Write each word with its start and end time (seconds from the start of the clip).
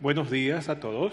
Buenos 0.00 0.30
días 0.30 0.68
a 0.68 0.78
todos. 0.78 1.12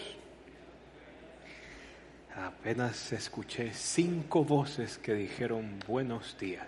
Apenas 2.35 3.11
escuché 3.13 3.73
cinco 3.73 4.45
voces 4.45 4.99
que 4.99 5.15
dijeron 5.15 5.79
buenos 5.87 6.37
días. 6.37 6.67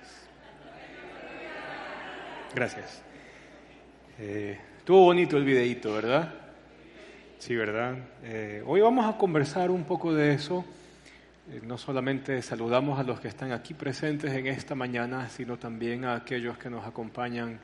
Gracias. 2.56 3.04
Eh, 4.18 4.58
estuvo 4.80 5.04
bonito 5.04 5.38
el 5.38 5.46
videíto, 5.46 5.94
¿verdad? 5.94 6.34
Sí, 7.38 7.56
¿verdad? 7.56 8.00
Eh, 8.24 8.64
hoy 8.66 8.82
vamos 8.82 9.06
a 9.06 9.16
conversar 9.16 9.70
un 9.70 9.84
poco 9.84 10.12
de 10.12 10.34
eso. 10.34 10.66
Eh, 11.52 11.62
no 11.64 11.78
solamente 11.78 12.42
saludamos 12.42 13.00
a 13.00 13.04
los 13.04 13.20
que 13.20 13.28
están 13.28 13.52
aquí 13.52 13.76
presentes 13.76 14.34
en 14.34 14.48
esta 14.48 14.74
mañana, 14.74 15.30
sino 15.30 15.58
también 15.58 16.04
a 16.04 16.16
aquellos 16.16 16.58
que 16.58 16.72
nos 16.72 16.84
acompañan 16.84 17.60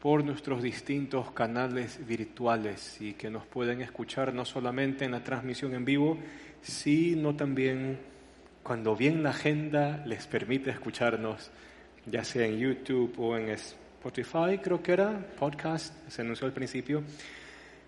por 0.00 0.24
nuestros 0.24 0.62
distintos 0.62 1.30
canales 1.32 2.06
virtuales 2.06 3.00
y 3.00 3.14
que 3.14 3.30
nos 3.30 3.44
pueden 3.46 3.80
escuchar 3.82 4.32
no 4.32 4.44
solamente 4.44 5.04
en 5.04 5.10
la 5.10 5.24
transmisión 5.24 5.74
en 5.74 5.84
vivo, 5.84 6.18
sino 6.62 7.34
también 7.34 7.98
cuando 8.62 8.94
bien 8.94 9.22
la 9.22 9.30
agenda 9.30 10.02
les 10.06 10.26
permite 10.26 10.70
escucharnos, 10.70 11.50
ya 12.06 12.22
sea 12.22 12.46
en 12.46 12.58
YouTube 12.58 13.14
o 13.18 13.36
en 13.36 13.48
Spotify, 13.48 14.58
creo 14.62 14.82
que 14.82 14.92
era, 14.92 15.18
podcast, 15.38 15.94
se 16.08 16.22
anunció 16.22 16.46
al 16.46 16.52
principio. 16.52 17.02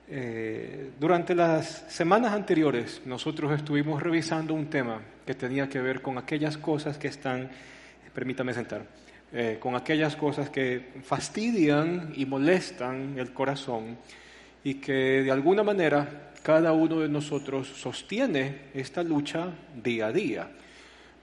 Eh, 0.08 0.90
durante 0.98 1.36
las 1.36 1.84
semanas 1.88 2.32
anteriores 2.32 3.02
nosotros 3.06 3.52
estuvimos 3.52 4.02
revisando 4.02 4.54
un 4.54 4.66
tema 4.66 5.00
que 5.24 5.34
tenía 5.34 5.68
que 5.68 5.80
ver 5.80 6.02
con 6.02 6.18
aquellas 6.18 6.58
cosas 6.58 6.98
que 6.98 7.06
están, 7.06 7.48
permítame 8.12 8.52
sentar, 8.52 8.82
eh, 9.32 9.58
con 9.60 9.76
aquellas 9.76 10.16
cosas 10.16 10.50
que 10.50 10.94
fastidian 11.02 12.12
y 12.16 12.26
molestan 12.26 13.16
el 13.16 13.32
corazón 13.32 13.96
y 14.64 14.74
que 14.74 15.22
de 15.22 15.30
alguna 15.30 15.62
manera 15.62 16.32
cada 16.42 16.72
uno 16.72 17.00
de 17.00 17.08
nosotros 17.08 17.68
sostiene 17.68 18.62
esta 18.74 19.02
lucha 19.02 19.48
día 19.82 20.06
a 20.06 20.12
día. 20.12 20.50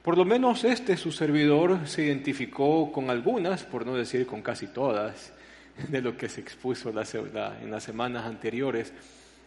Por 0.01 0.17
lo 0.17 0.23
menos 0.23 0.63
este 0.63 0.95
su 0.95 1.11
servidor 1.11 1.85
se 1.85 2.03
identificó 2.03 2.91
con 2.93 3.09
algunas, 3.09 3.63
por 3.63 3.85
no 3.85 3.95
decir 3.95 4.25
con 4.25 4.41
casi 4.41 4.67
todas, 4.67 5.33
de 5.89 6.01
lo 6.01 6.15
que 6.15 6.29
se 6.29 6.39
expuso 6.39 6.89
en 6.89 7.71
las 7.71 7.83
semanas 7.83 8.25
anteriores. 8.25 8.93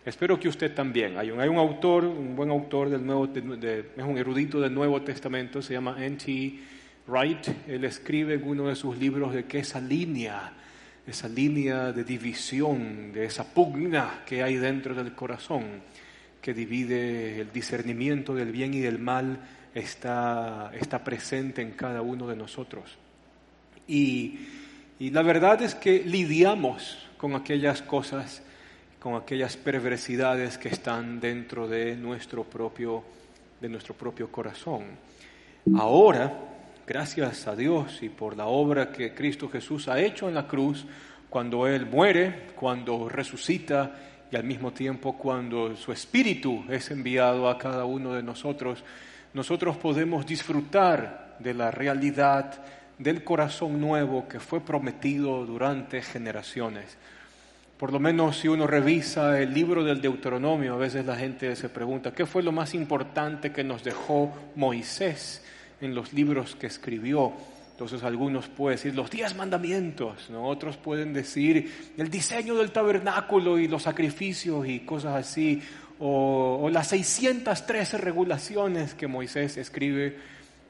Espero 0.05 0.39
que 0.39 0.49
usted 0.49 0.75
también. 0.75 1.17
Hay 1.19 1.31
un, 1.31 1.41
hay 1.41 1.49
un 1.49 1.57
autor, 1.57 2.05
un 2.05 2.37
buen 2.37 2.51
autor 2.51 2.91
del 2.91 3.05
Nuevo, 3.05 3.29
es 3.35 4.05
un 4.05 4.19
erudito 4.19 4.61
del 4.61 4.75
Nuevo 4.75 5.01
Testamento, 5.03 5.63
se 5.63 5.75
llama 5.75 5.97
N.T. 5.99 6.80
Wright, 7.07 7.69
él 7.69 7.85
escribe 7.85 8.35
en 8.35 8.47
uno 8.47 8.69
de 8.69 8.77
sus 8.77 8.97
libros 8.97 9.35
de 9.35 9.45
que 9.45 9.59
esa 9.59 9.81
línea, 9.81 10.53
esa 11.07 11.29
línea 11.29 11.93
de 11.93 12.05
división, 12.05 13.13
de 13.13 13.25
esa 13.25 13.53
pugna 13.53 14.23
que 14.27 14.43
hay 14.43 14.57
dentro 14.57 14.95
del 14.95 15.15
corazón, 15.15 15.83
que 16.41 16.55
divide 16.55 17.41
el 17.41 17.53
discernimiento 17.53 18.35
del 18.35 18.53
bien 18.53 18.75
y 18.75 18.81
del 18.81 18.99
mal, 18.99 19.41
está, 19.75 20.71
está 20.75 21.03
presente 21.05 21.63
en 21.63 21.73
cada 21.73 22.03
uno 22.03 22.27
de 22.27 22.37
nosotros. 22.37 22.97
Y, 23.87 24.39
y 24.99 25.11
la 25.11 25.23
verdad 25.23 25.63
es 25.63 25.75
que 25.75 26.05
lidiamos 26.05 27.09
con 27.17 27.35
aquellas 27.35 27.83
cosas, 27.83 28.43
con 28.99 29.15
aquellas 29.15 29.57
perversidades 29.57 30.59
que 30.59 30.69
están 30.69 31.21
dentro 31.21 31.67
de 31.69 31.97
nuestro 31.97 32.45
propio, 32.45 33.03
de 33.61 33.69
nuestro 33.69 33.95
propio 33.95 34.31
corazón. 34.31 34.85
Ahora, 35.77 36.50
gracias 36.91 37.47
a 37.47 37.55
Dios 37.55 38.03
y 38.03 38.09
por 38.09 38.37
la 38.37 38.47
obra 38.47 38.91
que 38.91 39.15
Cristo 39.15 39.49
Jesús 39.49 39.87
ha 39.87 40.01
hecho 40.01 40.27
en 40.29 40.35
la 40.35 40.49
cruz, 40.49 40.85
cuando 41.29 41.69
Él 41.69 41.87
muere, 41.87 42.49
cuando 42.57 43.09
resucita 43.09 43.93
y 44.29 44.35
al 44.35 44.43
mismo 44.43 44.73
tiempo 44.73 45.17
cuando 45.17 45.77
su 45.77 45.93
Espíritu 45.93 46.65
es 46.69 46.91
enviado 46.91 47.49
a 47.49 47.57
cada 47.59 47.85
uno 47.85 48.15
de 48.15 48.25
nosotros, 48.25 48.83
nosotros 49.35 49.77
podemos 49.77 50.27
disfrutar 50.27 51.37
de 51.39 51.55
la 51.55 51.71
realidad 51.71 52.61
del 52.99 53.23
corazón 53.23 53.81
nuevo 53.81 54.27
que 54.27 54.41
fue 54.41 54.61
prometido 54.61 55.47
durante 55.47 56.03
generaciones. 56.03 56.99
Por 57.79 57.93
lo 57.93 58.01
menos 58.01 58.37
si 58.37 58.49
uno 58.49 58.67
revisa 58.67 59.41
el 59.41 59.55
libro 59.55 59.85
del 59.85 60.01
Deuteronomio, 60.01 60.75
a 60.75 60.79
veces 60.79 61.07
la 61.07 61.15
gente 61.15 61.55
se 61.55 61.69
pregunta, 61.69 62.13
¿qué 62.13 62.27
fue 62.27 62.43
lo 62.43 62.51
más 62.51 62.75
importante 62.75 63.53
que 63.53 63.63
nos 63.63 63.85
dejó 63.85 64.35
Moisés? 64.57 65.45
En 65.81 65.95
los 65.95 66.13
libros 66.13 66.57
que 66.57 66.67
escribió. 66.67 67.33
Entonces 67.73 68.03
algunos 68.03 68.49
pueden 68.49 68.77
decir 68.77 68.95
los 68.95 69.11
diez 69.11 69.35
mandamientos, 69.35 70.29
¿no? 70.29 70.45
otros 70.45 70.77
pueden 70.77 71.15
decir 71.15 71.93
el 71.97 72.11
diseño 72.11 72.55
del 72.57 72.73
tabernáculo 72.73 73.59
y 73.59 73.69
los 73.69 73.85
sacrificios 73.85 74.67
y 74.69 74.81
cosas 74.81 75.15
así, 75.17 75.63
o, 75.99 76.61
o 76.63 76.69
las 76.69 76.89
613 76.89 77.97
regulaciones 77.99 78.95
que 78.95 79.07
Moisés 79.07 79.57
escribe 79.57 80.19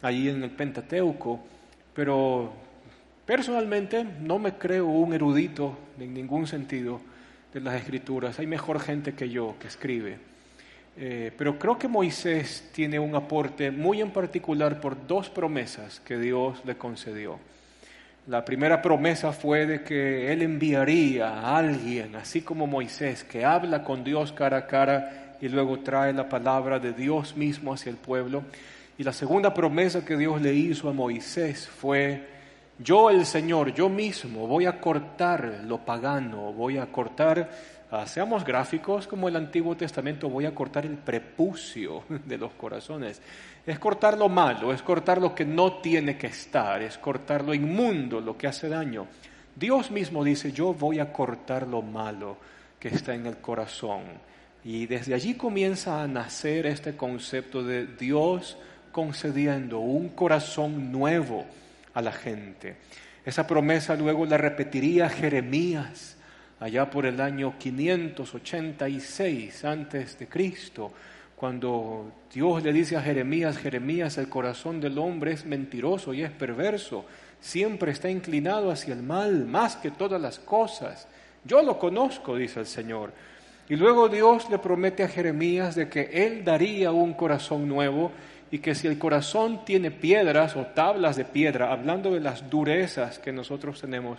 allí 0.03 0.29
en 0.29 0.45
el 0.45 0.51
Pentateuco. 0.51 1.41
Pero 1.95 2.53
personalmente 3.27 4.05
no 4.05 4.39
me 4.39 4.55
creo 4.55 4.87
un 4.87 5.13
erudito 5.13 5.77
en 5.99 6.15
ningún 6.15 6.47
sentido 6.47 7.01
de 7.53 7.61
las 7.61 7.75
escrituras. 7.75 8.39
Hay 8.39 8.47
mejor 8.47 8.81
gente 8.81 9.15
que 9.15 9.29
yo 9.29 9.57
que 9.59 9.67
escribe. 9.67 10.30
Eh, 11.03 11.33
pero 11.35 11.59
creo 11.59 11.79
que 11.79 11.89
Moisés 11.89 12.69
tiene 12.75 12.99
un 12.99 13.15
aporte 13.15 13.71
muy 13.71 14.03
en 14.03 14.11
particular 14.11 14.83
por 14.83 15.07
dos 15.07 15.31
promesas 15.31 15.99
que 16.01 16.19
Dios 16.19 16.61
le 16.67 16.77
concedió. 16.77 17.39
La 18.27 18.45
primera 18.45 18.83
promesa 18.83 19.33
fue 19.33 19.65
de 19.65 19.83
que 19.83 20.31
él 20.31 20.43
enviaría 20.43 21.31
a 21.31 21.57
alguien, 21.57 22.17
así 22.17 22.43
como 22.43 22.67
Moisés, 22.67 23.25
que 23.25 23.47
habla 23.47 23.83
con 23.83 24.05
Dios 24.05 24.33
cara 24.33 24.59
a 24.59 24.67
cara 24.67 25.37
y 25.41 25.49
luego 25.49 25.81
trae 25.81 26.13
la 26.13 26.29
palabra 26.29 26.79
de 26.79 26.93
Dios 26.93 27.35
mismo 27.35 27.73
hacia 27.73 27.89
el 27.89 27.97
pueblo. 27.97 28.43
Y 28.99 29.03
la 29.03 29.15
segunda 29.15 29.55
promesa 29.55 30.05
que 30.05 30.19
Dios 30.19 30.43
le 30.43 30.53
hizo 30.53 30.91
a 30.91 30.93
Moisés 30.93 31.67
fue, 31.67 32.27
yo 32.79 33.09
el 33.09 33.25
Señor, 33.25 33.73
yo 33.73 33.89
mismo 33.89 34.47
voy 34.47 34.67
a 34.67 34.79
cortar 34.79 35.63
lo 35.65 35.79
pagano, 35.79 36.53
voy 36.53 36.77
a 36.77 36.93
cortar 36.93 37.80
Ah, 37.93 38.07
seamos 38.07 38.45
gráficos 38.45 39.09
como 39.09 39.29
el 39.29 39.35
Antiguo 39.35 39.77
Testamento, 39.77 40.29
voy 40.29 40.47
a 40.47 40.55
cortar 40.55 40.87
el 40.87 40.97
prepucio 40.97 42.05
de 42.25 42.39
los 42.39 42.53
corazones. 42.53 43.21
Es 43.67 43.81
cortar 43.81 44.17
lo 44.17 44.29
malo, 44.29 44.73
es 44.73 44.81
cortar 44.81 45.21
lo 45.21 45.35
que 45.35 45.45
no 45.45 45.81
tiene 45.81 46.17
que 46.17 46.29
estar, 46.29 46.81
es 46.83 46.99
cortar 46.99 47.45
lo 47.45 47.53
inmundo, 47.53 48.21
lo 48.21 48.39
que 48.39 48.47
hace 48.47 48.69
daño. 48.69 49.09
Dios 49.57 49.91
mismo 49.91 50.23
dice, 50.23 50.53
yo 50.53 50.73
voy 50.73 51.01
a 51.01 51.13
cortar 51.13 51.67
lo 51.67 51.83
malo 51.83 52.37
que 52.79 52.89
está 52.89 53.13
en 53.13 53.27
el 53.27 53.39
corazón. 53.39 54.03
Y 54.63 54.87
desde 54.87 55.13
allí 55.13 55.35
comienza 55.35 56.01
a 56.01 56.07
nacer 56.07 56.67
este 56.67 56.97
concepto 56.97 57.65
de 57.65 57.87
Dios 57.87 58.57
concediendo 58.93 59.81
un 59.81 60.11
corazón 60.11 60.93
nuevo 60.93 61.45
a 61.93 62.03
la 62.03 62.13
gente. 62.13 62.77
Esa 63.25 63.49
promesa 63.49 63.97
luego 63.97 64.27
la 64.27 64.39
repetiría 64.39 65.09
Jeremías 65.09 66.19
allá 66.61 66.89
por 66.91 67.07
el 67.07 67.21
año 67.21 67.55
586 67.59 69.65
antes 69.65 70.17
de 70.19 70.29
Cristo, 70.29 70.93
cuando 71.35 72.13
Dios 72.33 72.63
le 72.63 72.73
dice 72.73 72.97
a 72.97 73.03
Jeremías, 73.03 73.57
Jeremías, 73.57 74.19
el 74.19 74.29
corazón 74.29 74.79
del 74.79 74.99
hombre 74.99 75.33
es 75.33 75.47
mentiroso 75.47 76.13
y 76.13 76.23
es 76.23 76.31
perverso, 76.31 77.07
siempre 77.41 77.93
está 77.93 78.11
inclinado 78.11 78.71
hacia 78.71 78.93
el 78.93 79.03
mal 79.03 79.47
más 79.47 79.77
que 79.77 79.91
todas 79.91 80.21
las 80.21 80.39
cosas. 80.39 81.09
Yo 81.45 81.63
lo 81.63 81.79
conozco, 81.79 82.37
dice 82.37 82.61
el 82.61 82.67
Señor. 82.67 83.15
Y 83.71 83.77
luego 83.77 84.11
Dios 84.11 84.51
le 84.51 84.59
promete 84.59 85.03
a 85.03 85.09
Jeremías 85.09 85.75
de 85.75 85.89
que 85.89 86.11
Él 86.13 86.45
daría 86.45 86.93
un 86.93 87.15
corazón 87.15 87.67
nuevo 87.67 88.13
y 88.51 88.59
que 88.59 88.75
si 88.75 88.89
el 88.89 88.99
corazón 88.99 89.65
tiene 89.65 89.91
piedras 89.91 90.57
o 90.57 90.67
tablas 90.67 91.17
de 91.17 91.25
piedra, 91.25 91.73
hablando 91.73 92.13
de 92.13 92.21
las 92.21 92.51
durezas 92.51 93.19
que 93.19 93.33
nosotros 93.33 93.81
tenemos, 93.81 94.19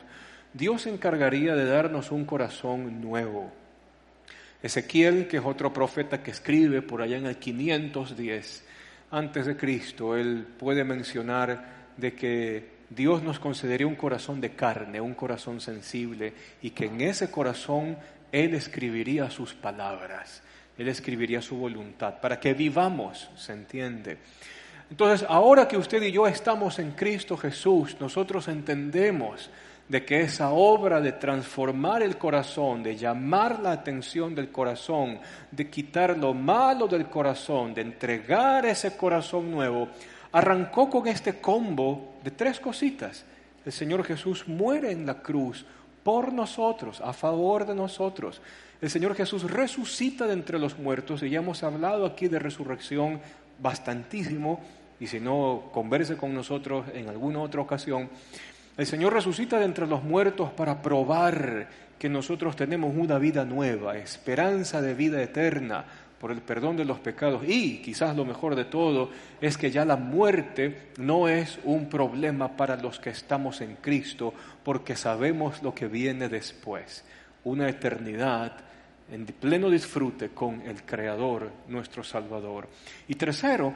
Dios 0.54 0.84
se 0.84 0.90
encargaría 0.90 1.56
de 1.56 1.66
darnos 1.66 2.12
un 2.12 2.26
corazón 2.26 3.02
nuevo. 3.02 3.52
Ezequiel, 4.62 5.28
que 5.28 5.38
es 5.38 5.44
otro 5.46 5.74
profeta 5.74 6.22
que 6.22 6.32
escribe 6.32 6.82
por 6.82 7.02
allá 7.02 7.18
en 7.18 7.26
el 7.26 7.38
510 7.38 8.66
antes 9.12 9.46
de 9.46 9.58
Cristo, 9.58 10.16
él 10.16 10.46
puede 10.58 10.84
mencionar 10.84 11.82
de 11.98 12.14
que 12.14 12.82
Dios 12.90 13.24
nos 13.24 13.40
concedería 13.40 13.88
un 13.88 13.96
corazón 13.96 14.42
de 14.42 14.52
carne, 14.52 15.00
un 15.00 15.14
corazón 15.14 15.62
sensible, 15.62 16.34
y 16.62 16.72
que 16.72 16.86
en 16.86 17.00
ese 17.00 17.32
corazón 17.32 17.98
Él 18.32 18.54
escribiría 18.54 19.30
sus 19.30 19.54
palabras, 19.54 20.44
Él 20.78 20.90
escribiría 20.90 21.42
su 21.42 21.56
voluntad, 21.56 22.20
para 22.20 22.40
que 22.40 22.54
vivamos, 22.54 23.30
¿se 23.38 23.54
entiende? 23.54 24.18
Entonces, 24.90 25.26
ahora 25.30 25.70
que 25.70 25.78
usted 25.78 26.02
y 26.04 26.12
yo 26.12 26.28
estamos 26.28 26.80
en 26.80 26.92
Cristo 26.92 27.38
Jesús, 27.38 27.96
nosotros 28.02 28.50
entendemos 28.50 29.50
de 29.92 30.06
que 30.06 30.22
esa 30.22 30.52
obra 30.52 31.02
de 31.02 31.12
transformar 31.12 32.02
el 32.02 32.18
corazón, 32.18 32.82
de 32.82 32.96
llamar 32.96 33.60
la 33.60 33.74
atención 33.74 34.34
del 34.34 34.50
corazón, 34.50 35.20
de 35.52 35.70
quitar 35.70 36.18
lo 36.18 36.34
malo 36.34 36.88
del 36.88 37.08
corazón, 37.08 37.74
de 37.74 37.82
entregar 37.82 38.66
ese 38.66 38.96
corazón 38.96 39.52
nuevo, 39.52 39.90
arrancó 40.32 40.90
con 40.90 41.10
este 41.10 41.42
combo 41.42 42.14
de 42.24 42.32
tres 42.32 42.62
cositas. 42.62 43.26
El 43.66 43.74
Señor 43.74 44.06
Jesús 44.06 44.48
muere 44.48 44.94
en 44.94 45.06
la 45.06 45.16
cruz 45.16 45.66
por 46.06 46.32
nosotros, 46.32 47.02
a 47.02 47.12
favor 47.12 47.66
de 47.66 47.76
nosotros. 47.76 48.42
El 48.80 48.90
Señor 48.90 49.14
Jesús 49.14 49.52
resucita 49.52 50.26
de 50.26 50.32
entre 50.32 50.58
los 50.58 50.80
muertos 50.80 51.22
y 51.22 51.32
ya 51.32 51.40
hemos 51.40 51.64
hablado 51.64 52.06
aquí 52.06 52.30
de 52.30 52.40
resurrección 52.40 53.20
bastantísimo 53.60 54.62
y 55.02 55.08
si 55.08 55.20
no, 55.20 55.64
converse 55.74 56.16
con 56.16 56.32
nosotros 56.34 56.86
en 56.94 57.10
alguna 57.10 57.42
otra 57.42 57.60
ocasión. 57.60 58.08
El 58.78 58.86
Señor 58.86 59.14
resucita 59.14 59.60
de 59.60 59.66
entre 59.66 59.86
los 59.86 60.04
muertos 60.04 60.52
para 60.52 60.82
probar 60.82 61.68
que 62.00 62.10
nosotros 62.10 62.56
tenemos 62.56 62.94
una 62.96 63.18
vida 63.20 63.46
nueva, 63.46 63.98
esperanza 63.98 64.82
de 64.82 64.94
vida 64.94 65.22
eterna 65.22 65.86
por 66.20 66.32
el 66.32 66.42
perdón 66.42 66.78
de 66.78 66.86
los 66.86 67.00
pecados. 67.00 67.44
Y 67.46 67.80
quizás 67.80 68.16
lo 68.16 68.26
mejor 68.26 68.56
de 68.56 68.66
todo 68.66 69.10
es 69.42 69.58
que 69.58 69.72
ya 69.72 69.86
la 69.86 69.98
muerte 69.98 70.90
no 70.98 71.28
es 71.28 71.60
un 71.64 71.90
problema 71.90 72.56
para 72.56 72.76
los 72.78 73.00
que 73.00 73.10
estamos 73.10 73.60
en 73.62 73.76
Cristo 73.76 74.34
porque 74.64 74.96
sabemos 74.96 75.62
lo 75.62 75.76
que 75.76 75.88
viene 75.88 76.30
después, 76.30 77.04
una 77.44 77.68
eternidad 77.68 78.54
en 79.12 79.26
pleno 79.26 79.70
disfrute 79.70 80.30
con 80.30 80.62
el 80.62 80.84
Creador, 80.84 81.52
nuestro 81.68 82.02
Salvador. 82.02 82.70
Y 83.10 83.16
tercero, 83.16 83.74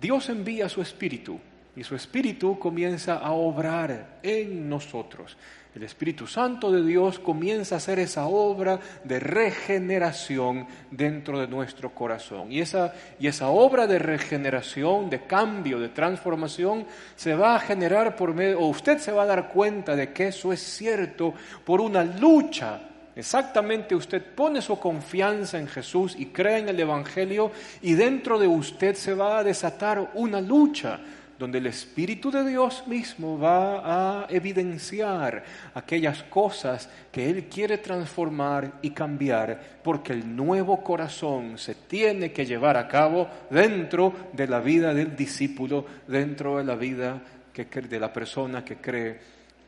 Dios 0.00 0.30
envía 0.30 0.70
su 0.70 0.80
Espíritu 0.80 1.38
y 1.76 1.84
su 1.84 1.94
Espíritu 1.94 2.58
comienza 2.58 3.16
a 3.16 3.32
obrar 3.32 4.18
en 4.22 4.68
nosotros. 4.68 5.36
El 5.74 5.84
Espíritu 5.84 6.26
Santo 6.26 6.72
de 6.72 6.82
Dios 6.82 7.20
comienza 7.20 7.76
a 7.76 7.78
hacer 7.78 8.00
esa 8.00 8.26
obra 8.26 8.80
de 9.04 9.20
regeneración 9.20 10.66
dentro 10.90 11.38
de 11.38 11.46
nuestro 11.46 11.94
corazón. 11.94 12.50
Y 12.50 12.60
esa, 12.60 12.92
y 13.20 13.28
esa 13.28 13.48
obra 13.48 13.86
de 13.86 14.00
regeneración, 14.00 15.08
de 15.08 15.26
cambio, 15.26 15.78
de 15.78 15.90
transformación, 15.90 16.86
se 17.14 17.36
va 17.36 17.54
a 17.54 17.60
generar 17.60 18.16
por 18.16 18.34
medio, 18.34 18.58
o 18.58 18.66
usted 18.66 18.98
se 18.98 19.12
va 19.12 19.22
a 19.22 19.26
dar 19.26 19.48
cuenta 19.48 19.94
de 19.94 20.12
que 20.12 20.28
eso 20.28 20.52
es 20.52 20.60
cierto 20.60 21.34
por 21.64 21.80
una 21.80 22.02
lucha 22.02 22.80
Exactamente, 23.16 23.94
usted 23.94 24.22
pone 24.34 24.62
su 24.62 24.78
confianza 24.78 25.58
en 25.58 25.66
Jesús 25.66 26.14
y 26.16 26.26
cree 26.26 26.58
en 26.58 26.68
el 26.68 26.78
Evangelio 26.80 27.50
y 27.82 27.94
dentro 27.94 28.38
de 28.38 28.46
usted 28.46 28.94
se 28.94 29.14
va 29.14 29.38
a 29.38 29.44
desatar 29.44 30.12
una 30.14 30.40
lucha 30.40 31.00
donde 31.40 31.56
el 31.56 31.68
Espíritu 31.68 32.30
de 32.30 32.46
Dios 32.46 32.86
mismo 32.86 33.38
va 33.38 34.24
a 34.24 34.26
evidenciar 34.28 35.42
aquellas 35.72 36.22
cosas 36.24 36.86
que 37.10 37.30
Él 37.30 37.44
quiere 37.44 37.78
transformar 37.78 38.72
y 38.82 38.90
cambiar, 38.90 39.58
porque 39.82 40.12
el 40.12 40.36
nuevo 40.36 40.84
corazón 40.84 41.56
se 41.56 41.74
tiene 41.74 42.30
que 42.30 42.44
llevar 42.44 42.76
a 42.76 42.86
cabo 42.86 43.26
dentro 43.48 44.12
de 44.34 44.46
la 44.46 44.60
vida 44.60 44.92
del 44.92 45.16
discípulo, 45.16 45.86
dentro 46.06 46.58
de 46.58 46.64
la 46.64 46.74
vida 46.74 47.22
de 47.54 47.98
la 47.98 48.12
persona 48.12 48.62
que 48.62 48.76
cree 48.76 49.18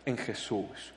en 0.04 0.18
Jesús. 0.18 0.92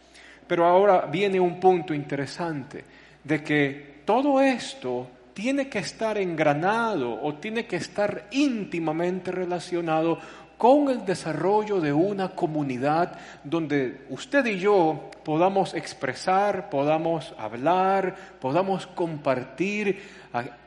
Pero 0.45 0.66
ahora 0.66 1.06
viene 1.06 1.39
un 1.39 1.57
punto 1.57 1.94
interesante 1.94 2.83
de 3.24 3.42
que 3.42 3.95
todo 4.04 4.42
esto 4.42 5.10
tiene 5.36 5.68
que 5.68 5.80
estar 5.80 6.18
engranado 6.18 7.22
o 7.22 7.36
tiene 7.36 7.66
que 7.66 7.75
estar 7.75 8.27
íntimamente 8.31 9.31
relacionado 9.31 10.18
con 10.57 10.89
el 10.89 11.05
desarrollo 11.05 11.79
de 11.81 11.91
una 11.93 12.29
comunidad 12.29 13.17
donde 13.43 14.05
usted 14.09 14.45
y 14.45 14.59
yo 14.59 15.09
podamos 15.23 15.73
expresar, 15.73 16.69
podamos 16.69 17.33
hablar, 17.37 18.15
podamos 18.39 18.87
compartir 18.87 20.01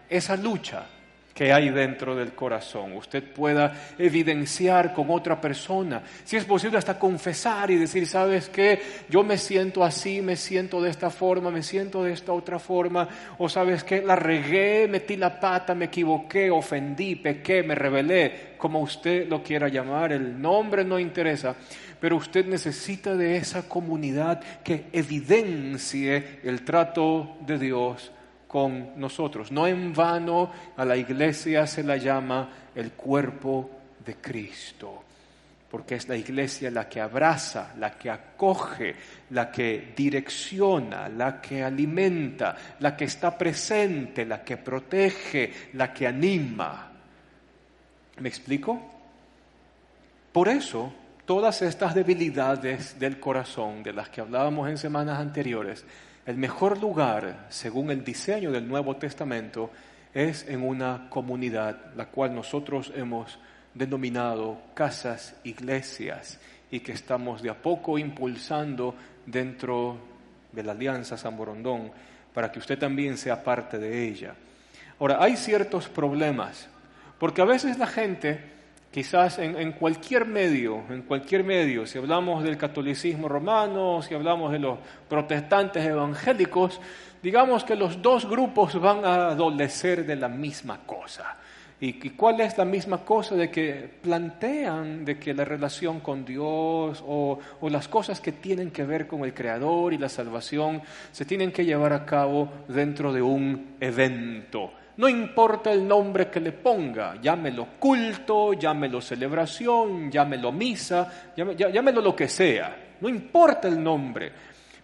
esa 0.09 0.37
lucha 0.37 0.87
que 1.39 1.53
hay 1.53 1.71
dentro 1.71 2.17
del 2.17 2.33
corazón. 2.33 2.95
Usted 2.97 3.23
pueda 3.23 3.93
evidenciar 3.97 4.93
con 4.93 5.09
otra 5.09 5.41
persona. 5.41 6.03
Si 6.25 6.37
es 6.37 6.45
posible, 6.45 6.79
hasta 6.79 6.99
confesar 6.99 7.71
y 7.71 7.77
decir, 7.77 8.09
¿sabes 8.09 8.49
qué? 8.49 8.83
Yo 9.09 9.23
me 9.23 9.39
siento 9.39 9.85
así, 9.85 10.21
me 10.21 10.35
siento 10.35 10.83
de 10.83 10.91
esta 10.91 11.11
forma, 11.11 11.53
me 11.53 11.63
siento 11.63 12.03
de 12.03 12.13
esta 12.13 12.33
otra 12.33 12.59
forma. 12.59 13.09
O 13.39 13.49
sabes 13.49 13.85
qué? 13.85 14.03
La 14.03 14.17
regué, 14.17 14.89
metí 14.89 15.17
la 15.17 15.39
pata, 15.39 15.77
me 15.77 15.85
equivoqué, 15.85 16.51
ofendí, 16.51 17.15
pequé, 17.15 17.63
me 17.63 17.77
rebelé. 17.77 18.48
Como 18.59 18.81
usted 18.81 19.29
lo 19.29 19.43
quiera 19.43 19.69
llamar, 19.69 20.13
el 20.13 20.41
nombre 20.41 20.85
no 20.85 20.99
interesa. 20.99 21.55
Pero 22.01 22.17
usted 22.17 22.45
necesita 22.47 23.15
de 23.15 23.37
esa 23.37 23.69
comunidad 23.69 24.41
que 24.63 24.87
evidencie 24.93 26.41
el 26.43 26.65
trato 26.65 27.37
de 27.47 27.59
Dios 27.59 28.13
con 28.49 28.99
nosotros. 28.99 29.53
No 29.53 29.67
en 29.67 29.93
vano 29.93 30.51
a 30.77 30.85
la 30.85 30.97
iglesia 30.97 31.67
se 31.67 31.85
la 31.85 31.97
llama 31.97 32.49
el 32.75 32.93
cuerpo 32.93 33.71
de 34.05 34.17
Cristo, 34.17 35.05
porque 35.71 35.97
es 35.97 36.09
la 36.09 36.17
iglesia 36.17 36.71
la 36.71 36.89
que 36.89 37.01
abraza, 37.01 37.75
la 37.79 37.93
que 37.93 38.11
acoge, 38.11 38.95
la 39.31 39.51
que 39.51 39.93
direcciona, 39.95 41.09
la 41.09 41.41
que 41.41 41.63
alimenta, 41.63 42.57
la 42.81 42.97
que 42.97 43.05
está 43.05 43.37
presente, 43.37 44.25
la 44.25 44.43
que 44.43 44.57
protege, 44.57 45.53
la 45.75 45.93
que 45.93 46.07
anima. 46.07 46.88
¿Me 48.21 48.29
explico? 48.29 48.81
Por 50.33 50.49
eso, 50.49 50.93
todas 51.25 51.63
estas 51.63 51.95
debilidades 51.95 52.99
del 52.99 53.21
corazón 53.21 53.83
de 53.83 53.93
las 53.93 54.09
que 54.09 54.21
hablábamos 54.21 54.69
en 54.69 54.77
semanas 54.77 55.21
anteriores, 55.21 55.85
el 56.27 56.37
mejor 56.37 56.81
lugar, 56.81 57.47
según 57.49 57.91
el 57.91 58.03
diseño 58.05 58.51
del 58.51 58.67
Nuevo 58.67 58.97
Testamento, 58.97 59.71
es 60.13 60.49
en 60.49 60.63
una 60.65 61.09
comunidad, 61.09 61.95
la 61.95 62.07
cual 62.07 62.35
nosotros 62.35 62.93
hemos 62.97 63.39
denominado 63.73 64.59
casas, 64.75 65.37
iglesias, 65.45 66.41
y 66.71 66.81
que 66.81 66.93
estamos 66.93 67.41
de 67.41 67.51
a 67.51 67.55
poco 67.55 67.99
impulsando 67.99 68.95
dentro 69.25 69.97
de 70.53 70.63
la 70.65 70.73
Alianza 70.73 71.17
San 71.17 71.37
Borondón, 71.37 71.93
para 72.35 72.51
que 72.51 72.59
usted 72.59 72.79
también 72.79 73.17
sea 73.17 73.43
parte 73.43 73.79
de 73.79 74.09
ella. 74.09 74.35
Ahora, 74.99 75.19
hay 75.21 75.37
ciertos 75.37 75.89
problemas, 75.89 76.69
porque 77.19 77.43
a 77.43 77.45
veces 77.45 77.79
la 77.79 77.87
gente 77.87 78.41
quizás 78.91 79.39
en, 79.39 79.73
cualquier 79.73 80.25
medio, 80.25 80.83
en 80.91 81.03
cualquier 81.03 81.45
medio, 81.45 81.87
si 81.87 81.99
hablamos 81.99 82.43
del 82.43 82.57
catolicismo 82.57 83.29
romano, 83.29 84.01
si 84.03 84.15
hablamos 84.15 84.51
de 84.53 84.59
los 84.59 84.79
protestantes 85.09 85.85
evangélicos, 85.85 86.81
digamos 87.23 87.65
que 87.65 87.77
los 87.77 88.01
dos 88.01 88.29
grupos 88.29 88.81
van 88.81 89.05
a 89.05 89.29
adolecer 89.29 90.07
de 90.07 90.17
la 90.17 90.29
misma 90.29 90.81
cosa. 90.87 91.37
¿Y, 91.81 91.93
cuál 92.11 92.41
es 92.41 92.59
la 92.59 92.65
misma 92.65 93.05
cosa? 93.05 93.37
De 93.37 93.51
que 93.53 93.89
plantean 94.03 95.05
de 95.05 95.17
que 95.17 95.33
la 95.33 95.45
relación 95.45 96.01
con 96.01 96.25
Dios 96.25 97.05
o, 97.07 97.39
las 97.63 97.87
cosas 97.87 98.21
que 98.21 98.33
tienen 98.33 98.73
que 98.73 98.85
ver 98.85 99.07
con 99.07 99.23
el 99.25 99.33
Creador 99.33 99.93
y 99.93 99.99
la 99.99 100.09
salvación 100.09 100.83
se 101.13 101.25
tienen 101.25 101.53
que 101.53 101.65
llevar 101.65 101.93
a 101.93 102.05
cabo 102.05 102.49
dentro 102.67 103.13
de 103.13 103.23
un 103.23 103.77
evento. 103.79 104.73
No 104.99 105.09
importa 105.09 105.71
el 105.71 105.87
nombre 105.87 106.29
que 106.29 106.41
le 106.41 106.51
ponga, 106.51 107.21
llámelo 107.23 107.69
culto, 107.79 108.55
llámelo 108.55 109.01
celebración, 109.01 110.11
llámelo 110.11 110.51
misa, 110.51 111.31
llámelo 111.37 112.01
lo 112.01 112.17
que 112.17 112.27
sea, 112.27 112.97
no 113.01 113.09
importa 113.09 113.69
el 113.69 113.81
nombre. 113.81 114.33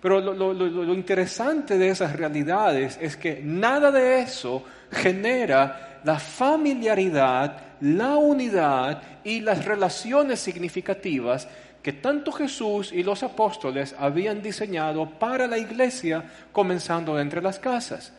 Pero 0.00 0.21
lo, 0.21 0.94
interesante 0.94 1.76
de 1.76 1.88
esas 1.88 2.14
realidades 2.14 2.97
es 3.02 3.16
que 3.16 3.40
nada 3.42 3.90
de 3.90 4.21
eso 4.21 4.62
genera 4.92 6.00
la 6.04 6.21
familiaridad, 6.21 7.56
la 7.80 8.14
unidad 8.16 9.02
y 9.25 9.40
las 9.40 9.64
relaciones 9.64 10.38
significativas 10.38 11.49
que 11.83 11.94
tanto 11.94 12.30
Jesús 12.30 12.92
y 12.92 13.02
los 13.02 13.25
apóstoles 13.25 13.97
habían 13.99 14.40
diseñado 14.40 15.11
para 15.18 15.49
la 15.49 15.59
iglesia, 15.59 16.23
comenzando 16.52 17.18
entre 17.18 17.42
las 17.42 17.59
casas 17.59 18.12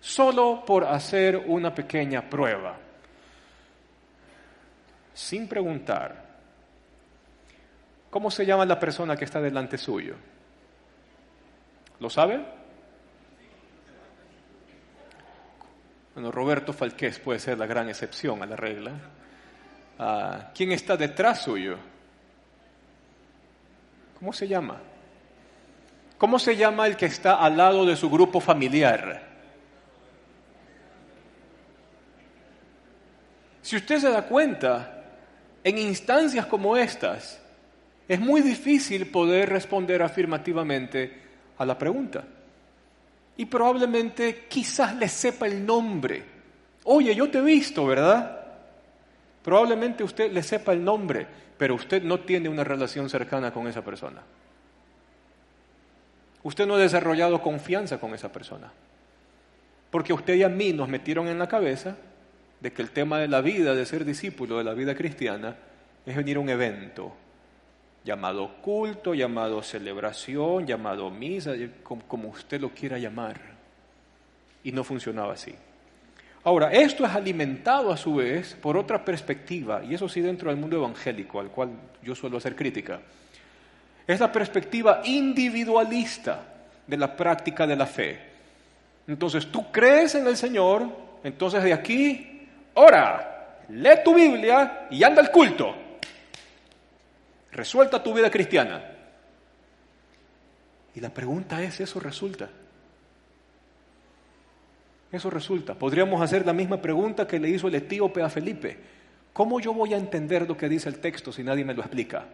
solo 0.00 0.64
por 0.64 0.84
hacer 0.84 1.36
una 1.46 1.74
pequeña 1.74 2.28
prueba, 2.28 2.76
sin 5.14 5.48
preguntar, 5.48 6.24
¿cómo 8.10 8.30
se 8.30 8.44
llama 8.44 8.64
la 8.64 8.78
persona 8.78 9.16
que 9.16 9.24
está 9.24 9.40
delante 9.40 9.78
suyo? 9.78 10.14
¿Lo 12.00 12.10
sabe? 12.10 12.40
Bueno, 16.14 16.30
Roberto 16.30 16.72
Falqués 16.72 17.18
puede 17.18 17.38
ser 17.38 17.58
la 17.58 17.66
gran 17.66 17.88
excepción 17.88 18.42
a 18.42 18.46
la 18.46 18.56
regla. 18.56 18.92
Ah, 19.98 20.50
¿Quién 20.54 20.72
está 20.72 20.96
detrás 20.96 21.42
suyo? 21.42 21.76
¿Cómo 24.18 24.32
se 24.32 24.48
llama? 24.48 24.80
¿Cómo 26.16 26.38
se 26.38 26.56
llama 26.56 26.86
el 26.86 26.96
que 26.96 27.06
está 27.06 27.34
al 27.36 27.56
lado 27.58 27.84
de 27.84 27.96
su 27.96 28.08
grupo 28.08 28.40
familiar? 28.40 29.35
Si 33.66 33.74
usted 33.74 33.98
se 33.98 34.10
da 34.10 34.22
cuenta, 34.22 35.02
en 35.64 35.76
instancias 35.78 36.46
como 36.46 36.76
estas, 36.76 37.42
es 38.06 38.20
muy 38.20 38.40
difícil 38.40 39.10
poder 39.10 39.48
responder 39.48 40.04
afirmativamente 40.04 41.12
a 41.58 41.64
la 41.66 41.76
pregunta. 41.76 42.22
Y 43.36 43.44
probablemente 43.46 44.46
quizás 44.48 44.94
le 44.94 45.08
sepa 45.08 45.48
el 45.48 45.66
nombre. 45.66 46.22
Oye, 46.84 47.12
yo 47.12 47.28
te 47.28 47.38
he 47.38 47.42
visto, 47.42 47.84
¿verdad? 47.84 48.40
Probablemente 49.42 50.04
usted 50.04 50.30
le 50.30 50.44
sepa 50.44 50.72
el 50.72 50.84
nombre, 50.84 51.26
pero 51.58 51.74
usted 51.74 52.04
no 52.04 52.20
tiene 52.20 52.48
una 52.48 52.62
relación 52.62 53.10
cercana 53.10 53.52
con 53.52 53.66
esa 53.66 53.82
persona. 53.82 54.22
usted 56.44 56.68
no 56.68 56.76
ha 56.76 56.78
desarrollado 56.78 57.42
confianza 57.42 57.98
con 57.98 58.14
esa 58.14 58.30
persona. 58.30 58.70
Porque 59.90 60.12
usted 60.12 60.34
y 60.34 60.44
a 60.44 60.48
mí 60.48 60.72
nos 60.72 60.88
metieron 60.88 61.26
en 61.26 61.40
la 61.40 61.48
cabeza 61.48 61.96
de 62.60 62.72
que 62.72 62.82
el 62.82 62.90
tema 62.90 63.18
de 63.18 63.28
la 63.28 63.40
vida, 63.40 63.74
de 63.74 63.86
ser 63.86 64.04
discípulo 64.04 64.58
de 64.58 64.64
la 64.64 64.74
vida 64.74 64.94
cristiana, 64.94 65.56
es 66.04 66.16
venir 66.16 66.36
a 66.36 66.40
un 66.40 66.48
evento 66.48 67.12
llamado 68.04 68.62
culto, 68.62 69.14
llamado 69.14 69.62
celebración, 69.62 70.64
llamado 70.64 71.10
misa, 71.10 71.54
como 71.82 72.28
usted 72.28 72.60
lo 72.60 72.70
quiera 72.70 72.98
llamar. 72.98 73.40
Y 74.62 74.72
no 74.72 74.84
funcionaba 74.84 75.32
así. 75.32 75.54
Ahora, 76.44 76.70
esto 76.70 77.04
es 77.04 77.10
alimentado 77.10 77.90
a 77.90 77.96
su 77.96 78.14
vez 78.14 78.54
por 78.54 78.76
otra 78.76 79.04
perspectiva, 79.04 79.82
y 79.82 79.94
eso 79.94 80.08
sí 80.08 80.20
dentro 80.20 80.48
del 80.48 80.60
mundo 80.60 80.76
evangélico, 80.76 81.40
al 81.40 81.48
cual 81.48 81.70
yo 82.04 82.14
suelo 82.14 82.36
hacer 82.38 82.54
crítica. 82.54 83.00
Es 84.06 84.20
la 84.20 84.30
perspectiva 84.30 85.02
individualista 85.04 86.44
de 86.86 86.96
la 86.96 87.16
práctica 87.16 87.66
de 87.66 87.74
la 87.74 87.86
fe. 87.86 88.20
Entonces, 89.08 89.50
tú 89.50 89.72
crees 89.72 90.14
en 90.14 90.28
el 90.28 90.36
Señor, 90.36 90.88
entonces 91.24 91.64
de 91.64 91.72
aquí, 91.72 92.35
ora, 92.76 93.64
lee 93.68 94.02
tu 94.04 94.14
Biblia 94.14 94.86
y 94.90 95.02
anda 95.02 95.20
al 95.20 95.30
culto. 95.30 95.74
Resuelta 97.52 98.02
tu 98.02 98.14
vida 98.14 98.30
cristiana. 98.30 98.82
Y 100.94 101.00
la 101.00 101.10
pregunta 101.10 101.62
es, 101.62 101.80
¿eso 101.80 102.00
resulta? 102.00 102.48
Eso 105.12 105.30
resulta. 105.30 105.74
Podríamos 105.74 106.20
hacer 106.20 106.44
la 106.46 106.52
misma 106.52 106.80
pregunta 106.80 107.26
que 107.26 107.38
le 107.38 107.48
hizo 107.48 107.68
el 107.68 107.74
etíope 107.74 108.22
a 108.22 108.28
Felipe. 108.28 108.78
¿Cómo 109.32 109.60
yo 109.60 109.72
voy 109.72 109.92
a 109.94 109.98
entender 109.98 110.48
lo 110.48 110.56
que 110.56 110.68
dice 110.68 110.88
el 110.88 110.98
texto 110.98 111.32
si 111.32 111.42
nadie 111.42 111.64
me 111.64 111.74
lo 111.74 111.82
explica? 111.82 112.26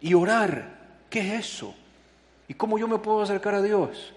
Y 0.00 0.14
orar, 0.14 0.76
¿qué 1.10 1.20
es 1.20 1.46
eso? 1.46 1.74
¿Y 2.46 2.54
cómo 2.54 2.78
yo 2.78 2.86
me 2.86 2.98
puedo 2.98 3.22
acercar 3.22 3.54
a 3.54 3.62
Dios? 3.62 4.14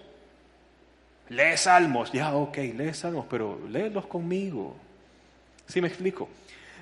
Lee 1.28 1.56
salmos, 1.56 2.12
ya, 2.12 2.34
ok, 2.34 2.56
lee 2.76 2.92
salmos, 2.92 3.26
pero 3.28 3.58
léelos 3.68 4.06
conmigo. 4.06 4.76
¿Sí 5.66 5.80
me 5.80 5.88
explico? 5.88 6.28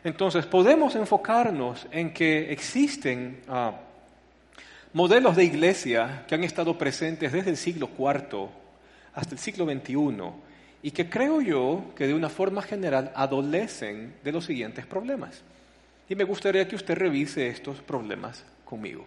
Entonces, 0.02 0.46
podemos 0.46 0.94
enfocarnos 0.94 1.86
en 1.90 2.12
que 2.12 2.50
existen 2.50 3.40
ah, 3.48 3.72
modelos 4.92 5.36
de 5.36 5.44
iglesia 5.44 6.24
que 6.26 6.34
han 6.34 6.44
estado 6.44 6.76
presentes 6.78 7.32
desde 7.32 7.50
el 7.50 7.56
siglo 7.56 7.90
IV 7.96 8.48
hasta 9.14 9.34
el 9.34 9.38
siglo 9.38 9.66
XXI 9.66 10.32
y 10.82 10.90
que 10.90 11.10
creo 11.10 11.40
yo 11.40 11.84
que 11.94 12.06
de 12.06 12.14
una 12.14 12.30
forma 12.30 12.62
general 12.62 13.12
adolecen 13.14 14.14
de 14.24 14.32
los 14.32 14.46
siguientes 14.46 14.86
problemas. 14.86 15.42
Y 16.08 16.14
me 16.14 16.24
gustaría 16.24 16.66
que 16.66 16.76
usted 16.76 16.96
revise 16.96 17.48
estos 17.48 17.80
problemas 17.80 18.44
conmigo. 18.64 19.06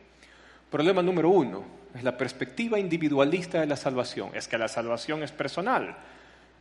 Problema 0.70 1.02
número 1.02 1.30
uno 1.30 1.83
es 1.96 2.04
la 2.04 2.18
perspectiva 2.18 2.80
individualista 2.80 3.60
de 3.60 3.68
la 3.68 3.76
salvación. 3.76 4.32
Es 4.34 4.48
que 4.48 4.58
la 4.58 4.68
salvación 4.68 5.24
es 5.24 5.32
personal. 5.32 5.96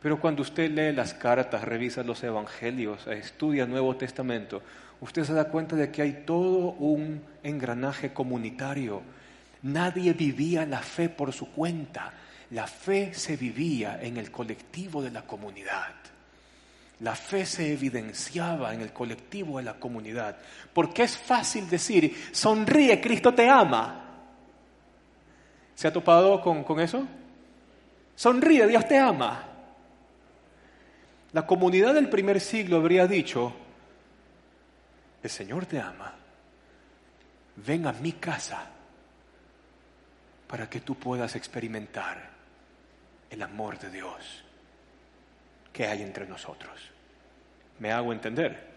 Pero 0.01 0.19
cuando 0.19 0.41
usted 0.41 0.69
lee 0.69 0.95
las 0.95 1.13
cartas, 1.13 1.63
revisa 1.63 2.03
los 2.03 2.23
evangelios, 2.23 3.07
estudia 3.07 3.63
el 3.63 3.69
Nuevo 3.69 3.95
Testamento, 3.95 4.61
usted 4.99 5.23
se 5.23 5.33
da 5.33 5.45
cuenta 5.45 5.75
de 5.75 5.91
que 5.91 6.01
hay 6.01 6.23
todo 6.25 6.73
un 6.73 7.21
engranaje 7.41 8.11
comunitario. 8.11 9.01
Nadie 9.63 10.11
vivía 10.13 10.65
la 10.65 10.79
fe 10.79 11.07
por 11.07 11.31
su 11.31 11.51
cuenta. 11.51 12.11
La 12.51 12.67
fe 12.67 13.13
se 13.13 13.37
vivía 13.37 13.99
en 14.01 14.17
el 14.17 14.29
colectivo 14.29 15.01
de 15.01 15.09
la 15.09 15.21
comunidad. 15.21 15.93
La 16.99 17.15
fe 17.15 17.45
se 17.45 17.71
evidenciaba 17.71 18.73
en 18.73 18.81
el 18.81 18.91
colectivo 18.91 19.57
de 19.57 19.63
la 19.63 19.75
comunidad. 19.75 20.35
Porque 20.73 21.03
es 21.03 21.17
fácil 21.17 21.69
decir, 21.69 22.13
sonríe, 22.33 22.99
Cristo 22.99 23.33
te 23.33 23.49
ama. 23.49 24.02
¿Se 25.75 25.87
ha 25.87 25.93
topado 25.93 26.41
con, 26.41 26.63
con 26.63 26.79
eso? 26.79 27.05
Sonríe, 28.15 28.67
Dios 28.67 28.87
te 28.87 28.97
ama. 28.97 29.43
La 31.31 31.45
comunidad 31.47 31.95
del 31.95 32.09
primer 32.09 32.39
siglo 32.39 32.77
habría 32.77 33.07
dicho, 33.07 33.53
el 35.23 35.29
Señor 35.29 35.65
te 35.65 35.79
ama, 35.79 36.13
ven 37.55 37.87
a 37.87 37.93
mi 37.93 38.11
casa 38.13 38.67
para 40.47 40.69
que 40.69 40.81
tú 40.81 40.95
puedas 40.95 41.35
experimentar 41.35 42.29
el 43.31 43.41
amor 43.41 43.79
de 43.79 43.89
Dios 43.89 44.43
que 45.71 45.87
hay 45.87 46.03
entre 46.03 46.27
nosotros. 46.27 46.71
¿Me 47.79 47.91
hago 47.91 48.13
entender? 48.13 48.71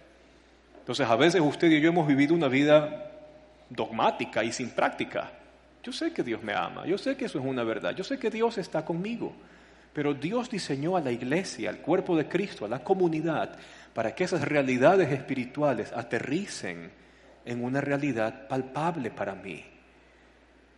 Entonces 0.78 1.06
a 1.06 1.16
veces 1.16 1.42
usted 1.42 1.68
y 1.68 1.80
yo 1.80 1.90
hemos 1.90 2.06
vivido 2.06 2.34
una 2.34 2.48
vida 2.48 3.12
dogmática 3.68 4.42
y 4.42 4.52
sin 4.52 4.70
práctica. 4.70 5.30
Yo 5.86 5.92
sé 5.92 6.12
que 6.12 6.24
Dios 6.24 6.42
me 6.42 6.52
ama, 6.52 6.84
yo 6.84 6.98
sé 6.98 7.16
que 7.16 7.26
eso 7.26 7.38
es 7.38 7.44
una 7.44 7.62
verdad, 7.62 7.94
yo 7.94 8.02
sé 8.02 8.18
que 8.18 8.28
Dios 8.28 8.58
está 8.58 8.84
conmigo. 8.84 9.32
Pero 9.92 10.14
Dios 10.14 10.50
diseñó 10.50 10.96
a 10.96 11.00
la 11.00 11.12
iglesia, 11.12 11.70
al 11.70 11.78
cuerpo 11.78 12.16
de 12.16 12.26
Cristo, 12.26 12.64
a 12.64 12.68
la 12.68 12.82
comunidad, 12.82 13.56
para 13.94 14.12
que 14.12 14.24
esas 14.24 14.42
realidades 14.42 15.12
espirituales 15.12 15.92
aterricen 15.92 16.90
en 17.44 17.62
una 17.62 17.80
realidad 17.80 18.48
palpable 18.48 19.12
para 19.12 19.36
mí. 19.36 19.64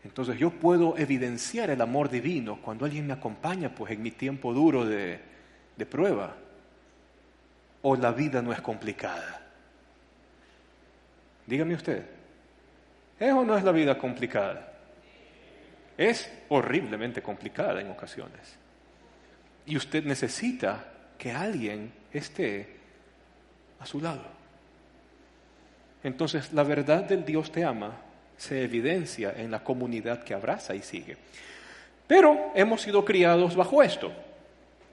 Entonces 0.05 0.39
yo 0.39 0.51
puedo 0.51 0.99
evidenciar 0.99 1.71
el 1.71 1.81
amor 1.81 2.11
divino 2.11 2.59
cuando 2.61 2.85
alguien 2.85 3.07
me 3.07 3.15
acompaña, 3.15 3.75
pues 3.75 3.95
en 3.95 4.03
mi 4.03 4.11
tiempo 4.11 4.53
duro 4.53 4.85
de, 4.85 5.19
de 5.75 5.87
prueba. 5.87 6.37
O 7.81 7.97
la 7.97 8.13
vida 8.13 8.43
no 8.43 8.53
es 8.53 8.61
complicada. 8.61 9.41
Dígame 11.47 11.73
usted, 11.73 12.05
¿es 13.19 13.33
o 13.33 13.43
no 13.43 13.57
es 13.57 13.65
la 13.65 13.73
vida 13.73 13.97
complicada? 13.97 14.75
Es 15.99 16.31
horriblemente 16.49 17.21
complicada 17.21 17.81
en 17.83 17.91
ocasiones. 17.91 18.57
Y 19.67 19.77
usted 19.77 20.05
necesita 20.05 20.85
que 21.19 21.33
alguien 21.33 21.93
esté 22.13 22.77
a 23.81 23.85
su 23.85 24.01
lado. 24.01 24.23
Entonces, 26.03 26.53
la 26.55 26.63
verdad 26.63 27.03
del 27.03 27.25
Dios 27.25 27.53
te 27.53 27.65
ama 27.65 27.93
se 28.39 28.63
evidencia 28.63 29.35
en 29.37 29.51
la 29.51 29.63
comunidad 29.63 30.23
que 30.23 30.33
abraza 30.33 30.75
y 30.75 30.81
sigue. 30.81 31.17
Pero 32.07 32.53
hemos 32.55 32.81
sido 32.81 33.05
criados 33.05 33.55
bajo 33.55 33.83
esto, 33.83 34.11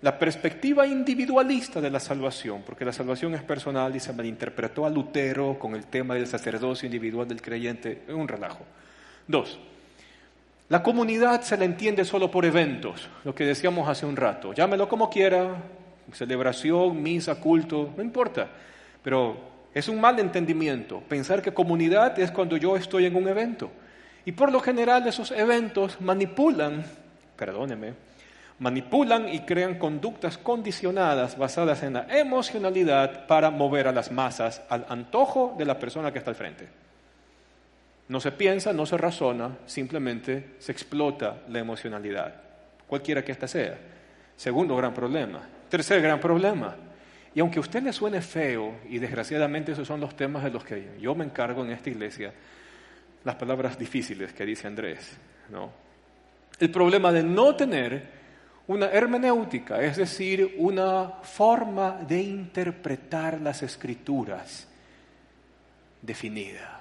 la 0.01 0.19
perspectiva 0.19 0.85
individualista 0.85 1.79
de 1.79 1.89
la 1.89 1.99
salvación, 1.99 2.63
porque 2.65 2.83
la 2.83 2.91
salvación 2.91 3.35
es 3.35 3.43
personal 3.43 3.95
y 3.95 3.99
se 3.99 4.11
malinterpretó 4.11 4.85
a 4.85 4.89
Lutero 4.89 5.57
con 5.57 5.75
el 5.75 5.85
tema 5.85 6.15
del 6.15 6.27
sacerdocio 6.27 6.87
individual 6.87 7.27
del 7.27 7.41
creyente, 7.41 8.01
un 8.09 8.27
relajo. 8.27 8.65
Dos, 9.27 9.57
la 10.67 10.81
comunidad 10.81 11.41
se 11.41 11.57
la 11.57 11.65
entiende 11.65 12.03
solo 12.05 12.31
por 12.31 12.43
eventos, 12.43 13.07
lo 13.23 13.35
que 13.35 13.45
decíamos 13.45 13.87
hace 13.87 14.05
un 14.05 14.15
rato. 14.15 14.51
Llámelo 14.51 14.89
como 14.89 15.11
quiera, 15.11 15.57
celebración, 16.11 17.03
misa, 17.03 17.39
culto, 17.39 17.93
no 17.95 18.01
importa. 18.01 18.47
Pero 19.03 19.37
es 19.75 19.87
un 19.87 20.01
mal 20.01 20.17
entendimiento 20.19 21.01
pensar 21.01 21.43
que 21.43 21.53
comunidad 21.53 22.17
es 22.17 22.31
cuando 22.31 22.57
yo 22.57 22.75
estoy 22.75 23.05
en 23.05 23.15
un 23.15 23.27
evento. 23.27 23.69
Y 24.25 24.31
por 24.31 24.51
lo 24.51 24.59
general 24.59 25.07
esos 25.07 25.29
eventos 25.29 26.01
manipulan, 26.01 26.83
perdóneme, 27.35 27.93
manipulan 28.57 29.29
y 29.29 29.41
crean 29.41 29.77
conductas 29.77 30.39
condicionadas 30.39 31.37
basadas 31.37 31.83
en 31.83 31.93
la 31.93 32.07
emocionalidad 32.09 33.27
para 33.27 33.51
mover 33.51 33.87
a 33.87 33.91
las 33.91 34.11
masas 34.11 34.63
al 34.69 34.85
antojo 34.89 35.53
de 35.59 35.65
la 35.65 35.77
persona 35.77 36.11
que 36.11 36.17
está 36.17 36.31
al 36.31 36.35
frente. 36.35 36.84
No 38.07 38.19
se 38.19 38.31
piensa, 38.31 38.71
no 38.71 38.85
se 38.85 38.97
razona, 38.97 39.57
simplemente 39.65 40.55
se 40.59 40.71
explota 40.71 41.41
la 41.49 41.59
emocionalidad, 41.59 42.35
cualquiera 42.87 43.23
que 43.23 43.31
ésta 43.31 43.47
sea. 43.47 43.77
Segundo 44.35 44.75
gran 44.75 44.93
problema. 44.93 45.41
Tercer 45.69 46.01
gran 46.01 46.19
problema. 46.19 46.75
Y 47.33 47.39
aunque 47.39 47.57
a 47.57 47.61
usted 47.61 47.81
le 47.81 47.91
suene 47.91 48.21
feo, 48.21 48.75
y 48.89 48.99
desgraciadamente 48.99 49.71
esos 49.71 49.87
son 49.87 49.99
los 49.99 50.15
temas 50.15 50.43
de 50.43 50.51
los 50.51 50.63
que 50.63 50.97
yo 50.99 51.15
me 51.15 51.25
encargo 51.25 51.65
en 51.65 51.71
esta 51.71 51.89
iglesia, 51.89 52.31
las 53.23 53.35
palabras 53.35 53.77
difíciles 53.77 54.33
que 54.33 54.45
dice 54.45 54.67
Andrés, 54.67 55.17
¿no? 55.49 55.71
El 56.59 56.69
problema 56.69 57.11
de 57.11 57.23
no 57.23 57.55
tener 57.55 58.03
una 58.67 58.87
hermenéutica, 58.87 59.81
es 59.81 59.97
decir, 59.97 60.55
una 60.57 61.09
forma 61.23 61.99
de 62.07 62.21
interpretar 62.21 63.41
las 63.41 63.61
escrituras 63.63 64.67
definida. 66.01 66.74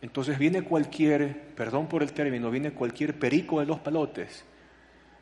Entonces 0.00 0.38
viene 0.38 0.62
cualquier, 0.62 1.54
perdón 1.54 1.88
por 1.88 2.02
el 2.02 2.12
término, 2.12 2.50
viene 2.50 2.72
cualquier 2.72 3.18
perico 3.18 3.60
de 3.60 3.66
los 3.66 3.80
palotes. 3.80 4.44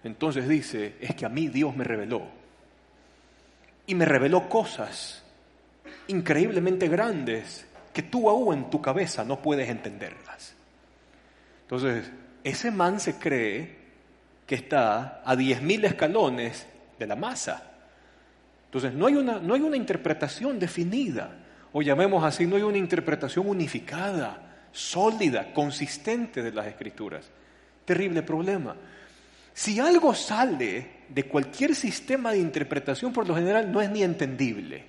Entonces 0.05 0.49
dice, 0.49 0.97
es 1.01 1.15
que 1.15 1.25
a 1.25 1.29
mí 1.29 1.49
Dios 1.49 1.75
me 1.75 1.85
reveló. 1.85 2.23
Y 3.87 3.95
me 3.95 4.05
reveló 4.05 4.49
cosas 4.49 5.25
increíblemente 6.09 6.89
grandes 6.89 7.67
que 7.93 8.03
tú 8.03 8.29
aún 8.29 8.55
en 8.55 8.71
tu 8.71 8.83
cabeza 8.83 9.25
no 9.25 9.41
puedes 9.41 9.69
entenderlas. 9.69 10.55
Entonces, 11.63 12.11
ese 12.45 12.71
man 12.71 13.01
se 13.01 13.19
cree 13.19 13.77
que 14.47 14.55
está 14.55 15.23
a 15.25 15.35
diez 15.35 15.63
mil 15.63 15.85
escalones 15.85 16.67
de 16.99 17.07
la 17.07 17.17
masa. 17.17 17.73
Entonces, 18.67 18.93
no 18.93 19.07
hay, 19.07 19.17
una, 19.17 19.41
no 19.41 19.55
hay 19.55 19.63
una 19.63 19.77
interpretación 19.77 20.59
definida, 20.59 21.31
o 21.73 21.83
llamemos 21.83 22.23
así, 22.23 22.47
no 22.47 22.57
hay 22.57 22.63
una 22.63 22.79
interpretación 22.79 23.49
unificada 23.49 24.46
sólida, 24.77 25.53
consistente 25.55 26.43
de 26.43 26.53
las 26.53 26.67
escrituras. 26.67 27.25
Terrible 27.85 28.23
problema. 28.23 28.77
Si 29.55 29.81
algo 29.81 30.15
sale 30.15 30.87
de 31.09 31.25
cualquier 31.25 31.75
sistema 31.75 32.33
de 32.33 32.39
interpretación, 32.39 33.13
por 33.13 33.27
lo 33.27 33.35
general 33.35 33.73
no 33.73 33.81
es 33.81 33.91
ni 33.91 34.03
entendible. 34.03 34.85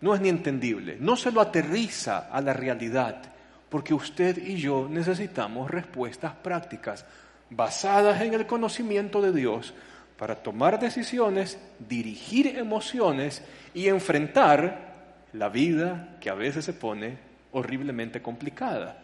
No 0.00 0.14
es 0.14 0.20
ni 0.20 0.30
entendible. 0.30 0.96
No 0.98 1.14
se 1.14 1.30
lo 1.30 1.42
aterriza 1.42 2.28
a 2.30 2.40
la 2.40 2.54
realidad, 2.54 3.20
porque 3.68 3.92
usted 3.92 4.38
y 4.38 4.56
yo 4.56 4.88
necesitamos 4.90 5.70
respuestas 5.70 6.32
prácticas 6.36 7.04
basadas 7.50 8.22
en 8.22 8.32
el 8.32 8.46
conocimiento 8.46 9.20
de 9.20 9.32
Dios 9.32 9.74
para 10.16 10.36
tomar 10.36 10.80
decisiones, 10.80 11.58
dirigir 11.86 12.58
emociones 12.58 13.42
y 13.74 13.88
enfrentar 13.88 14.88
la 15.34 15.50
vida 15.50 16.16
que 16.20 16.30
a 16.30 16.34
veces 16.34 16.64
se 16.64 16.72
pone 16.72 17.27
horriblemente 17.52 18.22
complicada 18.22 18.96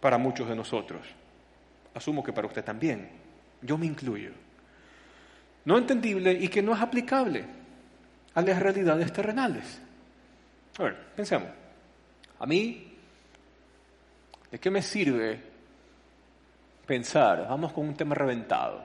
para 0.00 0.18
muchos 0.18 0.48
de 0.48 0.56
nosotros. 0.56 1.02
Asumo 1.94 2.22
que 2.22 2.32
para 2.32 2.46
usted 2.46 2.64
también. 2.64 3.08
Yo 3.62 3.76
me 3.76 3.86
incluyo. 3.86 4.32
No 5.64 5.76
entendible 5.76 6.32
y 6.32 6.48
que 6.48 6.62
no 6.62 6.74
es 6.74 6.80
aplicable 6.80 7.44
a 8.34 8.42
las 8.42 8.58
realidades 8.58 9.12
terrenales. 9.12 9.80
A 10.78 10.82
ver, 10.84 10.96
pensemos. 11.14 11.50
A 12.38 12.46
mí, 12.46 12.96
¿de 14.50 14.58
qué 14.58 14.70
me 14.70 14.82
sirve 14.82 15.40
pensar? 16.86 17.46
Vamos 17.48 17.72
con 17.72 17.86
un 17.86 17.94
tema 17.94 18.14
reventado. 18.14 18.82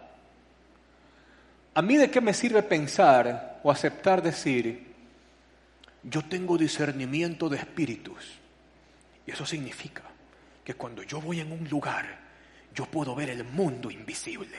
¿A 1.74 1.82
mí 1.82 1.98
de 1.98 2.10
qué 2.10 2.22
me 2.22 2.34
sirve 2.34 2.64
pensar 2.64 3.60
o 3.64 3.72
aceptar 3.72 4.22
decir, 4.22 4.94
yo 6.04 6.24
tengo 6.24 6.58
discernimiento 6.58 7.50
de 7.50 7.58
espíritus? 7.58 8.40
Y 9.26 9.32
eso 9.32 9.46
significa 9.46 10.04
que 10.64 10.74
cuando 10.74 11.04
yo 11.04 11.22
voy 11.22 11.40
en 11.40 11.52
un 11.52 11.68
lugar, 11.70 12.06
yo 12.74 12.86
puedo 12.86 13.16
ver 13.16 13.30
el 13.30 13.44
mundo 13.44 13.90
invisible. 13.90 14.58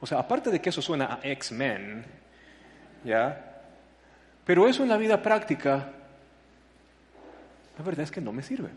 O 0.00 0.06
sea, 0.06 0.18
aparte 0.18 0.50
de 0.50 0.60
que 0.60 0.70
eso 0.70 0.82
suena 0.82 1.14
a 1.14 1.20
X-Men, 1.22 2.04
¿ya? 3.04 3.62
Pero 4.44 4.68
eso 4.68 4.82
en 4.82 4.88
la 4.88 4.96
vida 4.96 5.22
práctica, 5.22 5.88
la 7.78 7.84
verdad 7.84 8.04
es 8.04 8.10
que 8.10 8.20
no 8.20 8.32
me 8.32 8.42
sirve. 8.42 8.70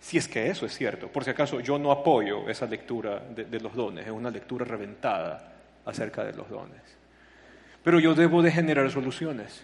Si 0.00 0.16
es 0.16 0.26
que 0.28 0.48
eso 0.48 0.64
es 0.64 0.74
cierto. 0.74 1.08
Por 1.08 1.24
si 1.24 1.30
acaso 1.30 1.60
yo 1.60 1.78
no 1.78 1.92
apoyo 1.92 2.48
esa 2.48 2.66
lectura 2.66 3.18
de, 3.20 3.44
de 3.44 3.60
los 3.60 3.74
dones, 3.74 4.06
es 4.06 4.12
una 4.12 4.30
lectura 4.30 4.64
reventada 4.64 5.52
acerca 5.84 6.24
de 6.24 6.32
los 6.32 6.48
dones. 6.48 6.80
Pero 7.84 8.00
yo 8.00 8.14
debo 8.14 8.42
de 8.42 8.52
generar 8.52 8.90
soluciones 8.90 9.62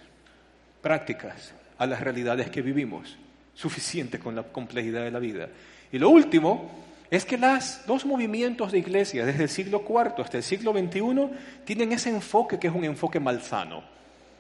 prácticas 0.83 1.55
a 1.79 1.87
las 1.87 2.01
realidades 2.01 2.51
que 2.51 2.63
vivimos, 2.63 3.17
suficiente 3.55 4.19
con 4.19 4.35
la 4.35 4.43
complejidad 4.43 5.03
de 5.03 5.11
la 5.11 5.19
vida. 5.19 5.49
Y 5.93 5.99
lo 5.99 6.11
último 6.11 6.71
es 7.11 7.25
que 7.25 7.39
los 7.39 7.81
dos 7.87 8.05
movimientos 8.05 8.73
de 8.73 8.79
iglesia, 8.79 9.25
desde 9.25 9.45
el 9.45 9.49
siglo 9.49 9.85
IV 9.89 10.23
hasta 10.23 10.39
el 10.39 10.43
siglo 10.43 10.73
XXI, 10.73 11.31
tienen 11.65 11.93
ese 11.93 12.11
enfoque 12.11 12.59
que 12.59 12.67
es 12.67 12.75
un 12.75 12.85
enfoque 12.85 13.21
malsano. 13.21 13.83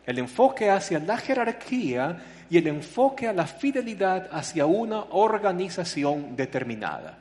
El 0.04 0.18
enfoque 0.18 0.70
hacia 0.70 0.98
la 0.98 1.16
jerarquía 1.16 2.16
y 2.48 2.58
el 2.58 2.66
enfoque 2.68 3.26
a 3.28 3.32
la 3.32 3.46
fidelidad 3.46 4.28
hacia 4.30 4.66
una 4.66 5.04
organización 5.10 6.36
determinada. 6.36 7.18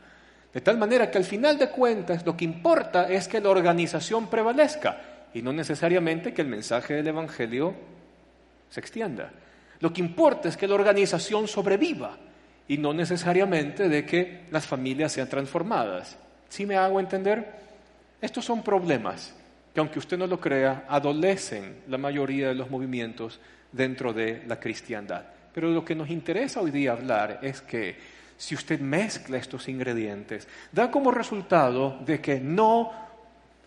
De 0.54 0.62
tal 0.62 0.78
manera 0.78 1.12
que 1.12 1.18
al 1.18 1.26
final 1.26 1.58
de 1.58 1.70
cuentas 1.70 2.26
lo 2.26 2.38
que 2.38 2.46
importa 2.46 3.10
es 3.10 3.28
que 3.28 3.42
la 3.42 3.50
organización 3.50 4.28
prevalezca 4.28 5.02
y 5.34 5.42
no 5.42 5.52
necesariamente 5.52 6.34
que 6.34 6.42
el 6.42 6.48
mensaje 6.48 6.94
del 6.94 7.08
Evangelio 7.08 7.74
se 8.70 8.80
extienda. 8.80 9.32
Lo 9.86 9.94
que 9.94 10.02
importa 10.02 10.50
es 10.50 10.58
que 10.58 10.68
la 10.68 10.74
organización 10.74 11.48
sobreviva 11.48 12.18
y 12.68 12.80
no 12.80 12.92
necesariamente 12.92 13.88
de 13.88 14.04
que 14.04 14.46
las 14.50 14.66
familias 14.66 15.12
sean 15.12 15.30
transformadas. 15.30 16.18
¿Sí 16.50 16.66
me 16.66 16.76
hago 16.76 17.00
entender? 17.00 17.46
Estos 18.20 18.46
son 18.46 18.64
problemas 18.64 19.36
que 19.72 19.80
aunque 19.80 20.00
usted 20.00 20.18
no 20.18 20.26
lo 20.26 20.40
crea, 20.40 20.86
adolecen 20.90 21.84
la 21.88 22.00
mayoría 22.00 22.48
de 22.48 22.56
los 22.56 22.72
movimientos 22.72 23.40
dentro 23.72 24.12
de 24.12 24.42
la 24.48 24.60
cristiandad. 24.60 25.22
Pero 25.54 25.70
lo 25.70 25.86
que 25.86 25.94
nos 25.94 26.10
interesa 26.10 26.62
hoy 26.62 26.72
día 26.72 26.94
hablar 26.94 27.38
es 27.44 27.62
que 27.62 27.96
si 28.38 28.56
usted 28.56 28.80
mezcla 28.80 29.38
estos 29.38 29.70
ingredientes, 29.70 30.48
da 30.72 30.90
como 30.90 31.12
resultado 31.12 32.00
de 32.04 32.20
que 32.22 32.40
no 32.40 33.05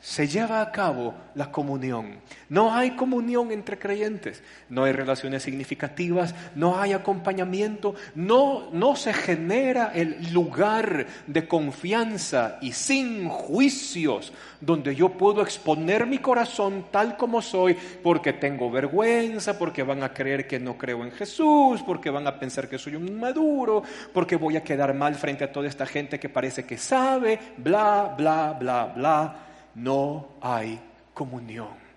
se 0.00 0.28
lleva 0.28 0.60
a 0.60 0.70
cabo 0.70 1.14
la 1.34 1.50
comunión. 1.50 2.20
No 2.48 2.72
hay 2.72 2.92
comunión 2.92 3.50
entre 3.50 3.78
creyentes, 3.78 4.42
no 4.68 4.84
hay 4.84 4.92
relaciones 4.92 5.42
significativas, 5.42 6.34
no 6.54 6.80
hay 6.80 6.92
acompañamiento, 6.92 7.94
no, 8.14 8.70
no 8.72 8.94
se 8.96 9.12
genera 9.12 9.90
el 9.94 10.32
lugar 10.32 11.06
de 11.26 11.48
confianza 11.48 12.58
y 12.60 12.72
sin 12.72 13.28
juicios 13.28 14.32
donde 14.60 14.94
yo 14.94 15.10
puedo 15.10 15.42
exponer 15.42 16.06
mi 16.06 16.18
corazón 16.18 16.86
tal 16.90 17.16
como 17.16 17.42
soy 17.42 17.76
porque 18.02 18.32
tengo 18.32 18.70
vergüenza, 18.70 19.58
porque 19.58 19.82
van 19.82 20.02
a 20.02 20.12
creer 20.12 20.46
que 20.46 20.60
no 20.60 20.78
creo 20.78 21.04
en 21.04 21.12
Jesús, 21.12 21.82
porque 21.84 22.10
van 22.10 22.26
a 22.26 22.38
pensar 22.38 22.68
que 22.68 22.78
soy 22.78 22.94
un 22.94 23.08
inmaduro, 23.08 23.82
porque 24.12 24.36
voy 24.36 24.56
a 24.56 24.64
quedar 24.64 24.94
mal 24.94 25.16
frente 25.16 25.44
a 25.44 25.52
toda 25.52 25.68
esta 25.68 25.86
gente 25.86 26.20
que 26.20 26.28
parece 26.28 26.64
que 26.64 26.78
sabe, 26.78 27.38
bla, 27.56 28.14
bla, 28.16 28.56
bla, 28.58 28.92
bla 28.94 29.47
no 29.82 30.28
hay 30.40 30.80
comunión. 31.14 31.88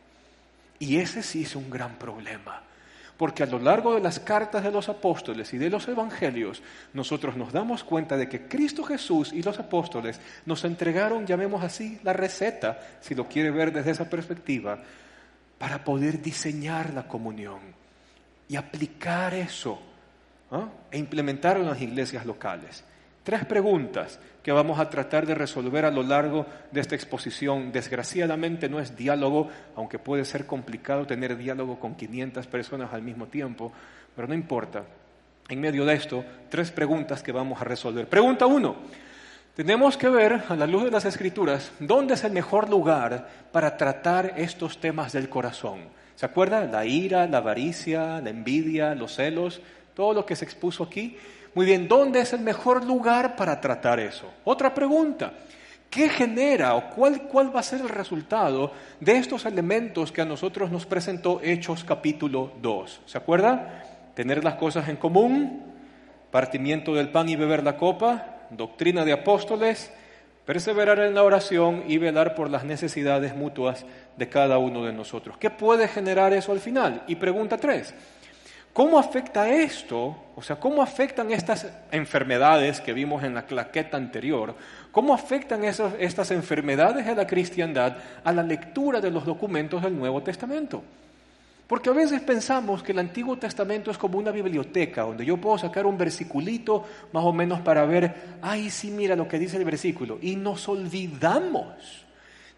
Y 0.79 0.97
ese 0.97 1.21
sí 1.21 1.43
es 1.43 1.55
un 1.55 1.69
gran 1.69 1.95
problema, 1.95 2.63
porque 3.17 3.43
a 3.43 3.45
lo 3.45 3.59
largo 3.59 3.93
de 3.93 4.01
las 4.01 4.19
cartas 4.19 4.63
de 4.63 4.71
los 4.71 4.89
apóstoles 4.89 5.53
y 5.53 5.57
de 5.57 5.69
los 5.69 5.87
evangelios, 5.87 6.63
nosotros 6.93 7.37
nos 7.37 7.53
damos 7.53 7.83
cuenta 7.83 8.17
de 8.17 8.27
que 8.27 8.47
Cristo 8.47 8.83
Jesús 8.83 9.31
y 9.31 9.43
los 9.43 9.59
apóstoles 9.59 10.19
nos 10.45 10.63
entregaron, 10.65 11.27
llamemos 11.27 11.63
así, 11.63 11.99
la 12.03 12.13
receta, 12.13 12.79
si 12.99 13.13
lo 13.13 13.27
quiere 13.27 13.51
ver 13.51 13.71
desde 13.71 13.91
esa 13.91 14.09
perspectiva, 14.09 14.79
para 15.59 15.83
poder 15.83 16.19
diseñar 16.21 16.93
la 16.93 17.07
comunión 17.07 17.59
y 18.49 18.55
aplicar 18.55 19.35
eso 19.35 19.79
¿ah? 20.49 20.67
e 20.89 20.97
implementarlo 20.97 21.63
en 21.63 21.69
las 21.69 21.81
iglesias 21.81 22.25
locales. 22.25 22.83
Tres 23.23 23.45
preguntas 23.45 24.19
que 24.41 24.51
vamos 24.51 24.79
a 24.79 24.89
tratar 24.89 25.27
de 25.27 25.35
resolver 25.35 25.85
a 25.85 25.91
lo 25.91 26.01
largo 26.01 26.47
de 26.71 26.81
esta 26.81 26.95
exposición. 26.95 27.71
Desgraciadamente 27.71 28.67
no 28.67 28.79
es 28.79 28.97
diálogo, 28.97 29.49
aunque 29.75 29.99
puede 29.99 30.25
ser 30.25 30.47
complicado 30.47 31.05
tener 31.05 31.37
diálogo 31.37 31.79
con 31.79 31.93
500 31.93 32.47
personas 32.47 32.91
al 32.93 33.03
mismo 33.03 33.27
tiempo, 33.27 33.71
pero 34.15 34.27
no 34.27 34.33
importa. 34.33 34.83
En 35.49 35.61
medio 35.61 35.85
de 35.85 35.93
esto, 35.93 36.25
tres 36.49 36.71
preguntas 36.71 37.21
que 37.21 37.31
vamos 37.31 37.61
a 37.61 37.65
resolver. 37.65 38.07
Pregunta 38.07 38.47
uno. 38.47 38.75
Tenemos 39.55 39.97
que 39.97 40.09
ver, 40.09 40.43
a 40.47 40.55
la 40.55 40.65
luz 40.65 40.85
de 40.85 40.91
las 40.91 41.05
escrituras, 41.05 41.71
dónde 41.79 42.15
es 42.15 42.23
el 42.23 42.31
mejor 42.31 42.69
lugar 42.69 43.27
para 43.51 43.77
tratar 43.77 44.33
estos 44.37 44.79
temas 44.79 45.11
del 45.11 45.29
corazón. 45.29 45.81
¿Se 46.15 46.25
acuerda? 46.25 46.65
La 46.65 46.85
ira, 46.85 47.27
la 47.27 47.39
avaricia, 47.39 48.21
la 48.21 48.29
envidia, 48.29 48.95
los 48.95 49.15
celos, 49.15 49.61
todo 49.93 50.13
lo 50.13 50.25
que 50.25 50.35
se 50.35 50.45
expuso 50.45 50.83
aquí. 50.85 51.17
Muy 51.53 51.65
bien, 51.65 51.87
¿dónde 51.87 52.21
es 52.21 52.31
el 52.31 52.39
mejor 52.39 52.85
lugar 52.85 53.35
para 53.35 53.59
tratar 53.59 53.99
eso? 53.99 54.31
Otra 54.45 54.73
pregunta. 54.73 55.33
¿Qué 55.89 56.07
genera 56.07 56.75
o 56.75 56.89
cuál, 56.91 57.23
cuál 57.23 57.53
va 57.53 57.59
a 57.59 57.63
ser 57.63 57.81
el 57.81 57.89
resultado 57.89 58.71
de 59.01 59.17
estos 59.17 59.45
elementos 59.45 60.13
que 60.13 60.21
a 60.21 60.25
nosotros 60.25 60.71
nos 60.71 60.85
presentó 60.85 61.41
Hechos 61.43 61.83
capítulo 61.83 62.53
2? 62.61 63.01
¿Se 63.05 63.17
acuerda? 63.17 63.83
Tener 64.15 64.41
las 64.41 64.55
cosas 64.55 64.87
en 64.87 64.95
común, 64.95 65.73
partimiento 66.31 66.93
del 66.93 67.09
pan 67.09 67.27
y 67.27 67.35
beber 67.35 67.63
la 67.63 67.75
copa, 67.75 68.47
doctrina 68.51 69.03
de 69.03 69.11
apóstoles, 69.11 69.91
perseverar 70.45 70.99
en 70.99 71.13
la 71.13 71.23
oración 71.23 71.83
y 71.87 71.97
velar 71.97 72.35
por 72.35 72.49
las 72.49 72.63
necesidades 72.63 73.35
mutuas 73.35 73.85
de 74.15 74.29
cada 74.29 74.57
uno 74.57 74.85
de 74.85 74.93
nosotros. 74.93 75.37
¿Qué 75.37 75.49
puede 75.49 75.89
generar 75.89 76.31
eso 76.31 76.53
al 76.53 76.61
final? 76.61 77.03
Y 77.07 77.15
pregunta 77.15 77.57
tres, 77.57 77.93
¿Cómo 78.73 78.97
afecta 78.97 79.49
esto? 79.49 80.15
O 80.35 80.41
sea, 80.41 80.55
¿cómo 80.55 80.81
afectan 80.81 81.31
estas 81.31 81.67
enfermedades 81.91 82.79
que 82.79 82.93
vimos 82.93 83.21
en 83.23 83.35
la 83.35 83.45
claqueta 83.45 83.97
anterior? 83.97 84.55
¿Cómo 84.91 85.13
afectan 85.13 85.65
estas 85.65 86.31
enfermedades 86.31 87.05
de 87.05 87.15
la 87.15 87.27
cristiandad 87.27 87.97
a 88.23 88.31
la 88.31 88.43
lectura 88.43 89.01
de 89.01 89.11
los 89.11 89.25
documentos 89.25 89.81
del 89.81 89.97
Nuevo 89.97 90.23
Testamento? 90.23 90.81
Porque 91.67 91.89
a 91.89 91.93
veces 91.93 92.21
pensamos 92.21 92.81
que 92.81 92.93
el 92.93 92.99
Antiguo 92.99 93.37
Testamento 93.37 93.91
es 93.91 93.97
como 93.97 94.17
una 94.17 94.31
biblioteca 94.31 95.03
donde 95.03 95.25
yo 95.25 95.37
puedo 95.37 95.57
sacar 95.57 95.85
un 95.85 95.97
versiculito 95.97 96.85
más 97.11 97.23
o 97.23 97.33
menos 97.33 97.59
para 97.61 97.85
ver, 97.85 98.13
ay, 98.41 98.69
sí, 98.69 98.89
mira 98.91 99.17
lo 99.17 99.27
que 99.27 99.39
dice 99.39 99.57
el 99.57 99.65
versículo. 99.65 100.17
Y 100.21 100.37
nos 100.37 100.67
olvidamos 100.69 102.05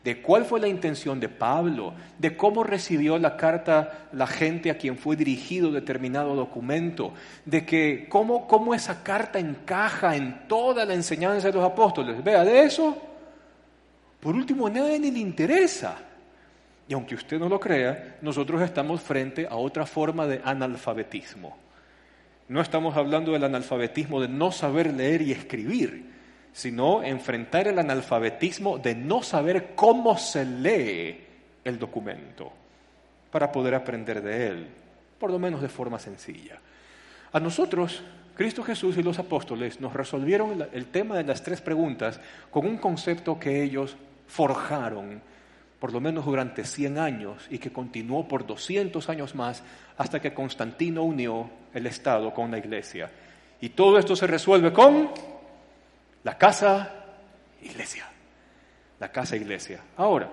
de 0.04 0.22
cuál 0.22 0.44
fue 0.44 0.60
la 0.60 0.68
intención 0.68 1.20
de 1.20 1.30
Pablo, 1.30 1.94
de 2.20 2.36
cómo 2.36 2.64
recibió 2.64 3.18
la 3.18 3.38
carta 3.38 4.10
la 4.12 4.28
gente 4.28 4.70
a 4.70 4.78
quien 4.78 4.98
fue 4.98 5.16
dirigido 5.16 5.72
determinado 5.72 6.36
documento, 6.36 7.14
de 7.46 7.66
que 7.66 8.08
cómo, 8.10 8.48
cómo 8.48 8.74
esa 8.74 9.02
carta 9.02 9.40
encaja 9.40 10.16
en 10.16 10.48
toda 10.48 10.86
la 10.86 10.94
enseñanza 10.94 11.48
de 11.48 11.54
los 11.54 11.64
apóstoles. 11.64 12.22
Vea, 12.22 12.44
de 12.44 12.64
eso, 12.64 13.02
por 14.20 14.36
último, 14.36 14.68
a 14.68 14.70
nadie 14.70 15.00
le 15.00 15.20
interesa. 15.20 15.98
Y 16.88 16.94
aunque 16.94 17.16
usted 17.16 17.40
no 17.40 17.48
lo 17.48 17.60
crea, 17.60 18.18
nosotros 18.22 18.62
estamos 18.62 19.02
frente 19.02 19.48
a 19.50 19.56
otra 19.56 19.86
forma 19.86 20.28
de 20.28 20.42
analfabetismo. 20.44 21.58
No 22.50 22.60
estamos 22.60 22.98
hablando 22.98 23.32
del 23.32 23.46
analfabetismo 23.46 24.20
de 24.20 24.28
no 24.28 24.52
saber 24.52 24.94
leer 24.94 25.22
y 25.22 25.32
escribir, 25.32 26.12
sino 26.54 27.04
enfrentar 27.04 27.68
el 27.68 27.80
analfabetismo 27.80 28.78
de 28.78 28.96
no 28.96 29.24
saber 29.24 29.74
cómo 29.76 30.18
se 30.18 30.46
lee 30.46 31.20
el 31.64 31.80
documento 31.80 32.52
para 33.32 33.52
poder 33.52 33.74
aprender 33.74 34.22
de 34.22 34.48
él, 34.48 34.68
por 35.20 35.32
lo 35.32 35.40
menos 35.40 35.62
de 35.62 35.70
forma 35.70 35.98
sencilla. 35.98 36.60
A 37.32 37.40
nosotros, 37.40 38.04
Cristo 38.36 38.64
Jesús 38.64 38.96
y 38.98 39.04
los 39.04 39.18
apóstoles 39.18 39.82
nos 39.82 39.94
resolvieron 39.94 40.68
el 40.72 40.86
tema 40.86 41.18
de 41.18 41.24
las 41.24 41.42
tres 41.42 41.60
preguntas 41.60 42.20
con 42.52 42.68
un 42.68 42.78
concepto 42.78 43.40
que 43.40 43.64
ellos 43.64 43.98
forjaron 44.28 45.22
por 45.84 45.92
lo 45.92 46.00
menos 46.00 46.24
durante 46.24 46.64
100 46.64 46.98
años 46.98 47.46
y 47.50 47.58
que 47.58 47.74
continuó 47.74 48.26
por 48.26 48.48
200 48.48 49.10
años 49.10 49.36
más 49.36 49.62
hasta 49.98 50.22
que 50.22 50.34
Constantino 50.34 51.04
unió 51.04 51.50
el 51.74 51.88
Estado 51.88 52.34
con 52.34 52.52
la 52.52 52.58
Iglesia. 52.58 53.12
Y 53.60 53.70
todo 53.70 53.98
esto 53.98 54.16
se 54.16 54.26
resuelve 54.26 54.72
con 54.72 55.10
la 56.24 56.38
casa 56.38 56.90
iglesia. 57.62 58.06
La 59.00 59.12
casa 59.12 59.36
iglesia. 59.36 59.82
Ahora, 59.98 60.30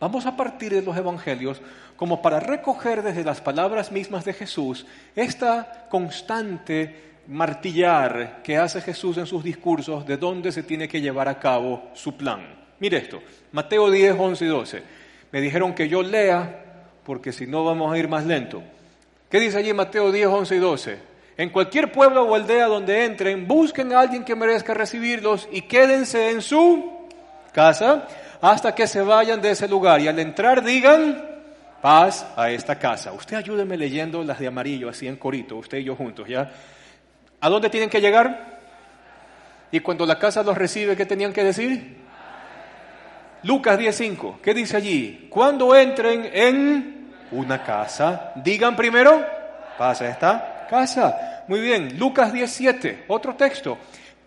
vamos 0.00 0.26
a 0.26 0.36
partir 0.36 0.72
de 0.72 0.82
los 0.82 0.96
evangelios 0.96 1.60
como 1.96 2.20
para 2.20 2.40
recoger 2.40 3.02
desde 3.02 3.24
las 3.24 3.40
palabras 3.40 3.92
mismas 3.92 4.24
de 4.24 4.32
Jesús 4.32 4.84
esta 5.14 5.86
constante 5.88 7.14
martillar 7.28 8.42
que 8.42 8.58
hace 8.58 8.80
Jesús 8.80 9.16
en 9.16 9.26
sus 9.26 9.44
discursos 9.44 10.04
de 10.06 10.16
dónde 10.16 10.52
se 10.52 10.62
tiene 10.62 10.88
que 10.88 11.00
llevar 11.00 11.28
a 11.28 11.38
cabo 11.38 11.90
su 11.94 12.16
plan. 12.16 12.64
Mire 12.80 12.98
esto, 12.98 13.22
Mateo 13.52 13.90
10, 13.90 14.16
11 14.18 14.44
y 14.44 14.48
12. 14.48 14.82
Me 15.30 15.40
dijeron 15.40 15.74
que 15.74 15.88
yo 15.88 16.02
lea 16.02 16.64
porque 17.04 17.32
si 17.32 17.46
no 17.46 17.64
vamos 17.64 17.92
a 17.92 17.98
ir 17.98 18.08
más 18.08 18.26
lento. 18.26 18.62
¿Qué 19.30 19.40
dice 19.40 19.58
allí 19.58 19.72
Mateo 19.72 20.12
10, 20.12 20.26
11 20.26 20.56
y 20.56 20.58
12? 20.58 21.13
En 21.36 21.50
cualquier 21.50 21.90
pueblo 21.90 22.22
o 22.22 22.34
aldea 22.34 22.66
donde 22.66 23.04
entren, 23.04 23.48
busquen 23.48 23.92
a 23.92 24.00
alguien 24.00 24.24
que 24.24 24.36
merezca 24.36 24.72
recibirlos 24.72 25.48
y 25.50 25.62
quédense 25.62 26.30
en 26.30 26.40
su 26.40 27.08
casa 27.52 28.06
hasta 28.40 28.74
que 28.74 28.86
se 28.86 29.02
vayan 29.02 29.40
de 29.40 29.50
ese 29.50 29.66
lugar. 29.66 30.00
Y 30.00 30.06
al 30.06 30.18
entrar 30.20 30.62
digan, 30.62 31.24
paz 31.82 32.24
a 32.36 32.50
esta 32.50 32.78
casa. 32.78 33.12
Usted 33.12 33.36
ayúdeme 33.36 33.76
leyendo 33.76 34.22
las 34.22 34.38
de 34.38 34.46
amarillo, 34.46 34.88
así 34.88 35.08
en 35.08 35.16
corito, 35.16 35.56
usted 35.56 35.78
y 35.78 35.84
yo 35.84 35.96
juntos, 35.96 36.28
¿ya? 36.28 36.52
¿A 37.40 37.48
dónde 37.48 37.68
tienen 37.68 37.90
que 37.90 38.00
llegar? 38.00 38.60
Y 39.72 39.80
cuando 39.80 40.06
la 40.06 40.18
casa 40.18 40.44
los 40.44 40.56
recibe, 40.56 40.96
¿qué 40.96 41.04
tenían 41.04 41.32
que 41.32 41.42
decir? 41.42 41.96
Lucas 43.42 43.76
10.5, 43.78 44.40
¿qué 44.40 44.54
dice 44.54 44.76
allí? 44.76 45.26
Cuando 45.28 45.74
entren 45.74 46.30
en 46.32 47.12
una 47.32 47.62
casa, 47.64 48.32
digan 48.36 48.76
primero, 48.76 49.26
pasa 49.76 50.08
esta 50.08 50.53
casa. 50.66 51.44
Muy 51.48 51.60
bien, 51.60 51.98
Lucas 51.98 52.32
17, 52.32 53.04
otro 53.08 53.34
texto. 53.34 53.78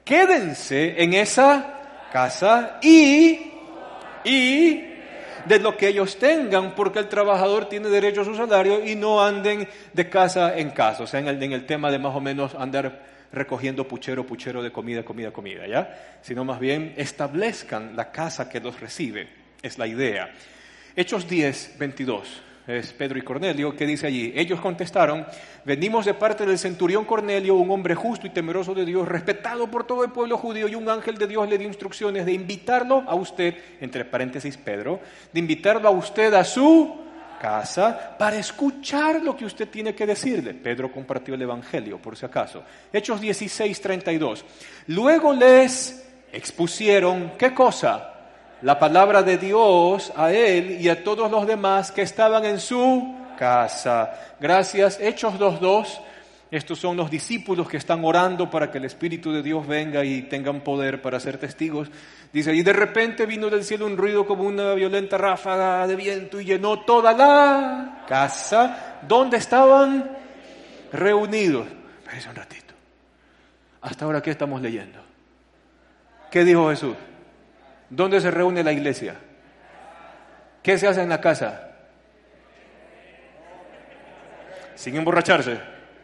Quédense 0.03 1.01
en 1.01 1.13
esa 1.13 2.07
casa 2.11 2.79
y, 2.81 3.51
y 4.23 4.83
de 5.45 5.59
lo 5.59 5.75
que 5.75 5.87
ellos 5.89 6.17
tengan, 6.17 6.75
porque 6.75 6.99
el 6.99 7.09
trabajador 7.09 7.67
tiene 7.69 7.89
derecho 7.89 8.21
a 8.21 8.25
su 8.25 8.35
salario 8.35 8.85
y 8.85 8.95
no 8.95 9.23
anden 9.23 9.67
de 9.93 10.09
casa 10.09 10.57
en 10.57 10.71
casa. 10.71 11.03
O 11.03 11.07
sea, 11.07 11.19
en 11.19 11.27
el, 11.27 11.41
en 11.41 11.53
el 11.53 11.65
tema 11.65 11.91
de 11.91 11.99
más 11.99 12.15
o 12.15 12.21
menos 12.21 12.55
andar 12.55 13.05
recogiendo 13.31 13.87
puchero, 13.87 14.25
puchero 14.25 14.63
de 14.63 14.71
comida, 14.71 15.03
comida, 15.03 15.31
comida, 15.31 15.67
¿ya? 15.67 16.19
Sino 16.21 16.45
más 16.45 16.59
bien 16.59 16.93
establezcan 16.97 17.95
la 17.95 18.11
casa 18.11 18.49
que 18.49 18.59
los 18.59 18.79
recibe, 18.79 19.27
es 19.61 19.77
la 19.77 19.87
idea. 19.87 20.31
Hechos 20.95 21.27
10, 21.27 21.75
22, 21.77 22.41
es 22.67 22.91
Pedro 22.91 23.17
y 23.17 23.21
Cornelio, 23.21 23.75
que 23.75 23.85
dice 23.85 24.07
allí, 24.07 24.33
ellos 24.35 24.59
contestaron, 24.59 25.25
venimos 25.63 26.05
de 26.05 26.13
parte 26.13 26.45
del 26.45 26.59
centurión 26.59 27.05
Cornelio, 27.05 27.55
un 27.55 27.71
hombre 27.71 27.95
justo 27.95 28.27
y 28.27 28.31
temeroso 28.31 28.75
de 28.75 28.85
Dios, 28.85 29.07
respetado 29.07 29.71
por 29.71 29.85
todo 29.85 30.03
el 30.03 30.11
pueblo 30.11 30.37
judío, 30.37 30.67
y 30.67 30.75
un 30.75 30.89
ángel 30.89 31.17
de 31.17 31.27
Dios 31.27 31.47
le 31.47 31.57
dio 31.57 31.67
instrucciones 31.67 32.25
de 32.25 32.33
invitarlo 32.33 33.03
a 33.07 33.15
usted, 33.15 33.55
entre 33.79 34.03
paréntesis 34.03 34.57
Pedro, 34.57 34.99
de 35.31 35.39
invitarlo 35.39 35.87
a 35.87 35.91
usted 35.91 36.33
a 36.33 36.43
su 36.43 37.07
casa 37.39 38.15
para 38.17 38.37
escuchar 38.37 39.23
lo 39.23 39.37
que 39.37 39.45
usted 39.45 39.69
tiene 39.69 39.95
que 39.95 40.05
decirle. 40.05 40.53
Pedro 40.53 40.91
compartió 40.91 41.35
el 41.35 41.41
Evangelio, 41.41 41.99
por 41.99 42.17
si 42.17 42.25
acaso. 42.25 42.63
Hechos 42.91 43.21
16, 43.21 43.79
32. 43.79 44.45
Luego 44.87 45.31
les 45.33 46.05
expusieron, 46.33 47.33
¿qué 47.37 47.53
cosa? 47.53 48.16
La 48.63 48.79
palabra 48.79 49.21
de 49.21 49.37
Dios 49.37 50.11
a 50.15 50.31
él 50.31 50.81
y 50.81 50.89
a 50.89 51.03
todos 51.03 51.29
los 51.29 51.45
demás 51.45 51.91
que 51.91 52.01
estaban 52.01 52.43
en 52.43 52.59
su 52.59 53.15
casa. 53.37 54.35
Gracias. 54.39 54.99
Hechos 54.99 55.35
2.2. 55.35 55.99
Estos 56.49 56.79
son 56.79 56.97
los 56.97 57.11
discípulos 57.11 57.67
que 57.67 57.77
están 57.77 58.03
orando 58.03 58.49
para 58.49 58.71
que 58.71 58.79
el 58.79 58.85
Espíritu 58.85 59.31
de 59.31 59.43
Dios 59.43 59.67
venga 59.67 60.03
y 60.03 60.23
tengan 60.23 60.61
poder 60.61 61.01
para 61.01 61.19
ser 61.19 61.37
testigos. 61.37 61.91
Dice, 62.33 62.55
y 62.55 62.63
de 62.63 62.73
repente 62.73 63.25
vino 63.25 63.49
del 63.49 63.63
cielo 63.63 63.85
un 63.85 63.97
ruido 63.97 64.25
como 64.25 64.43
una 64.43 64.73
violenta 64.73 65.17
ráfaga 65.17 65.85
de 65.85 65.95
viento 65.95 66.39
y 66.39 66.45
llenó 66.45 66.79
toda 66.79 67.13
la 67.13 68.05
casa 68.07 68.97
donde 69.07 69.37
estaban 69.37 70.17
reunidos. 70.91 71.67
Espérense 71.99 72.29
un 72.29 72.35
ratito. 72.35 72.73
Hasta 73.81 74.05
ahora, 74.05 74.21
¿qué 74.21 74.31
estamos 74.31 74.61
leyendo? 74.61 74.99
¿Qué 76.31 76.43
dijo 76.43 76.69
Jesús? 76.69 76.95
¿Dónde 77.89 78.19
se 78.19 78.31
reúne 78.31 78.63
la 78.63 78.71
iglesia? 78.71 79.15
¿Qué 80.61 80.77
se 80.77 80.87
hace 80.87 81.01
en 81.01 81.09
la 81.09 81.21
casa? 81.21 81.71
Sin 84.75 84.95
emborracharse 84.95 85.59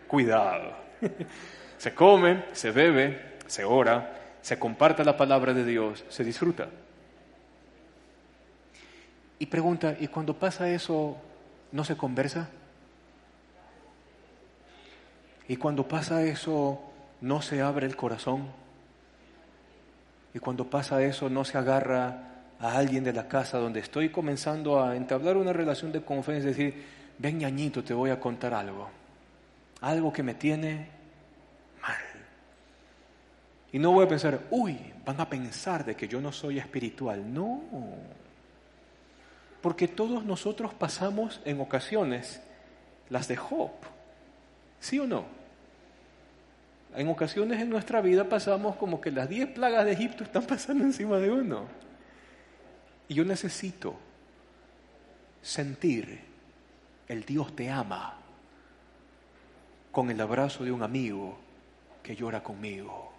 cuidado. 0.07 0.73
Se 1.77 1.93
come, 1.93 2.45
se 2.53 2.71
bebe, 2.71 3.39
se 3.45 3.65
ora, 3.65 4.37
se 4.41 4.57
comparte 4.57 5.03
la 5.03 5.17
palabra 5.17 5.53
de 5.53 5.65
Dios, 5.65 6.05
se 6.07 6.23
disfruta. 6.23 6.69
Y 9.37 9.47
pregunta, 9.47 9.97
¿y 9.99 10.07
cuando 10.07 10.33
pasa 10.33 10.69
eso, 10.69 11.17
no 11.73 11.83
se 11.83 11.97
conversa? 11.97 12.47
¿Y 15.47 15.57
cuando 15.57 15.87
pasa 15.87 16.23
eso, 16.23 16.79
no 17.19 17.41
se 17.41 17.61
abre 17.61 17.85
el 17.85 17.97
corazón? 17.97 18.62
¿Y 20.33 20.39
cuando 20.39 20.69
pasa 20.69 21.03
eso, 21.03 21.29
no 21.29 21.45
se 21.45 21.57
agarra 21.57 22.31
a 22.59 22.77
alguien 22.77 23.03
de 23.03 23.13
la 23.13 23.27
casa 23.27 23.57
donde 23.57 23.79
estoy 23.79 24.09
comenzando 24.09 24.83
a 24.83 24.95
entablar 24.95 25.37
una 25.37 25.53
relación 25.53 25.91
de 25.91 26.01
confianza 26.01 26.45
y 26.47 26.49
decir, 26.49 26.83
ven 27.19 27.37
ñañito, 27.39 27.83
te 27.83 27.93
voy 27.93 28.09
a 28.09 28.19
contar 28.19 28.53
algo? 28.53 28.89
algo 29.83 30.13
que 30.13 30.23
me 30.23 30.33
tiene 30.33 30.87
mal. 31.81 31.97
Y 33.71 33.79
no 33.79 33.91
voy 33.91 34.05
a 34.05 34.07
pensar, 34.07 34.39
uy, 34.49 34.79
van 35.05 35.19
a 35.19 35.29
pensar 35.29 35.83
de 35.83 35.95
que 35.95 36.07
yo 36.07 36.21
no 36.21 36.31
soy 36.31 36.57
espiritual. 36.57 37.33
No. 37.33 37.61
Porque 39.61 39.87
todos 39.87 40.23
nosotros 40.23 40.73
pasamos 40.73 41.41
en 41.43 41.59
ocasiones 41.59 42.41
las 43.09 43.27
de 43.27 43.35
Job. 43.35 43.71
¿Sí 44.79 44.99
o 44.99 45.07
no? 45.07 45.25
En 46.95 47.07
ocasiones 47.07 47.59
en 47.59 47.69
nuestra 47.69 48.01
vida 48.01 48.29
pasamos 48.29 48.75
como 48.75 49.01
que 49.01 49.11
las 49.11 49.27
diez 49.27 49.47
plagas 49.49 49.85
de 49.85 49.93
Egipto 49.93 50.23
están 50.23 50.45
pasando 50.45 50.83
encima 50.83 51.17
de 51.17 51.31
uno. 51.31 51.67
Y 53.07 53.15
yo 53.15 53.25
necesito 53.25 53.95
sentir 55.41 56.19
el 57.07 57.25
Dios 57.25 57.55
te 57.55 57.69
ama 57.69 58.15
con 59.91 60.09
el 60.09 60.21
abrazo 60.21 60.63
de 60.63 60.71
un 60.71 60.83
amigo 60.83 61.37
que 62.01 62.15
llora 62.15 62.43
conmigo. 62.43 63.11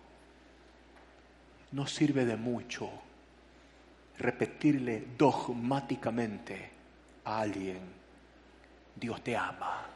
No 1.72 1.86
sirve 1.86 2.24
de 2.24 2.36
mucho 2.36 2.90
repetirle 4.18 5.08
dogmáticamente 5.18 6.70
a 7.24 7.40
alguien, 7.40 7.80
Dios 8.94 9.22
te 9.24 9.36
ama, 9.36 9.86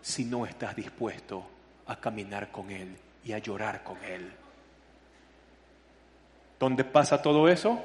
si 0.00 0.24
no 0.24 0.46
estás 0.46 0.76
dispuesto 0.76 1.51
a 1.86 1.96
caminar 1.96 2.50
con 2.50 2.70
Él 2.70 2.96
y 3.24 3.32
a 3.32 3.38
llorar 3.38 3.82
con 3.82 3.96
Él. 4.04 4.30
¿Dónde 6.58 6.84
pasa 6.84 7.20
todo 7.20 7.48
eso? 7.48 7.80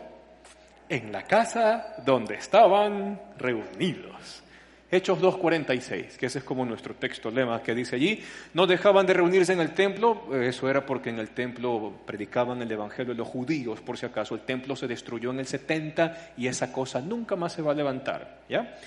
En 0.90 1.12
la 1.12 1.24
casa 1.24 1.96
donde 2.06 2.36
estaban 2.36 3.20
reunidos. 3.38 4.44
Hechos 4.90 5.20
2.46, 5.20 6.16
que 6.16 6.28
ese 6.28 6.40
es 6.40 6.46
como 6.46 6.64
nuestro 6.64 6.96
texto 6.96 7.30
lema 7.30 7.62
que 7.62 7.76
dice 7.76 7.98
allí, 7.98 8.24
no 8.54 8.66
dejaban 8.66 9.06
de 9.06 9.16
reunirse 9.16 9.52
en 9.52 9.60
el 9.60 9.74
templo, 9.74 10.34
eso 10.42 10.70
era 10.70 10.86
porque 10.86 11.10
en 11.10 11.20
el 11.20 11.32
templo 11.32 11.92
predicaban 12.06 12.62
el 12.62 12.72
Evangelio 12.72 13.12
de 13.14 13.18
los 13.18 13.28
judíos, 13.28 13.82
por 13.82 13.98
si 13.98 14.06
acaso, 14.06 14.36
el 14.36 14.42
templo 14.42 14.78
se 14.78 14.88
destruyó 14.88 15.32
en 15.32 15.40
el 15.40 15.46
70 15.46 16.34
y 16.38 16.48
esa 16.48 16.72
cosa 16.72 17.02
nunca 17.02 17.36
más 17.36 17.52
se 17.52 17.62
va 17.62 17.74
a 17.74 17.76
levantar, 17.76 18.44
¿ya? 18.48 18.78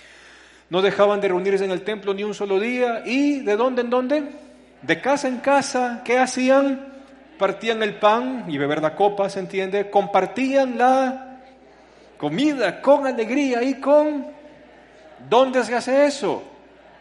No 0.71 0.81
dejaban 0.81 1.21
de 1.21 1.29
reunirse 1.29 1.67
en 1.67 1.71
el 1.71 1.83
templo 1.83 2.15
ni 2.15 2.25
un 2.25 2.33
solo 2.33 2.59
día 2.59 3.03
y 3.05 3.41
¿de 3.41 3.57
dónde 3.57 3.83
en 3.83 3.91
dónde? 3.91 4.50
De 4.83 5.01
casa 5.01 5.29
en 5.29 5.39
casa, 5.39 6.03
¿qué 6.05 6.19
hacían? 6.19 6.89
Partían 7.39 7.83
el 7.83 7.99
pan 7.99 8.45
y 8.49 8.59
beber 8.59 8.83
la 8.83 8.95
copa, 8.95 9.29
¿se 9.31 9.41
entiende? 9.41 9.91
Compartían 9.91 10.77
la 10.77 11.39
comida 12.19 12.83
con 12.83 13.07
alegría 13.07 13.63
y 13.63 13.81
con 13.81 14.41
¿Dónde 15.29 15.65
se 15.65 15.75
hace 15.75 16.07
eso? 16.07 16.43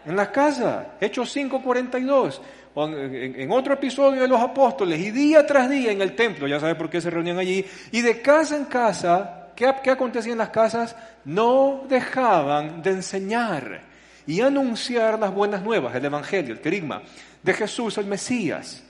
En 0.06 0.16
la 0.16 0.32
casa. 0.32 0.94
Hechos 1.00 1.36
5:42. 1.36 2.42
en, 2.76 3.52
otro 3.52 3.74
episodio 3.74 4.22
de 4.22 4.28
los 4.28 4.40
apóstoles, 4.40 5.00
y 5.00 5.12
día 5.12 5.46
tras 5.46 5.70
día 5.70 5.92
en 5.92 6.02
el 6.02 6.16
templo, 6.16 6.48
ya 6.48 6.60
sabe 6.60 6.76
por 6.76 6.90
qué 6.90 7.02
se 7.02 7.10
reunían 7.10 7.38
allí, 7.38 7.66
y 7.92 8.02
de 8.02 8.22
casa 8.22 8.56
en 8.56 8.66
casa, 8.66 9.50
¿qué, 9.56 9.74
qué 9.84 9.92
acontecía 9.92 10.32
en 10.32 10.38
las 10.38 10.50
casas? 10.50 10.96
No 11.26 11.84
dejaban 11.90 12.82
de 12.82 12.92
enseñar 12.92 13.82
y 14.26 14.42
anunciar 14.42 15.20
las 15.20 15.34
buenas 15.34 15.64
nuevas, 15.64 15.96
el 15.96 16.06
Evangelio, 16.06 16.54
el 16.54 16.62
querigma, 16.62 17.02
de 17.44 17.54
Jesús 17.54 17.98
el 17.98 18.06
Mesías. 18.06 18.84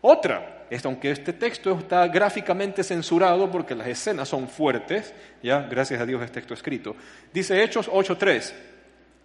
Otra, 0.00 0.66
es, 0.70 0.84
aunque 0.84 1.10
este 1.10 1.32
texto 1.32 1.78
está 1.78 2.06
gráficamente 2.08 2.84
censurado 2.84 3.50
porque 3.50 3.74
las 3.74 3.88
escenas 3.88 4.28
son 4.28 4.48
fuertes, 4.48 5.12
ya 5.42 5.62
gracias 5.62 6.00
a 6.00 6.06
Dios 6.06 6.22
es 6.22 6.32
texto 6.32 6.54
escrito, 6.54 6.96
dice 7.32 7.62
Hechos 7.62 7.90
8.3, 7.90 8.52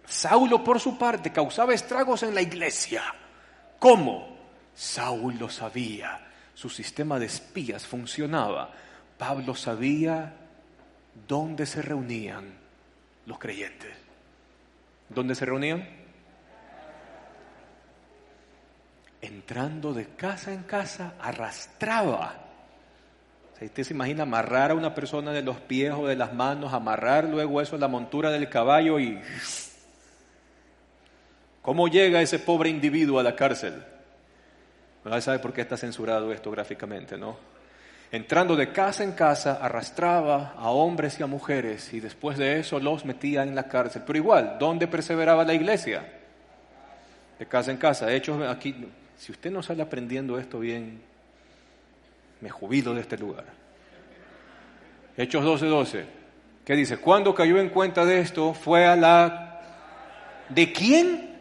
Saulo 0.06 0.62
por 0.62 0.80
su 0.80 0.98
parte 0.98 1.32
causaba 1.32 1.74
estragos 1.74 2.22
en 2.22 2.34
la 2.34 2.42
iglesia. 2.42 3.02
¿Cómo? 3.78 4.36
Saulo 4.74 5.48
sabía, 5.48 6.26
su 6.54 6.68
sistema 6.68 7.18
de 7.18 7.26
espías 7.26 7.86
funcionaba. 7.86 8.72
Pablo 9.18 9.54
sabía 9.54 10.34
dónde 11.26 11.64
se 11.66 11.82
reunían 11.82 12.54
los 13.24 13.38
creyentes. 13.38 13.96
¿Dónde 15.08 15.34
se 15.34 15.46
reunían? 15.46 16.05
Entrando 19.26 19.92
de 19.92 20.06
casa 20.14 20.52
en 20.52 20.62
casa, 20.62 21.14
arrastraba. 21.20 22.36
usted 23.60 23.82
se 23.82 23.92
imagina 23.92 24.22
amarrar 24.22 24.70
a 24.70 24.74
una 24.74 24.94
persona 24.94 25.32
de 25.32 25.42
los 25.42 25.56
pies 25.58 25.92
o 25.92 26.06
de 26.06 26.14
las 26.14 26.32
manos, 26.32 26.72
amarrar 26.72 27.24
luego 27.24 27.60
eso 27.60 27.74
en 27.74 27.80
la 27.80 27.88
montura 27.88 28.30
del 28.30 28.48
caballo 28.48 29.00
y... 29.00 29.20
¿Cómo 31.60 31.88
llega 31.88 32.22
ese 32.22 32.38
pobre 32.38 32.70
individuo 32.70 33.18
a 33.18 33.24
la 33.24 33.34
cárcel? 33.34 33.82
Nadie 35.04 35.22
sabe 35.22 35.40
por 35.40 35.52
qué 35.52 35.62
está 35.62 35.76
censurado 35.76 36.32
esto 36.32 36.52
gráficamente, 36.52 37.18
¿no? 37.18 37.36
Entrando 38.12 38.54
de 38.54 38.70
casa 38.70 39.02
en 39.02 39.12
casa, 39.12 39.58
arrastraba 39.60 40.54
a 40.56 40.70
hombres 40.70 41.18
y 41.18 41.24
a 41.24 41.26
mujeres 41.26 41.92
y 41.92 41.98
después 41.98 42.38
de 42.38 42.60
eso 42.60 42.78
los 42.78 43.04
metía 43.04 43.42
en 43.42 43.56
la 43.56 43.66
cárcel. 43.66 44.02
Pero 44.06 44.18
igual, 44.18 44.56
¿dónde 44.60 44.86
perseveraba 44.86 45.42
la 45.44 45.54
iglesia? 45.54 46.04
De 47.40 47.46
casa 47.46 47.72
en 47.72 47.78
casa. 47.78 48.12
Hechos 48.12 48.40
aquí, 48.48 48.86
si 49.18 49.32
usted 49.32 49.50
no 49.50 49.62
sale 49.62 49.82
aprendiendo 49.82 50.38
esto 50.38 50.58
bien, 50.58 51.00
me 52.40 52.50
jubilo 52.50 52.94
de 52.94 53.00
este 53.00 53.16
lugar. 53.16 53.44
Hechos 55.16 55.44
12:12. 55.44 55.68
12. 55.68 56.06
¿Qué 56.66 56.74
dice? 56.74 56.98
Cuando 56.98 57.32
cayó 57.32 57.58
en 57.58 57.68
cuenta 57.68 58.04
de 58.04 58.18
esto, 58.18 58.52
fue 58.52 58.86
a 58.86 58.96
la... 58.96 59.60
¿De 60.48 60.72
quién? 60.72 61.36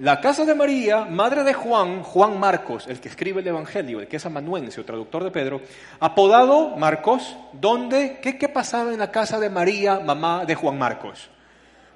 La 0.00 0.22
casa 0.22 0.46
de 0.46 0.54
María, 0.54 1.04
madre 1.04 1.44
de 1.44 1.52
Juan, 1.52 2.02
Juan 2.02 2.40
Marcos, 2.40 2.86
el 2.86 2.98
que 2.98 3.10
escribe 3.10 3.42
el 3.42 3.48
Evangelio, 3.48 4.00
el 4.00 4.08
que 4.08 4.16
es 4.16 4.24
amanuense 4.24 4.80
o 4.80 4.86
traductor 4.86 5.22
de 5.22 5.30
Pedro, 5.30 5.60
apodado 5.98 6.76
Marcos, 6.78 7.36
donde, 7.52 8.20
¿qué, 8.22 8.38
¿qué 8.38 8.48
pasaba 8.48 8.90
en 8.90 8.98
la 8.98 9.10
casa 9.10 9.38
de 9.38 9.50
María, 9.50 10.00
mamá 10.00 10.46
de 10.46 10.54
Juan 10.54 10.78
Marcos? 10.78 11.28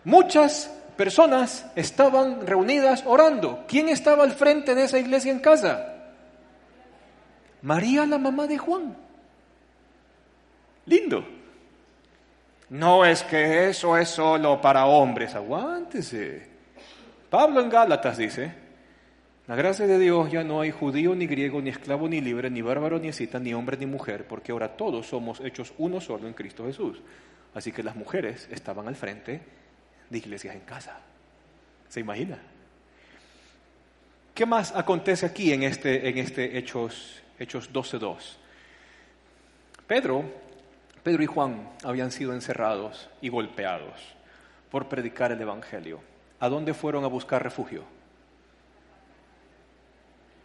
Muchas 0.05 0.71
personas 0.95 1.67
estaban 1.77 2.47
reunidas 2.47 3.05
orando. 3.07 3.65
¿Quién 3.69 3.89
estaba 3.89 4.25
al 4.25 4.33
frente 4.33 4.75
de 4.75 4.85
esa 4.85 4.99
iglesia 4.99 5.31
en 5.31 5.41
casa? 5.41 5.95
María, 7.63 8.07
la 8.07 8.19
mamá 8.19 8.47
de 8.47 8.59
Juan. 8.59 8.97
Lindo. 10.87 11.25
No 12.71 13.05
es 13.05 13.23
que 13.23 13.69
eso 13.69 13.97
es 13.97 14.09
solo 14.09 14.61
para 14.61 14.87
hombres, 14.87 15.35
aguántese. 15.35 16.49
Pablo 17.31 17.61
en 17.61 17.71
Gálatas 17.71 18.17
dice, 18.17 18.53
la 19.47 19.57
gracia 19.57 19.87
de 19.87 19.99
Dios 19.99 20.31
ya 20.31 20.43
no 20.43 20.61
hay 20.61 20.71
judío 20.71 21.15
ni 21.15 21.27
griego, 21.27 21.61
ni 21.61 21.71
esclavo 21.71 22.09
ni 22.09 22.21
libre, 22.21 22.51
ni 22.51 22.63
bárbaro 22.63 22.99
ni 22.99 23.13
cita, 23.13 23.39
ni 23.39 23.53
hombre 23.55 23.77
ni 23.77 23.87
mujer, 23.87 24.27
porque 24.27 24.53
ahora 24.53 24.77
todos 24.77 25.07
somos 25.07 25.41
hechos 25.41 25.75
uno 25.79 26.01
solo 26.01 26.27
en 26.27 26.35
Cristo 26.35 26.65
Jesús. 26.65 27.03
Así 27.55 27.71
que 27.71 27.83
las 27.83 27.97
mujeres 27.97 28.49
estaban 28.51 28.89
al 28.89 28.97
frente 28.97 29.41
de 30.11 30.19
iglesias 30.19 30.55
en 30.55 30.63
casa. 30.63 30.99
¿Se 31.89 32.01
imagina? 32.01 32.39
¿Qué 34.35 34.47
más 34.47 34.75
acontece 34.75 35.27
aquí 35.27 35.53
en 35.53 35.63
este, 35.63 36.09
en 36.09 36.19
este 36.19 36.59
Hechos, 36.59 37.23
Hechos 37.39 37.73
12.2? 37.73 38.17
Pedro, 39.87 40.25
Pedro 41.03 41.23
y 41.23 41.27
Juan 41.27 41.71
habían 41.85 42.11
sido 42.11 42.33
encerrados 42.33 43.09
y 43.21 43.29
golpeados 43.29 44.01
por 44.71 44.89
predicar 44.89 45.31
el 45.31 45.41
Evangelio. 45.41 46.01
¿a 46.45 46.49
dónde 46.51 46.75
fueron 46.75 47.05
a 47.05 47.09
buscar 47.09 47.43
refugio? 47.43 47.85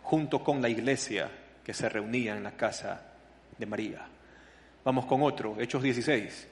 Junto 0.03 0.41
con 0.41 0.61
la 0.61 0.69
iglesia 0.69 1.29
que 1.63 1.73
se 1.73 1.89
reunía 1.89 2.37
en 2.37 2.43
la 2.43 2.53
casa 2.53 3.01
de 3.57 3.65
María. 3.65 4.07
Vamos 4.85 5.05
con 5.05 5.21
otro, 5.21 5.59
Hechos 5.59 5.83
16. 5.83 6.47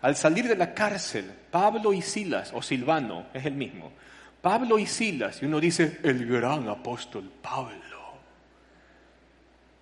Al 0.00 0.16
salir 0.16 0.46
de 0.46 0.56
la 0.56 0.74
cárcel, 0.74 1.30
Pablo 1.50 1.92
y 1.92 2.02
Silas, 2.02 2.52
o 2.54 2.62
Silvano, 2.62 3.26
es 3.34 3.44
el 3.46 3.54
mismo, 3.54 3.92
Pablo 4.40 4.78
y 4.78 4.86
Silas, 4.86 5.42
y 5.42 5.46
uno 5.46 5.60
dice, 5.60 5.98
el 6.04 6.26
gran 6.26 6.68
apóstol 6.68 7.30
Pablo. 7.42 7.98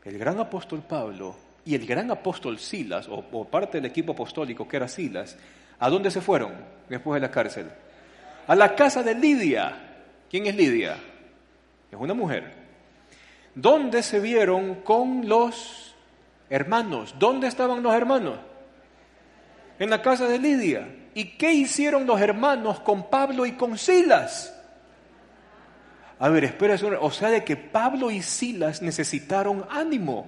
El 0.05 0.19
gran 0.19 0.39
apóstol 0.39 0.83
Pablo 0.83 1.37
y 1.65 1.75
el 1.75 1.87
gran 1.87 2.11
apóstol 2.11 2.59
Silas, 2.59 3.09
o, 3.09 3.25
o 3.33 3.45
parte 3.45 3.79
del 3.79 3.87
equipo 3.87 4.13
apostólico 4.13 4.67
que 4.67 4.77
era 4.77 4.89
Silas, 4.89 5.37
¿a 5.79 5.91
dónde 5.91 6.11
se 6.11 6.21
fueron 6.21 6.55
después 6.89 7.21
de 7.21 7.27
la 7.27 7.33
cárcel? 7.33 7.67
a 8.47 8.55
la 8.55 8.75
casa 8.75 9.03
de 9.03 9.15
Lidia. 9.15 9.75
¿Quién 10.31 10.47
es 10.47 10.57
Lidia? 10.57 10.97
Es 11.91 11.99
una 11.99 12.15
mujer. 12.15 12.53
¿Dónde 13.55 14.03
se 14.03 14.21
vieron 14.21 14.77
con 14.77 15.29
los 15.29 15.95
hermanos? 16.51 17.15
¿Dónde 17.19 17.49
estaban 17.49 17.83
los 17.83 17.95
hermanos? 17.95 18.39
En 19.79 19.91
la 19.91 20.01
casa 20.03 20.27
de 20.27 20.39
Lidia. 20.39 20.89
¿Y 21.15 21.37
qué 21.37 21.53
hicieron 21.53 22.07
los 22.07 22.21
hermanos 22.21 22.81
con 22.81 23.09
Pablo 23.09 23.47
y 23.47 23.53
con 23.53 23.79
Silas? 23.79 24.53
A 26.19 26.29
ver, 26.29 26.45
espera, 26.45 26.77
o 27.01 27.11
sea, 27.11 27.31
de 27.31 27.45
que 27.45 27.57
Pablo 27.57 28.11
y 28.11 28.23
Silas 28.23 28.83
necesitaron 28.83 29.67
ánimo. 29.71 30.27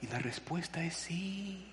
Y 0.00 0.06
la 0.06 0.18
respuesta 0.18 0.82
es 0.82 0.94
sí. 0.94 1.72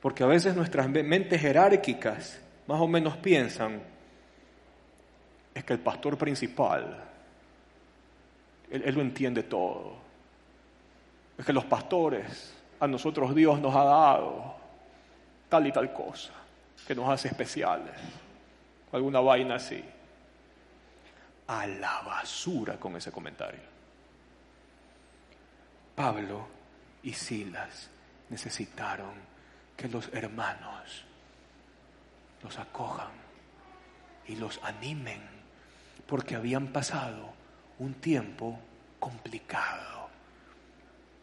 Porque 0.00 0.22
a 0.22 0.26
veces 0.26 0.54
nuestras 0.54 0.88
mentes 0.88 1.40
jerárquicas 1.40 2.38
más 2.66 2.80
o 2.80 2.88
menos 2.88 3.16
piensan 3.16 3.80
es 5.54 5.64
que 5.64 5.72
el 5.72 5.80
pastor 5.80 6.18
principal, 6.18 7.02
él, 8.70 8.94
lo 8.94 9.00
entiende 9.00 9.42
todo. 9.44 9.94
Es 11.38 11.46
que 11.46 11.52
los 11.52 11.64
pastores, 11.64 12.52
a 12.80 12.86
nosotros 12.86 13.34
Dios 13.34 13.60
nos 13.60 13.74
ha 13.74 13.84
dado 13.84 14.54
tal 15.48 15.66
y 15.66 15.72
tal 15.72 15.92
cosa, 15.92 16.32
que 16.86 16.94
nos 16.94 17.08
hace 17.08 17.28
especiales, 17.28 17.94
alguna 18.92 19.20
vaina 19.20 19.56
así. 19.56 19.82
A 21.48 21.66
la 21.66 22.02
basura 22.02 22.76
con 22.76 22.96
ese 22.96 23.12
comentario. 23.12 23.60
Pablo 25.94 26.46
y 27.04 27.12
Silas 27.12 27.88
necesitaron 28.28 29.12
que 29.76 29.88
los 29.88 30.08
hermanos 30.12 31.04
los 32.42 32.58
acojan 32.58 33.12
y 34.26 34.36
los 34.36 34.60
animen, 34.64 35.22
porque 36.06 36.34
habían 36.34 36.68
pasado 36.68 37.32
un 37.78 37.94
tiempo 37.94 38.58
complicado. 38.98 39.95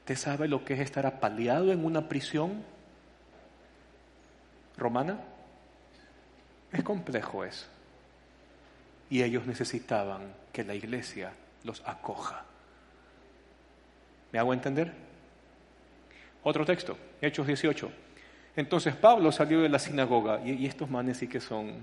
¿Usted 0.04 0.18
sabe 0.18 0.50
lo 0.50 0.66
que 0.66 0.74
es 0.74 0.82
estar 0.82 1.06
apaleado 1.06 1.72
en 1.72 1.86
una 1.86 2.10
prisión 2.10 2.62
romana? 4.76 5.18
Es 6.74 6.84
complejo 6.84 7.46
eso. 7.46 7.68
Y 9.10 9.24
ellos 9.24 9.48
necesitaban 9.48 10.34
que 10.52 10.66
la 10.66 10.76
iglesia 10.76 11.32
los 11.63 11.82
acoja. 11.88 12.44
¿Me 14.34 14.39
hago 14.39 14.54
entender? 14.54 14.92
Otro 16.44 16.66
texto, 16.66 16.98
Hechos 17.22 17.48
18. 17.48 17.89
Entonces 18.58 18.94
Pablo 18.98 19.32
salió 19.32 19.62
de 19.62 19.70
la 19.70 19.80
sinagoga 19.80 20.42
y, 20.46 20.66
estos 20.66 20.89
manes 20.89 21.16
sí 21.16 21.30
que 21.30 21.39
son, 21.39 21.76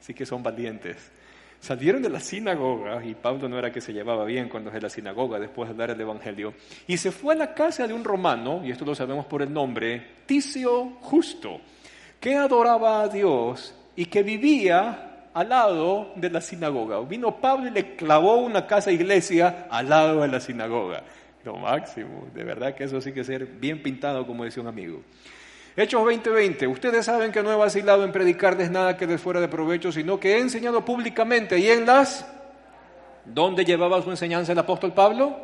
sí 0.00 0.14
que 0.14 0.26
son 0.26 0.42
valientes. 0.42 1.12
Salieron 1.66 2.00
de 2.00 2.08
la 2.08 2.20
sinagoga 2.20 3.04
y 3.04 3.16
Pablo 3.16 3.48
no 3.48 3.58
era 3.58 3.72
que 3.72 3.80
se 3.80 3.92
llevaba 3.92 4.24
bien 4.24 4.48
con 4.48 4.62
los 4.62 4.72
de 4.72 4.80
la 4.80 4.88
sinagoga 4.88 5.40
después 5.40 5.68
de 5.68 5.74
dar 5.74 5.90
el 5.90 6.00
evangelio 6.00 6.54
y 6.86 6.96
se 6.96 7.10
fue 7.10 7.34
a 7.34 7.36
la 7.36 7.54
casa 7.54 7.88
de 7.88 7.92
un 7.92 8.04
romano 8.04 8.60
y 8.64 8.70
esto 8.70 8.84
lo 8.84 8.94
sabemos 8.94 9.26
por 9.26 9.42
el 9.42 9.52
nombre 9.52 10.00
Ticio 10.26 10.92
Justo 11.00 11.60
que 12.20 12.36
adoraba 12.36 13.00
a 13.00 13.08
Dios 13.08 13.74
y 13.96 14.06
que 14.06 14.22
vivía 14.22 15.30
al 15.34 15.48
lado 15.48 16.12
de 16.14 16.30
la 16.30 16.40
sinagoga. 16.40 17.00
Vino 17.00 17.40
Pablo 17.40 17.66
y 17.66 17.72
le 17.72 17.96
clavó 17.96 18.36
una 18.36 18.64
casa 18.64 18.92
iglesia 18.92 19.66
al 19.68 19.88
lado 19.88 20.22
de 20.22 20.28
la 20.28 20.38
sinagoga. 20.38 21.02
Lo 21.42 21.56
máximo, 21.56 22.28
de 22.32 22.44
verdad 22.44 22.76
que 22.76 22.84
eso 22.84 23.00
sí 23.00 23.10
que 23.10 23.24
ser 23.24 23.44
bien 23.44 23.82
pintado, 23.82 24.24
como 24.24 24.44
decía 24.44 24.62
un 24.62 24.68
amigo. 24.68 25.02
Hechos 25.76 26.02
20:20. 26.02 26.66
Ustedes 26.66 27.04
saben 27.04 27.32
que 27.32 27.42
no 27.42 27.52
he 27.52 27.56
vacilado 27.56 28.04
en 28.04 28.12
predicarles 28.12 28.70
nada 28.70 28.96
que 28.96 29.06
les 29.06 29.20
fuera 29.20 29.40
de 29.40 29.48
provecho, 29.48 29.92
sino 29.92 30.18
que 30.18 30.36
he 30.36 30.38
enseñado 30.38 30.84
públicamente 30.84 31.58
y 31.58 31.68
en 31.68 31.84
las 31.84 32.26
¿Dónde 33.26 33.64
llevaba 33.64 34.00
su 34.02 34.10
enseñanza 34.10 34.52
el 34.52 34.58
apóstol 34.58 34.92
Pablo? 34.92 35.36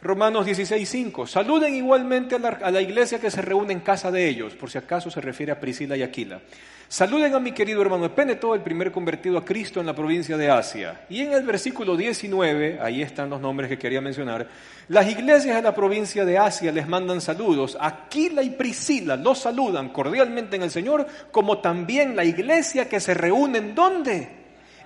Romanos 0.00 0.46
16:5. 0.46 1.26
Saluden 1.26 1.74
igualmente 1.74 2.36
a 2.36 2.70
la, 2.70 2.80
iglesia 2.80 3.18
que 3.18 3.32
se 3.32 3.42
reúne 3.42 3.72
en 3.72 3.80
casa 3.80 4.12
de 4.12 4.28
ellos, 4.28 4.54
por 4.54 4.70
si 4.70 4.78
acaso 4.78 5.10
se 5.10 5.20
refiere 5.20 5.50
a 5.50 5.58
Priscila 5.58 5.96
y 5.96 6.02
Aquila. 6.02 6.40
Saluden 6.86 7.34
a 7.34 7.40
mi 7.40 7.52
querido 7.52 7.82
hermano 7.82 8.06
Epeneto, 8.06 8.54
el 8.54 8.62
primer 8.62 8.92
convertido 8.92 9.36
a 9.36 9.44
Cristo 9.44 9.80
en 9.80 9.86
la 9.86 9.94
provincia 9.94 10.36
de 10.36 10.48
Asia. 10.48 11.04
Y 11.10 11.20
en 11.20 11.32
el 11.32 11.42
versículo 11.42 11.96
19, 11.96 12.78
ahí 12.80 13.02
están 13.02 13.28
los 13.28 13.40
nombres 13.40 13.68
que 13.68 13.76
quería 13.76 14.00
mencionar, 14.00 14.46
las 14.88 15.10
iglesias 15.10 15.56
de 15.56 15.62
la 15.62 15.74
provincia 15.74 16.24
de 16.24 16.38
Asia 16.38 16.72
les 16.72 16.88
mandan 16.88 17.20
saludos. 17.20 17.76
Aquila 17.78 18.42
y 18.42 18.50
Priscila 18.50 19.16
los 19.16 19.40
saludan 19.40 19.88
cordialmente 19.90 20.56
en 20.56 20.62
el 20.62 20.70
Señor, 20.70 21.06
como 21.32 21.58
también 21.58 22.14
la 22.14 22.24
iglesia 22.24 22.88
que 22.88 23.00
se 23.00 23.14
reúne 23.14 23.58
en 23.58 23.74
dónde? 23.74 24.28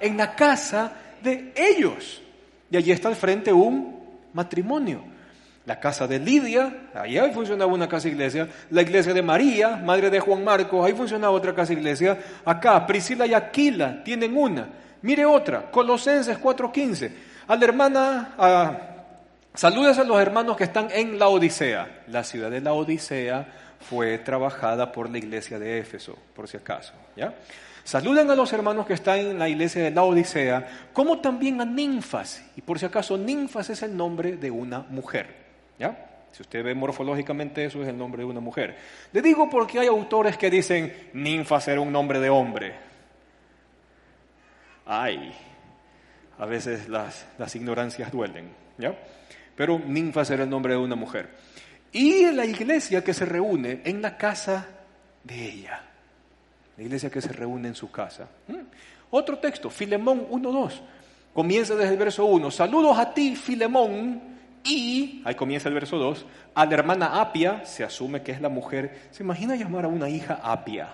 En 0.01 0.17
la 0.17 0.35
casa 0.35 0.91
de 1.23 1.53
ellos. 1.55 2.23
Y 2.71 2.79
allí 2.79 2.91
está 2.91 3.09
al 3.09 3.17
frente 3.17 3.53
un 3.53 4.02
matrimonio. 4.33 5.05
La 5.65 5.79
casa 5.79 6.09
de 6.09 6.19
Lidia, 6.19 6.89
ahí 6.95 7.19
funcionaba 7.33 7.73
una 7.73 7.89
casa 7.89 8.09
iglesia. 8.09 8.49
La 8.71 8.83
iglesia 8.83 9.15
de 9.15 9.23
María, 9.23 9.77
madre 9.77 10.11
de 10.11 10.19
Juan 10.19 10.43
Marcos, 10.43 10.85
ahí 10.85 10.93
funcionaba 10.93 11.33
otra 11.33 11.55
casa 11.55 11.73
iglesia. 11.73 12.19
Acá, 12.45 12.85
Priscila 12.85 13.27
y 13.27 13.35
Aquila 13.35 14.03
tienen 14.03 14.37
una. 14.37 14.69
Mire 15.03 15.25
otra, 15.25 15.71
Colosenses 15.71 16.39
4:15. 16.39 17.13
A 17.47 17.57
la 17.57 17.65
hermana, 17.65 18.35
a, 18.37 18.79
saludes 19.55 19.99
a 19.99 20.05
los 20.05 20.21
hermanos 20.21 20.57
que 20.57 20.65
están 20.65 20.89
en 20.91 21.19
la 21.19 21.29
Odisea. 21.29 22.03
La 22.09 22.25
ciudad 22.25 22.51
de 22.51 22.61
la 22.61 22.73
Odisea 22.73 23.47
fue 23.79 24.19
trabajada 24.19 24.91
por 24.91 25.11
la 25.11 25.19
iglesia 25.19 25.59
de 25.59 25.79
Éfeso, 25.79 26.17
por 26.35 26.49
si 26.49 26.57
acaso. 26.57 26.93
¿ya? 27.17 27.35
Saluden 27.85 28.31
a 28.31 28.35
los 28.35 28.53
hermanos 28.53 28.87
que 28.87 28.95
están 28.95 29.19
en 29.19 29.39
la 29.39 29.49
iglesia 29.49 29.83
de 29.83 29.91
la 29.91 30.05
Odisea, 30.05 30.89
como 30.93 31.21
también 31.21 31.61
a 31.61 31.65
ninfas. 31.65 32.45
Y 32.57 32.61
por 32.63 32.79
si 32.79 32.87
acaso, 32.87 33.19
ninfas 33.19 33.71
es 33.71 33.83
el 33.83 33.97
nombre 33.97 34.37
de 34.37 34.51
una 34.51 34.81
mujer. 34.81 35.35
¿Ya? 35.79 36.13
Si 36.33 36.43
usted 36.43 36.65
ve 36.65 36.75
morfológicamente 36.75 37.65
eso 37.65 37.83
es 37.83 37.89
el 37.89 37.99
nombre 37.99 38.23
de 38.23 38.31
una 38.31 38.41
mujer. 38.41 38.77
Le 39.13 39.21
digo 39.21 39.51
porque 39.51 39.79
hay 39.79 39.87
autores 39.87 40.39
que 40.39 40.51
dicen 40.51 41.11
ninfas 41.13 41.69
era 41.69 41.81
un 41.81 41.93
nombre 41.93 42.21
de 42.21 42.31
hombre. 42.31 42.75
Ay, 44.87 45.33
a 46.39 46.47
veces 46.47 46.89
las, 46.89 47.27
las 47.39 47.55
ignorancias 47.55 48.11
duelen, 48.11 48.51
¿ya? 48.79 48.97
Pero 49.55 49.79
ninfas 49.79 50.31
era 50.31 50.45
el 50.45 50.51
nombre 50.51 50.73
de 50.73 50.81
una 50.81 50.97
mujer. 50.97 51.29
Y 51.93 52.31
la 52.31 52.47
iglesia 52.47 53.05
que 53.05 53.13
se 53.13 53.27
reúne 53.27 53.83
en 53.85 54.01
la 54.01 54.17
casa 54.17 54.67
de 55.23 55.45
ella. 55.45 55.92
La 56.77 56.83
iglesia 56.85 57.11
que 57.11 57.21
se 57.21 57.33
reúne 57.33 57.69
en 57.69 57.75
su 57.75 57.91
casa. 57.91 58.27
¿Mm? 58.49 58.55
Otro 59.11 59.39
texto, 59.39 59.69
Filemón 59.71 60.29
1.2. 60.29 60.81
Comienza 61.35 61.75
desde 61.75 61.93
el 61.93 61.99
verso 61.99 62.25
1. 62.27 62.51
Saludos 62.51 62.99
a 62.99 63.13
ti, 63.13 63.37
Filemón, 63.37 64.33
y, 64.65 65.23
ahí 65.25 65.35
comienza 65.35 65.69
el 65.69 65.75
verso 65.75 65.99
2, 65.99 66.25
a 66.55 66.67
la 66.67 66.75
hermana 66.75 67.21
Apia, 67.21 67.65
se 67.65 67.83
asume 67.83 68.23
que 68.23 68.33
es 68.33 68.41
la 68.41 68.49
mujer. 68.49 69.09
¿Se 69.11 69.23
imagina 69.23 69.57
llamar 69.57 69.85
a 69.85 69.89
una 69.89 70.09
hija 70.09 70.41
Apia? 70.43 70.89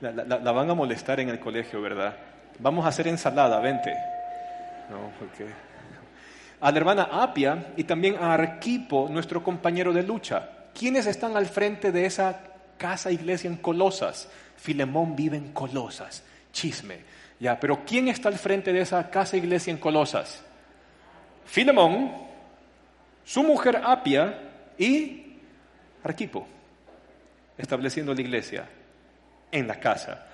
La, 0.00 0.52
van 0.52 0.68
a 0.68 0.74
molestar 0.74 1.20
en 1.20 1.28
el 1.28 1.38
colegio, 1.38 1.80
¿verdad? 1.80 2.16
Vamos 2.58 2.84
a 2.84 2.88
hacer 2.88 3.08
ensalada, 3.08 3.60
vente. 3.60 3.94
No, 4.90 5.10
porque... 5.18 5.46
A 6.60 6.70
la 6.70 6.78
hermana 6.78 7.08
Apia 7.10 7.72
y 7.76 7.84
también 7.84 8.16
a 8.16 8.32
Arquipo, 8.32 9.08
nuestro 9.10 9.42
compañero 9.42 9.92
de 9.92 10.02
lucha. 10.02 10.48
¿Quiénes 10.72 11.06
están 11.06 11.36
al 11.36 11.46
frente 11.46 11.92
de 11.92 12.06
esa 12.06 12.40
casa 12.76 13.10
iglesia 13.10 13.48
en 13.48 13.56
Colosas? 13.56 14.28
Filemón 14.56 15.16
vive 15.16 15.36
en 15.36 15.52
Colosas. 15.52 16.24
Chisme. 16.52 16.98
Ya, 17.40 17.58
pero 17.58 17.84
¿quién 17.84 18.08
está 18.08 18.28
al 18.28 18.38
frente 18.38 18.72
de 18.72 18.80
esa 18.80 19.10
casa 19.10 19.36
iglesia 19.36 19.70
en 19.70 19.78
Colosas? 19.78 20.42
Filemón, 21.44 22.12
su 23.24 23.42
mujer 23.42 23.82
Apia 23.84 24.38
y 24.78 25.36
Arquipo, 26.02 26.46
estableciendo 27.58 28.14
la 28.14 28.20
iglesia 28.20 28.68
en 29.50 29.66
la 29.66 29.78
casa. 29.78 30.26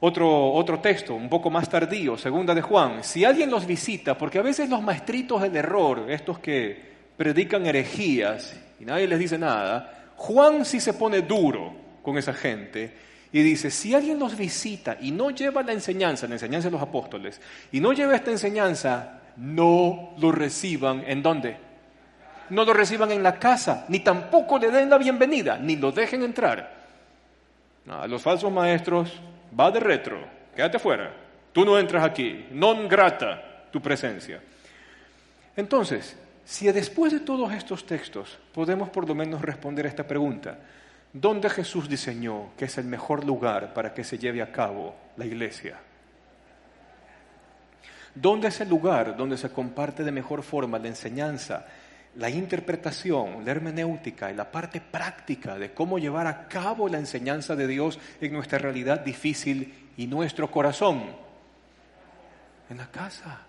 Otro, 0.00 0.52
otro 0.52 0.80
texto, 0.80 1.14
un 1.14 1.28
poco 1.28 1.48
más 1.48 1.68
tardío, 1.68 2.18
segunda 2.18 2.54
de 2.54 2.62
Juan. 2.62 3.04
Si 3.04 3.24
alguien 3.24 3.50
los 3.50 3.66
visita, 3.66 4.18
porque 4.18 4.38
a 4.38 4.42
veces 4.42 4.68
los 4.68 4.82
maestritos 4.82 5.42
del 5.42 5.54
error, 5.54 6.10
estos 6.10 6.40
que 6.40 6.90
predican 7.16 7.66
herejías 7.66 8.58
y 8.80 8.84
nadie 8.84 9.06
les 9.06 9.18
dice 9.20 9.38
nada, 9.38 10.01
Juan 10.22 10.64
sí 10.64 10.78
se 10.78 10.94
pone 10.94 11.22
duro 11.22 11.74
con 12.00 12.16
esa 12.16 12.32
gente 12.32 12.92
y 13.32 13.42
dice, 13.42 13.72
si 13.72 13.92
alguien 13.92 14.20
los 14.20 14.36
visita 14.36 14.96
y 15.00 15.10
no 15.10 15.30
lleva 15.30 15.64
la 15.64 15.72
enseñanza, 15.72 16.28
la 16.28 16.34
enseñanza 16.34 16.68
de 16.68 16.72
los 16.72 16.82
apóstoles, 16.82 17.40
y 17.72 17.80
no 17.80 17.92
lleva 17.92 18.14
esta 18.14 18.30
enseñanza, 18.30 19.20
no 19.36 20.14
lo 20.18 20.30
reciban 20.30 21.02
en 21.08 21.24
dónde? 21.24 21.56
No 22.50 22.64
lo 22.64 22.72
reciban 22.72 23.10
en 23.10 23.24
la 23.24 23.40
casa, 23.40 23.84
ni 23.88 23.98
tampoco 23.98 24.60
le 24.60 24.70
den 24.70 24.90
la 24.90 24.98
bienvenida, 24.98 25.58
ni 25.58 25.74
lo 25.74 25.90
dejen 25.90 26.22
entrar. 26.22 26.82
a 27.88 28.06
los 28.06 28.22
falsos 28.22 28.52
maestros, 28.52 29.10
va 29.58 29.72
de 29.72 29.80
retro, 29.80 30.20
quédate 30.54 30.78
fuera, 30.78 31.12
tú 31.52 31.64
no 31.64 31.76
entras 31.76 32.04
aquí, 32.04 32.46
non 32.52 32.86
grata 32.86 33.66
tu 33.72 33.82
presencia. 33.82 34.40
Entonces, 35.56 36.16
si 36.44 36.70
después 36.72 37.12
de 37.12 37.20
todos 37.20 37.52
estos 37.52 37.86
textos 37.86 38.38
podemos 38.52 38.88
por 38.90 39.06
lo 39.06 39.14
menos 39.14 39.42
responder 39.42 39.86
a 39.86 39.88
esta 39.88 40.06
pregunta, 40.06 40.58
¿dónde 41.12 41.48
Jesús 41.48 41.88
diseñó 41.88 42.50
que 42.56 42.64
es 42.64 42.78
el 42.78 42.86
mejor 42.86 43.24
lugar 43.24 43.72
para 43.74 43.94
que 43.94 44.04
se 44.04 44.18
lleve 44.18 44.42
a 44.42 44.50
cabo 44.50 44.94
la 45.16 45.26
iglesia? 45.26 45.78
¿Dónde 48.14 48.48
es 48.48 48.60
el 48.60 48.68
lugar 48.68 49.16
donde 49.16 49.38
se 49.38 49.50
comparte 49.50 50.04
de 50.04 50.12
mejor 50.12 50.42
forma 50.42 50.78
la 50.78 50.88
enseñanza, 50.88 51.66
la 52.16 52.28
interpretación, 52.28 53.42
la 53.44 53.52
hermenéutica 53.52 54.30
y 54.30 54.34
la 54.34 54.50
parte 54.50 54.82
práctica 54.82 55.56
de 55.56 55.72
cómo 55.72 55.98
llevar 55.98 56.26
a 56.26 56.46
cabo 56.46 56.88
la 56.88 56.98
enseñanza 56.98 57.56
de 57.56 57.66
Dios 57.66 57.98
en 58.20 58.34
nuestra 58.34 58.58
realidad 58.58 59.00
difícil 59.00 59.90
y 59.96 60.06
nuestro 60.06 60.50
corazón? 60.50 61.04
En 62.68 62.76
la 62.76 62.90
casa. 62.90 63.46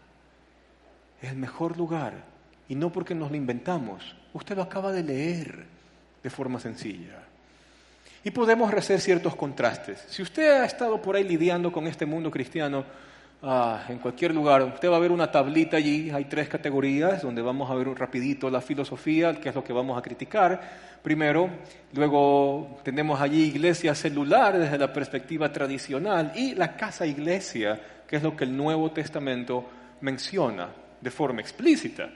El 1.22 1.36
mejor 1.36 1.78
lugar. 1.78 2.33
Y 2.74 2.76
no 2.76 2.92
porque 2.92 3.14
nos 3.14 3.30
lo 3.30 3.38
inventamos. 3.38 4.16
Usted 4.34 4.56
lo 4.56 4.64
acaba 4.64 4.92
de 4.92 5.04
leer 5.04 5.64
de 6.24 6.30
forma 6.32 6.60
sencilla. 6.60 7.20
Y 8.24 8.32
podemos 8.32 8.74
hacer 8.74 9.00
ciertos 9.00 9.36
contrastes. 9.36 10.04
Si 10.10 10.24
usted 10.24 10.62
ha 10.62 10.66
estado 10.66 11.00
por 11.00 11.16
ahí 11.16 11.24
lidiando 11.24 11.72
con 11.72 11.86
este 11.86 12.08
mundo 12.08 12.32
cristiano, 12.32 12.84
Ah, 13.46 13.84
en 13.90 13.98
cualquier 13.98 14.34
lugar. 14.34 14.64
Usted 14.64 14.90
va 14.90 14.96
a 14.96 15.00
ver 15.00 15.12
una 15.12 15.30
tablita 15.30 15.76
allí, 15.76 16.10
hay 16.10 16.24
tres 16.26 16.48
categorías, 16.48 17.22
donde 17.22 17.42
vamos 17.42 17.70
a 17.70 17.76
ver 17.76 17.90
rapidito 17.90 18.50
la 18.50 18.62
filosofía, 18.62 19.34
que 19.34 19.50
es 19.50 19.56
lo 19.56 19.62
que 19.62 19.74
vamos 19.74 19.98
a 19.98 20.02
criticar 20.02 20.62
primero. 21.04 21.50
Luego 21.92 22.80
tenemos 22.84 23.20
allí 23.20 23.44
iglesia 23.44 23.94
celular 23.96 24.58
desde 24.58 24.78
la 24.78 24.94
perspectiva 24.94 25.52
tradicional 25.52 26.32
y 26.36 26.56
la 26.56 26.78
casa 26.78 27.06
iglesia, 27.06 27.78
que 28.08 28.16
es 28.16 28.24
lo 28.24 28.34
que 28.34 28.46
el 28.46 28.56
Nuevo 28.56 28.92
Testamento 28.92 29.66
menciona 30.00 30.70
de 31.02 31.12
forma 31.12 31.42
explícita. 31.42 32.10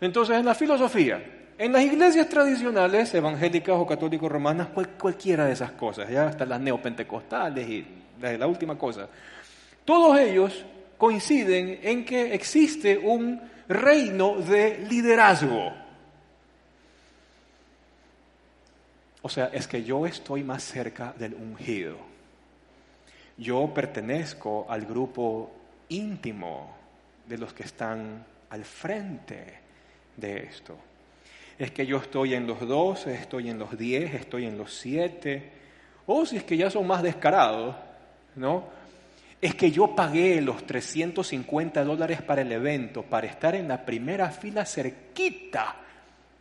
Entonces, 0.00 0.36
en 0.36 0.44
la 0.44 0.54
filosofía, 0.54 1.22
en 1.58 1.72
las 1.72 1.82
iglesias 1.82 2.26
tradicionales, 2.28 3.12
evangélicas 3.12 3.76
o 3.76 3.86
católicos 3.86 4.32
romanas, 4.32 4.68
cualquiera 4.98 5.44
de 5.44 5.52
esas 5.52 5.72
cosas, 5.72 6.08
ya 6.08 6.26
hasta 6.26 6.46
las 6.46 6.58
neopentecostales 6.58 7.68
y 7.68 7.86
la 8.18 8.46
última 8.46 8.78
cosa. 8.78 9.08
Todos 9.84 10.18
ellos 10.18 10.64
coinciden 10.96 11.80
en 11.82 12.04
que 12.04 12.32
existe 12.32 12.96
un 12.96 13.40
reino 13.68 14.36
de 14.36 14.86
liderazgo. 14.88 15.72
O 19.22 19.28
sea, 19.28 19.50
es 19.52 19.66
que 19.66 19.84
yo 19.84 20.06
estoy 20.06 20.42
más 20.42 20.62
cerca 20.62 21.12
del 21.18 21.34
ungido. 21.34 21.98
Yo 23.36 23.70
pertenezco 23.74 24.66
al 24.66 24.86
grupo 24.86 25.50
íntimo 25.90 26.74
de 27.26 27.36
los 27.36 27.52
que 27.52 27.64
están 27.64 28.24
al 28.48 28.64
frente 28.64 29.59
de 30.16 30.44
esto. 30.44 30.76
Es 31.58 31.70
que 31.70 31.86
yo 31.86 31.98
estoy 31.98 32.34
en 32.34 32.46
los 32.46 32.60
12, 32.66 33.14
estoy 33.14 33.50
en 33.50 33.58
los 33.58 33.76
10, 33.76 34.14
estoy 34.14 34.46
en 34.46 34.56
los 34.56 34.74
7, 34.74 35.50
o 36.06 36.24
si 36.24 36.36
es 36.36 36.44
que 36.44 36.56
ya 36.56 36.70
son 36.70 36.86
más 36.86 37.02
descarados, 37.02 37.76
¿no? 38.36 38.80
es 39.40 39.54
que 39.54 39.70
yo 39.70 39.94
pagué 39.94 40.40
los 40.42 40.66
350 40.66 41.82
dólares 41.84 42.20
para 42.20 42.42
el 42.42 42.52
evento, 42.52 43.02
para 43.02 43.26
estar 43.26 43.54
en 43.54 43.68
la 43.68 43.84
primera 43.84 44.30
fila 44.30 44.66
cerquita 44.66 45.76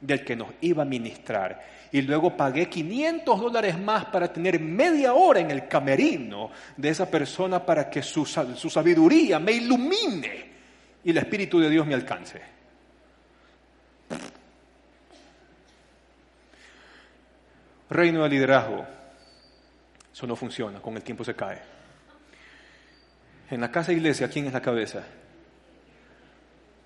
del 0.02 0.24
que 0.24 0.36
nos 0.36 0.50
iba 0.62 0.84
a 0.84 0.86
ministrar. 0.86 1.80
Y 1.92 2.02
luego 2.02 2.36
pagué 2.36 2.68
500 2.68 3.40
dólares 3.40 3.80
más 3.80 4.06
para 4.06 4.32
tener 4.32 4.60
media 4.60 5.14
hora 5.14 5.40
en 5.40 5.50
el 5.50 5.68
camerino 5.68 6.52
de 6.76 6.90
esa 6.90 7.10
persona 7.10 7.66
para 7.66 7.90
que 7.90 8.02
su, 8.04 8.26
su 8.26 8.70
sabiduría 8.70 9.40
me 9.40 9.54
ilumine 9.54 10.50
y 11.04 11.12
el 11.12 11.18
Espíritu 11.18 11.60
de 11.60 11.70
Dios 11.70 11.88
me 11.88 11.94
alcance. 11.94 12.59
Reino 17.90 18.24
de 18.24 18.30
liderazgo. 18.30 18.86
Eso 20.14 20.28
no 20.28 20.36
funciona, 20.36 20.80
con 20.80 20.96
el 20.96 21.04
tiempo 21.04 21.24
se 21.24 21.36
cae. 21.36 21.62
En 23.50 23.62
la 23.62 23.72
casa 23.72 23.92
iglesia, 23.92 24.30
¿quién 24.30 24.46
es 24.46 24.54
la 24.54 24.62
cabeza? 24.62 25.04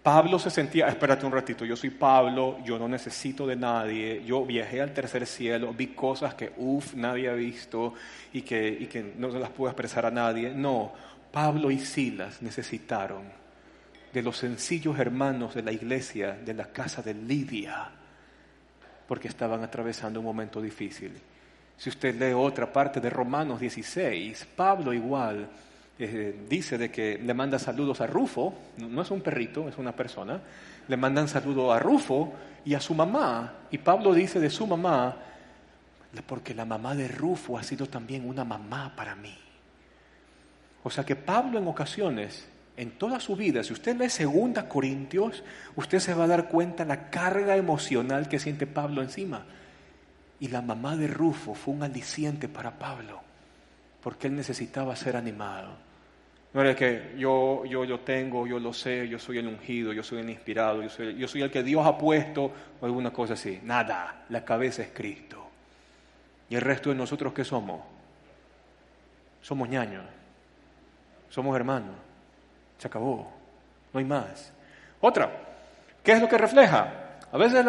Pablo 0.02 0.38
se 0.38 0.50
sentía, 0.50 0.88
espérate 0.88 1.26
un 1.26 1.32
ratito, 1.32 1.64
yo 1.64 1.78
soy 1.78 1.90
Pablo, 1.90 2.60
yo 2.66 2.78
no 2.78 2.90
necesito 2.90 3.48
de 3.48 3.56
nadie, 3.56 4.22
yo 4.26 4.46
viajé 4.46 4.82
al 4.82 4.94
tercer 4.94 5.26
cielo, 5.26 5.74
vi 5.74 5.88
cosas 5.88 6.36
que, 6.36 6.52
uff, 6.58 6.94
nadie 6.94 7.30
ha 7.30 7.34
visto 7.34 7.94
y 8.34 8.42
que, 8.42 8.68
y 8.68 8.88
que 8.88 9.14
no 9.18 9.32
se 9.32 9.40
las 9.40 9.50
puedo 9.50 9.72
expresar 9.72 10.06
a 10.06 10.12
nadie. 10.12 10.52
No, 10.54 10.94
Pablo 11.32 11.72
y 11.72 11.80
Silas 11.80 12.42
necesitaron 12.42 13.24
de 14.14 14.22
los 14.22 14.38
sencillos 14.38 15.00
hermanos 15.00 15.56
de 15.56 15.64
la 15.64 15.72
iglesia, 15.72 16.34
de 16.34 16.54
la 16.54 16.66
casa 16.66 17.02
de 17.02 17.14
Lidia, 17.14 17.90
porque 19.14 19.28
estaban 19.28 19.64
atravesando 19.64 20.20
un 20.20 20.26
momento 20.26 20.60
difícil. 20.60 21.12
Si 21.78 21.88
usted 21.88 22.20
lee 22.20 22.34
otra 22.34 22.74
parte 22.74 23.00
de 23.00 23.12
Romanos 23.12 23.60
16, 23.60 24.48
Pablo 24.56 24.92
igual 24.92 25.48
eh, 26.00 26.46
dice 26.50 26.80
de 26.80 26.90
que 26.90 27.20
le 27.20 27.34
manda 27.36 27.60
saludos 27.60 28.02
a 28.02 28.08
Rufo, 28.08 28.56
no 28.80 29.04
es 29.04 29.12
un 29.12 29.22
perrito, 29.22 29.70
es 29.70 29.78
una 29.78 29.96
persona, 29.96 30.42
le 30.88 30.98
mandan 30.98 31.28
saludos 31.28 31.76
a 31.76 31.78
Rufo 31.78 32.34
y 32.66 32.74
a 32.74 32.80
su 32.80 32.96
mamá. 32.96 33.54
Y 33.70 33.78
Pablo 33.78 34.16
dice 34.16 34.40
de 34.40 34.50
su 34.50 34.66
mamá, 34.66 35.16
porque 36.26 36.56
la 36.56 36.66
mamá 36.66 36.96
de 36.96 37.08
Rufo 37.08 37.56
ha 37.56 37.62
sido 37.62 37.86
también 37.86 38.28
una 38.28 38.44
mamá 38.44 38.96
para 38.96 39.16
mí. 39.16 39.38
O 40.82 40.90
sea 40.90 41.06
que 41.06 41.16
Pablo 41.16 41.60
en 41.60 41.68
ocasiones, 41.68 42.48
en 42.76 42.92
toda 42.92 43.20
su 43.20 43.36
vida, 43.36 43.64
si 43.64 43.74
usted 43.74 43.96
lee 43.96 44.10
Segunda 44.10 44.68
Corintios, 44.68 45.44
usted 45.76 46.00
se 46.00 46.14
va 46.14 46.24
a 46.24 46.28
dar 46.28 46.48
cuenta 46.48 46.86
la 46.86 47.10
carga 47.10 47.56
emocional 47.56 48.28
que 48.28 48.40
siente 48.40 48.66
Pablo 48.68 49.02
encima. 49.02 49.46
Y 50.40 50.48
la 50.48 50.62
mamá 50.62 50.98
de 50.98 51.08
Rufo 51.08 51.54
fue 51.54 51.74
un 51.74 51.84
aliciente 51.84 52.48
para 52.48 52.78
Pablo 52.78 53.22
porque 54.04 54.28
él 54.28 54.36
necesitaba 54.36 54.96
ser 54.96 55.16
animado. 55.16 55.72
No 56.54 56.62
era 56.62 56.76
que 56.76 57.16
yo, 57.18 57.64
yo 57.66 57.86
lo 57.86 58.02
tengo, 58.02 58.46
yo 58.46 58.60
lo 58.60 58.74
sé, 58.74 59.08
yo 59.08 59.18
soy 59.18 59.40
el 59.40 59.48
ungido, 59.48 59.94
yo 59.94 60.04
soy 60.04 60.20
el 60.20 60.30
inspirado, 60.30 60.84
yo 60.84 60.90
soy, 60.90 61.16
yo 61.16 61.28
soy 61.28 61.42
el 61.42 61.50
que 61.50 61.64
Dios 61.64 61.84
ha 61.86 61.98
puesto 61.98 62.52
o 62.80 62.86
alguna 62.86 63.12
cosa 63.12 63.34
así. 63.34 63.60
Nada, 63.64 64.26
la 64.30 64.44
cabeza 64.44 64.84
es 64.84 64.90
Cristo. 64.94 65.42
¿Y 66.50 66.56
el 66.56 66.62
resto 66.62 66.90
de 66.90 66.96
nosotros 66.96 67.34
qué 67.34 67.44
somos? 67.44 67.82
Somos 69.42 69.68
ñaños, 69.70 70.04
somos 71.30 71.56
hermanos. 71.56 71.96
Se 72.84 72.90
acabó, 72.90 73.32
no 73.94 73.98
hay 73.98 74.04
más. 74.04 74.52
Otra, 75.00 75.32
¿qué 76.04 76.12
es 76.12 76.20
lo 76.20 76.28
que 76.28 76.38
refleja? 76.38 77.00
A 77.32 77.38
veces 77.38 77.66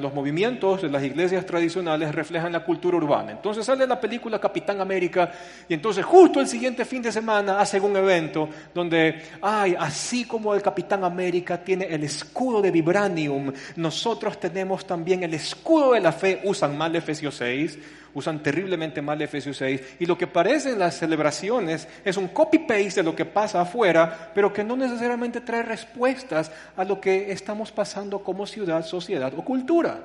los 0.00 0.14
movimientos 0.14 0.82
de 0.82 0.88
las 0.88 1.02
iglesias 1.02 1.44
tradicionales 1.44 2.14
reflejan 2.14 2.52
la 2.52 2.64
cultura 2.64 2.96
urbana. 2.96 3.32
Entonces 3.32 3.66
sale 3.66 3.88
la 3.88 4.00
película 4.00 4.38
Capitán 4.38 4.80
América 4.80 5.32
y 5.68 5.74
entonces 5.74 6.04
justo 6.04 6.40
el 6.40 6.46
siguiente 6.46 6.84
fin 6.84 7.02
de 7.02 7.10
semana 7.10 7.58
hacen 7.58 7.82
un 7.82 7.96
evento 7.96 8.48
donde, 8.72 9.20
ay, 9.42 9.74
así 9.76 10.24
como 10.26 10.54
el 10.54 10.62
Capitán 10.62 11.02
América 11.02 11.58
tiene 11.58 11.86
el 11.86 12.04
escudo 12.04 12.62
de 12.62 12.70
vibranium, 12.70 13.52
nosotros 13.74 14.38
tenemos 14.38 14.86
también 14.86 15.24
el 15.24 15.34
escudo 15.34 15.94
de 15.94 16.00
la 16.00 16.12
fe, 16.12 16.40
usan 16.44 16.78
mal 16.78 16.94
Efesios 16.94 17.34
6, 17.34 17.78
usan 18.16 18.42
terriblemente 18.42 19.02
mal 19.02 19.20
Efesios 19.20 19.58
6, 19.58 19.96
y 20.00 20.06
lo 20.06 20.16
que 20.16 20.26
parece 20.26 20.70
en 20.70 20.78
las 20.78 20.96
celebraciones 20.96 21.86
es 22.02 22.16
un 22.16 22.28
copy-paste 22.28 23.00
de 23.00 23.02
lo 23.02 23.14
que 23.14 23.26
pasa 23.26 23.60
afuera, 23.60 24.32
pero 24.34 24.54
que 24.54 24.64
no 24.64 24.74
necesariamente 24.74 25.42
trae 25.42 25.62
respuestas 25.62 26.50
a 26.78 26.84
lo 26.84 26.98
que 26.98 27.30
estamos 27.30 27.70
pasando 27.72 28.24
como 28.24 28.46
ciudad, 28.46 28.86
sociedad 28.86 29.34
o 29.36 29.44
cultura. 29.44 30.00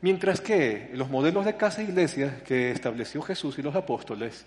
Mientras 0.00 0.40
que 0.40 0.90
los 0.94 1.10
modelos 1.10 1.44
de 1.44 1.56
casa 1.56 1.80
e 1.80 1.86
iglesia 1.86 2.40
que 2.44 2.70
estableció 2.70 3.20
Jesús 3.20 3.58
y 3.58 3.62
los 3.62 3.74
apóstoles 3.74 4.44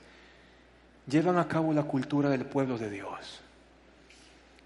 llevan 1.08 1.38
a 1.38 1.48
cabo 1.50 1.74
la 1.74 1.84
cultura 1.84 2.30
del 2.30 2.46
pueblo 2.46 2.78
de 2.78 2.90
Dios. 2.90 3.42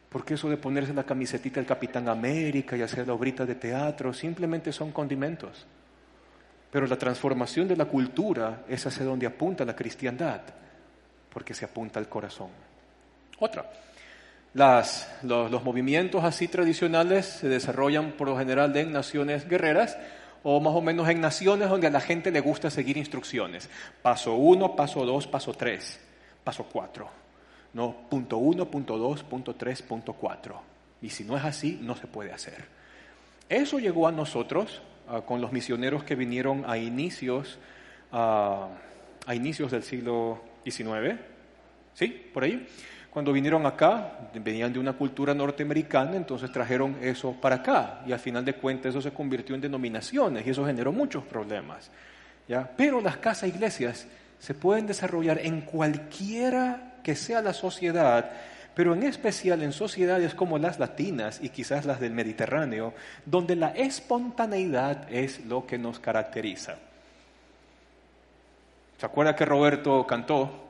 Porque 0.10 0.36
eso 0.36 0.48
de 0.48 0.58
ponerse 0.58 0.94
la 0.94 1.06
camisetita 1.06 1.56
del 1.56 1.66
Capitán 1.66 2.08
América 2.08 2.78
y 2.78 2.84
hacer 2.84 3.08
la 3.08 3.14
obrita 3.14 3.48
de 3.48 3.56
teatro 3.56 4.14
simplemente 4.14 4.72
son 4.72 4.92
condimentos. 4.92 5.66
Pero 6.72 6.88
la 6.88 6.98
transformación 6.98 7.68
de 7.68 7.76
la 7.76 7.86
cultura 7.86 8.64
es 8.68 8.86
hacia 8.88 9.06
donde 9.06 9.28
apunta 9.28 9.66
la 9.66 9.76
cristiandad, 9.76 10.42
porque 11.32 11.54
se 11.54 11.66
apunta 11.66 12.00
al 12.00 12.08
corazón. 12.08 12.50
Otra, 13.40 13.70
los, 14.54 15.06
los, 15.24 15.64
movimientos 15.64 16.24
así 16.24 16.48
tradicionales 16.48 17.26
se 17.26 17.50
desarrollan 17.50 18.14
por 18.14 18.30
lo 18.30 18.38
general 18.38 18.76
en 18.78 18.92
naciones 18.92 19.48
guerreras 19.48 19.98
o 20.44 20.60
más 20.60 20.74
o 20.74 20.82
menos 20.82 21.08
en 21.10 21.22
naciones 21.22 21.70
donde 21.70 21.88
a 21.88 21.92
la 21.92 22.02
gente 22.02 22.32
le 22.32 22.40
gusta 22.40 22.70
seguir 22.70 22.98
instrucciones. 22.98 23.70
Paso 24.02 24.36
uno, 24.36 24.76
paso 24.76 25.06
dos, 25.06 25.28
paso 25.28 25.54
tres, 25.54 26.00
paso 26.44 26.66
cuatro. 26.72 27.10
No, 27.74 27.96
punto 28.10 28.38
uno, 28.38 28.66
punto 28.66 28.98
dos, 28.98 29.24
punto 29.24 29.56
tres, 29.56 29.82
punto 29.82 30.14
cuatro. 30.14 30.62
Y 31.02 31.10
si 31.10 31.24
no 31.24 31.38
es 31.38 31.44
así, 31.44 31.80
no 31.82 31.96
se 31.96 32.08
puede 32.08 32.32
hacer. 32.32 32.66
Eso 33.48 33.80
llegó 33.80 34.08
a 34.08 34.12
nosotros 34.12 34.82
Ah, 35.14 35.20
con 35.26 35.42
los 35.42 35.52
misioneros 35.52 36.06
que 36.06 36.16
vinieron 36.16 36.64
a 36.66 36.78
inicios, 36.78 37.60
a 38.14 38.70
inicios 39.34 39.70
del 39.70 39.84
siglo 39.84 40.42
XIX, 40.64 41.20
¿sí? 41.94 42.30
Por 42.34 42.46
ahí. 42.46 42.66
Cuando 43.10 43.34
vinieron 43.34 43.66
acá, 43.66 44.30
venían 44.34 44.72
de 44.72 44.80
una 44.80 44.94
cultura 44.94 45.34
norteamericana, 45.34 46.16
entonces 46.16 46.50
trajeron 46.50 46.96
eso 47.02 47.34
para 47.34 47.58
acá 47.58 48.04
y 48.08 48.14
al 48.14 48.20
final 48.20 48.46
de 48.46 48.54
cuentas 48.54 48.92
eso 48.92 49.02
se 49.02 49.12
convirtió 49.12 49.54
en 49.54 49.60
denominaciones 49.60 50.48
y 50.48 50.52
eso 50.52 50.66
generó 50.66 50.94
muchos 50.94 51.26
problemas. 51.26 51.92
¿ya? 52.48 52.72
Pero 52.78 53.02
las 53.02 53.18
casas 53.18 53.50
iglesias 53.50 54.08
se 54.40 54.54
pueden 54.54 54.88
desarrollar 54.88 55.40
en 55.40 55.60
cualquiera 55.60 57.00
que 57.04 57.18
sea 57.18 57.42
la 57.42 57.52
sociedad 57.52 58.32
pero 58.74 58.94
en 58.94 59.04
especial 59.04 59.62
en 59.64 59.74
sociedades 59.74 60.34
como 60.34 60.58
las 60.58 60.80
latinas 60.80 61.40
y 61.42 61.50
quizás 61.50 61.86
las 61.86 62.00
del 62.00 62.14
Mediterráneo, 62.14 62.94
donde 63.26 63.56
la 63.56 63.70
espontaneidad 63.70 65.12
es 65.12 65.46
lo 65.46 65.68
que 65.68 65.78
nos 65.78 66.00
caracteriza. 66.00 66.76
¿Se 68.98 69.06
acuerda 69.06 69.36
que 69.36 69.46
Roberto 69.46 70.06
cantó 70.08 70.70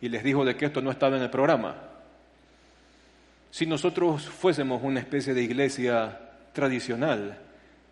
y 0.00 0.08
les 0.08 0.24
dijo 0.24 0.44
de 0.44 0.56
que 0.56 0.66
esto 0.66 0.82
no 0.82 0.90
estaba 0.90 1.16
en 1.16 1.22
el 1.22 1.30
programa? 1.30 1.76
Si 3.50 3.64
nosotros 3.64 4.28
fuésemos 4.28 4.82
una 4.82 5.00
especie 5.00 5.32
de 5.32 5.42
iglesia 5.42 6.18
tradicional 6.52 7.38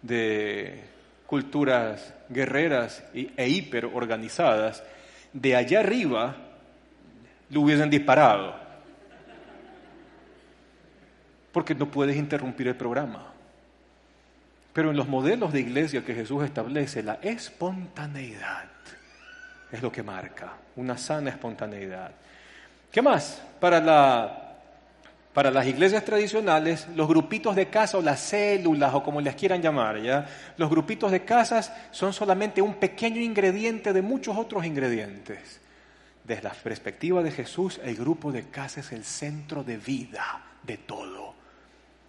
de 0.03 0.83
culturas 1.27 2.13
guerreras 2.29 3.05
e 3.15 3.49
hiperorganizadas, 3.49 4.83
de 5.33 5.57
allá 5.57 5.81
arriba 5.81 6.37
lo 7.51 7.61
hubiesen 7.61 7.91
disparado 7.91 8.64
porque 11.55 11.77
no 11.77 11.89
puedes 11.89 12.17
interrumpir 12.17 12.67
el 12.67 12.75
programa. 12.75 13.33
Pero 14.73 14.91
en 14.91 14.97
los 14.97 15.07
modelos 15.07 15.53
de 15.53 15.61
iglesia 15.61 16.05
que 16.05 16.13
Jesús 16.13 16.43
establece, 16.43 17.01
la 17.05 17.21
espontaneidad 17.23 18.69
es 19.71 19.81
lo 19.81 19.93
que 19.93 20.03
marca, 20.03 20.55
una 20.75 20.99
sana 20.99 21.31
espontaneidad. 21.31 22.11
¿Qué 22.91 23.01
más? 23.01 23.41
Para, 23.61 23.81
la, 23.81 24.57
para 25.33 25.53
las 25.53 25.65
iglesias 25.69 26.05
tradicionales, 26.05 26.89
los 26.97 27.07
grupitos 27.07 27.55
de 27.55 27.69
casa 27.69 27.99
o 27.99 28.03
las 28.03 28.19
células 28.19 28.93
o 28.93 29.05
como 29.05 29.21
les 29.21 29.37
quieran 29.37 29.63
llamar, 29.63 30.03
¿ya? 30.03 30.27
los 30.57 30.69
grupitos 30.69 31.13
de 31.13 31.25
casas 31.25 31.73
son 31.93 32.13
solamente 32.13 32.61
un 32.61 32.75
pequeño 32.75 33.21
ingrediente 33.21 33.93
de 33.93 34.03
muchos 34.03 34.37
otros 34.37 34.65
ingredientes. 34.65 35.61
Desde 36.25 36.43
la 36.43 36.51
perspectiva 36.51 37.23
de 37.23 37.31
Jesús, 37.31 37.81
el 37.85 37.95
grupo 37.95 38.33
de 38.33 38.51
casa 38.51 38.81
es 38.81 38.91
el 38.91 39.05
centro 39.05 39.63
de 39.63 39.77
vida 39.77 40.43
de 40.65 40.79
todo. 40.79 41.44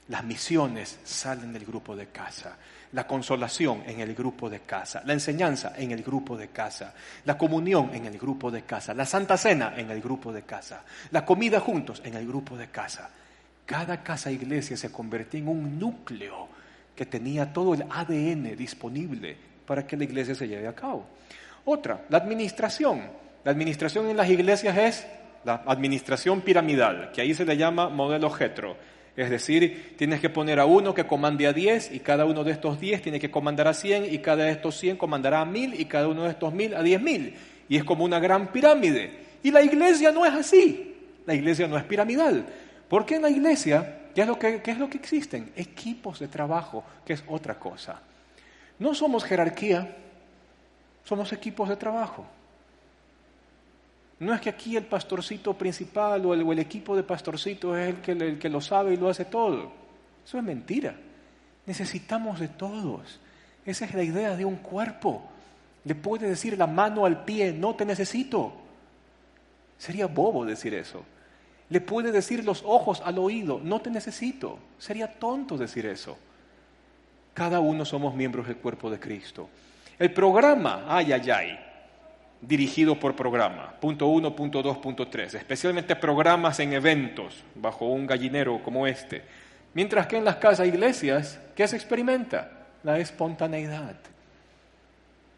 Las 0.08 0.24
misiones 0.24 1.00
salen 1.04 1.52
del 1.52 1.66
grupo 1.66 1.96
de 1.96 2.08
casa, 2.08 2.58
la 2.92 3.08
consolación 3.08 3.82
en 3.88 4.02
el 4.02 4.14
grupo 4.14 4.52
de 4.52 4.60
casa, 4.60 5.02
la 5.04 5.14
enseñanza 5.14 5.74
en 5.78 5.92
el 5.92 6.04
grupo 6.04 6.38
de 6.38 6.50
casa, 6.50 6.94
la 7.26 7.40
comunión 7.40 7.90
en 7.92 8.06
el 8.06 8.20
grupo 8.20 8.52
de 8.52 8.62
casa, 8.62 8.94
la 8.94 9.08
santa 9.08 9.36
cena 9.36 9.74
en 9.76 9.90
el 9.90 10.02
grupo 10.02 10.32
de 10.32 10.44
casa, 10.44 10.84
la 11.10 11.26
comida 11.26 11.60
juntos 11.60 12.04
en 12.06 12.14
el 12.14 12.28
grupo 12.28 12.56
de 12.56 12.68
casa. 12.68 13.10
Cada 13.66 14.04
casa 14.04 14.30
iglesia 14.30 14.78
se 14.78 14.92
convertía 14.92 15.40
en 15.40 15.48
un 15.48 15.80
núcleo 15.80 16.50
que 16.96 17.08
tenía 17.08 17.52
todo 17.52 17.74
el 17.74 17.86
ADN 17.90 18.56
disponible 18.56 19.36
para 19.66 19.88
que 19.88 19.98
la 19.98 20.04
iglesia 20.04 20.36
se 20.36 20.48
lleve 20.48 20.68
a 20.68 20.76
cabo. 20.76 21.08
Otra, 21.66 22.06
la 22.10 22.20
administración. 22.20 23.26
La 23.44 23.52
administración 23.52 24.08
en 24.08 24.18
las 24.18 24.30
iglesias 24.30 24.78
es 24.78 25.08
la 25.44 25.64
administración 25.66 26.42
piramidal, 26.42 27.12
que 27.12 27.22
ahí 27.22 27.34
se 27.34 27.46
le 27.46 27.58
llama 27.58 27.90
modelo 27.90 28.30
Getro 28.30 28.78
es 29.16 29.30
decir, 29.30 29.94
tienes 29.98 30.20
que 30.20 30.30
poner 30.30 30.60
a 30.60 30.66
uno 30.66 30.94
que 30.94 31.06
comande 31.06 31.48
a 31.48 31.54
10 31.54 31.94
y 31.94 32.00
cada 32.00 32.26
uno 32.26 32.44
de 32.44 32.52
estos 32.52 32.80
10 32.80 33.02
tiene 33.02 33.20
que 33.20 33.32
comandar 33.32 33.68
a 33.68 33.74
100 33.74 34.14
y 34.14 34.20
cada 34.20 34.44
de 34.44 34.52
estos 34.52 34.78
100 34.78 34.98
comandará 34.98 35.42
a 35.42 35.46
1000 35.46 35.80
y 35.80 35.86
cada 35.86 36.10
uno 36.10 36.24
de 36.24 36.32
estos 36.32 36.54
1000 36.54 36.76
a 36.76 36.82
10.000. 36.82 37.34
Y 37.70 37.78
es 37.78 37.84
como 37.86 38.04
una 38.04 38.20
gran 38.20 38.52
pirámide. 38.52 39.12
Y 39.42 39.52
la 39.52 39.62
iglesia 39.62 40.12
no 40.12 40.26
es 40.26 40.34
así. 40.34 40.96
La 41.26 41.34
iglesia 41.34 41.68
no 41.68 41.78
es 41.78 41.84
piramidal. 41.86 42.46
Porque 42.90 43.16
en 43.16 43.22
la 43.22 43.30
iglesia, 43.30 44.10
¿qué 44.14 44.22
es 44.22 44.28
lo 44.28 44.38
que, 44.38 44.62
qué 44.62 44.72
es 44.72 44.78
lo 44.78 44.90
que 44.90 44.98
existen? 44.98 45.52
Equipos 45.56 46.20
de 46.20 46.28
trabajo, 46.28 46.84
que 47.06 47.14
es 47.14 47.24
otra 47.28 47.58
cosa. 47.58 48.02
No 48.80 48.94
somos 48.94 49.24
jerarquía, 49.24 49.96
somos 51.06 51.32
equipos 51.32 51.70
de 51.70 51.78
trabajo. 51.78 52.26
No 54.20 54.34
es 54.34 54.42
que 54.42 54.50
aquí 54.50 54.78
el 54.78 54.86
pastorcito 54.86 55.54
principal 55.54 56.26
o 56.26 56.34
el, 56.34 56.60
equipo 56.60 56.96
de 56.96 57.04
pastorcitos 57.04 57.78
es 57.78 57.96
el 58.08 58.38
que, 58.40 58.50
lo 58.50 58.62
sabe 58.62 58.94
y 58.94 58.98
lo 58.98 59.10
hace 59.10 59.26
todo. 59.26 59.72
Eso 60.26 60.38
es 60.38 60.44
mentira. 60.44 60.96
Necesitamos 61.66 62.40
de 62.40 62.48
todos. 62.48 63.20
Esa 63.66 63.86
es 63.86 63.94
la 63.94 64.04
idea 64.04 64.38
de 64.38 64.46
un 64.46 64.58
cuerpo. 64.58 65.24
Le 65.84 65.96
puede 65.96 66.30
decir 66.30 66.58
la 66.58 66.68
mano 66.68 67.06
al 67.06 67.26
pie, 67.26 67.52
no 67.52 67.76
te 67.76 67.86
necesito. 67.86 68.54
Sería 69.78 70.08
bobo 70.08 70.46
decir 70.46 70.74
eso. 70.74 71.04
Le 71.70 71.82
puede 71.82 72.12
decir 72.12 72.46
los 72.46 72.64
ojos 72.66 73.02
al 73.04 73.18
oído, 73.18 73.60
no 73.62 73.82
te 73.82 73.90
necesito. 73.90 74.60
Sería 74.78 75.12
tonto 75.12 75.58
decir 75.58 75.86
eso. 75.86 76.18
Cada 77.34 77.60
uno 77.60 77.84
somos 77.84 78.16
miembros 78.16 78.48
del 78.48 78.58
cuerpo 78.58 78.90
de 78.90 79.00
Cristo. 79.00 79.50
El 80.00 80.14
programa, 80.14 80.86
ay, 80.88 81.12
ay, 81.12 81.30
ay, 81.30 81.60
dirigido 82.42 83.00
por 83.00 83.16
programa, 83.16 83.74
punto 83.80 84.08
uno, 84.08 84.36
punto 84.36 84.62
dos, 84.62 84.78
punto 84.78 85.08
tres, 85.08 85.34
especialmente 85.34 85.96
programas 85.96 86.60
en 86.60 86.74
eventos 86.74 87.44
bajo 87.56 87.86
un 87.86 88.06
gallinero 88.06 88.62
como 88.64 88.86
este. 88.86 89.24
Mientras 89.74 90.08
que 90.08 90.18
en 90.18 90.26
las 90.26 90.38
casas 90.38 90.68
iglesias, 90.68 91.40
¿qué 91.56 91.68
se 91.68 91.76
experimenta? 91.76 92.52
La 92.84 93.00
espontaneidad 93.00 93.96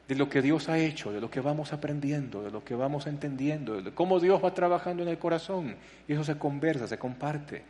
de 0.08 0.16
lo 0.16 0.30
que 0.30 0.42
Dios 0.42 0.70
ha 0.70 0.78
hecho, 0.78 1.12
de 1.12 1.20
lo 1.20 1.30
que 1.30 1.42
vamos 1.42 1.74
aprendiendo, 1.74 2.44
de 2.44 2.52
lo 2.52 2.64
que 2.64 2.76
vamos 2.76 3.08
entendiendo, 3.08 3.82
de 3.82 3.92
cómo 3.92 4.20
Dios 4.20 4.44
va 4.44 4.54
trabajando 4.54 5.04
en 5.04 5.10
el 5.10 5.18
corazón. 5.18 5.76
Y 6.08 6.14
eso 6.14 6.24
se 6.24 6.38
conversa, 6.38 6.88
se 6.88 6.98
comparte. 6.98 7.64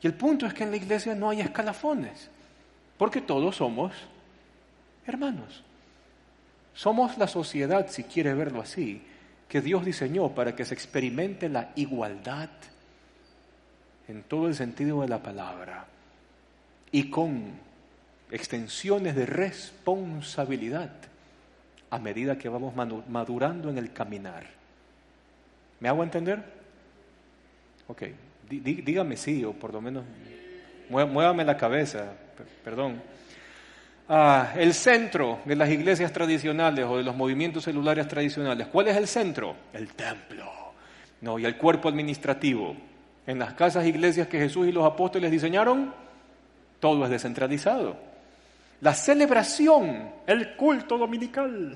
Y 0.00 0.06
el 0.06 0.14
punto 0.14 0.46
es 0.46 0.54
que 0.54 0.62
en 0.62 0.70
la 0.70 0.76
iglesia 0.76 1.16
no 1.16 1.28
hay 1.28 1.40
escalafones. 1.40 2.30
Porque 2.96 3.20
todos 3.20 3.56
somos 3.56 3.92
hermanos. 5.08 5.64
Somos 6.72 7.18
la 7.18 7.26
sociedad, 7.26 7.88
si 7.88 8.04
quiere 8.04 8.32
verlo 8.32 8.60
así, 8.60 9.02
que 9.52 9.60
Dios 9.60 9.84
diseñó 9.84 10.30
para 10.30 10.56
que 10.56 10.64
se 10.64 10.72
experimente 10.72 11.50
la 11.50 11.72
igualdad 11.76 12.48
en 14.08 14.22
todo 14.22 14.48
el 14.48 14.54
sentido 14.54 15.02
de 15.02 15.08
la 15.08 15.22
palabra 15.22 15.84
y 16.90 17.10
con 17.10 17.50
extensiones 18.30 19.14
de 19.14 19.26
responsabilidad 19.26 20.90
a 21.90 21.98
medida 21.98 22.38
que 22.38 22.48
vamos 22.48 22.72
madurando 22.74 23.68
en 23.68 23.76
el 23.76 23.92
caminar. 23.92 24.46
¿Me 25.80 25.90
hago 25.90 26.02
entender? 26.02 26.42
Ok, 27.88 28.04
dígame 28.48 29.18
sí 29.18 29.44
o 29.44 29.52
por 29.52 29.74
lo 29.74 29.82
menos 29.82 30.02
muévame 30.88 31.44
la 31.44 31.58
cabeza 31.58 32.14
perdón. 32.64 33.02
Ah, 34.14 34.52
el 34.56 34.74
centro 34.74 35.38
de 35.46 35.56
las 35.56 35.70
iglesias 35.70 36.12
tradicionales 36.12 36.84
o 36.84 36.98
de 36.98 37.02
los 37.02 37.16
movimientos 37.16 37.64
celulares 37.64 38.06
tradicionales. 38.06 38.66
¿Cuál 38.66 38.88
es 38.88 38.96
el 38.98 39.08
centro? 39.08 39.56
El 39.72 39.94
templo. 39.94 40.44
No, 41.22 41.38
y 41.38 41.46
el 41.46 41.56
cuerpo 41.56 41.88
administrativo. 41.88 42.76
En 43.26 43.38
las 43.38 43.54
casas 43.54 43.86
iglesias 43.86 44.28
que 44.28 44.38
Jesús 44.38 44.68
y 44.68 44.72
los 44.72 44.84
apóstoles 44.84 45.30
diseñaron, 45.30 45.94
todo 46.78 47.04
es 47.04 47.10
descentralizado. 47.10 47.96
La 48.82 48.92
celebración, 48.92 50.10
el 50.26 50.56
culto 50.56 50.98
dominical. 50.98 51.74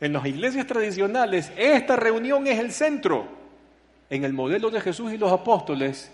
En 0.00 0.12
las 0.14 0.24
iglesias 0.24 0.66
tradicionales, 0.66 1.52
esta 1.58 1.94
reunión 1.94 2.46
es 2.46 2.58
el 2.58 2.72
centro. 2.72 3.26
En 4.08 4.24
el 4.24 4.32
modelo 4.32 4.70
de 4.70 4.80
Jesús 4.80 5.12
y 5.12 5.18
los 5.18 5.30
apóstoles, 5.30 6.10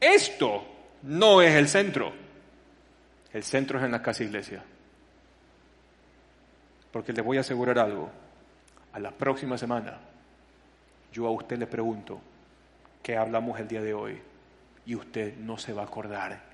esto 0.00 0.64
no 1.02 1.42
es 1.42 1.54
el 1.54 1.68
centro. 1.68 2.29
El 3.32 3.42
centro 3.44 3.78
es 3.78 3.84
en 3.84 3.92
la 3.92 4.02
casa 4.02 4.24
iglesia. 4.24 4.62
Porque 6.90 7.12
le 7.12 7.22
voy 7.22 7.36
a 7.36 7.40
asegurar 7.40 7.78
algo. 7.78 8.10
A 8.92 8.98
la 8.98 9.12
próxima 9.12 9.56
semana, 9.56 9.98
yo 11.12 11.26
a 11.26 11.30
usted 11.30 11.56
le 11.58 11.68
pregunto 11.68 12.20
qué 13.02 13.16
hablamos 13.16 13.60
el 13.60 13.68
día 13.68 13.82
de 13.82 13.94
hoy 13.94 14.20
y 14.84 14.96
usted 14.96 15.36
no 15.36 15.56
se 15.58 15.72
va 15.72 15.82
a 15.82 15.84
acordar. 15.84 16.50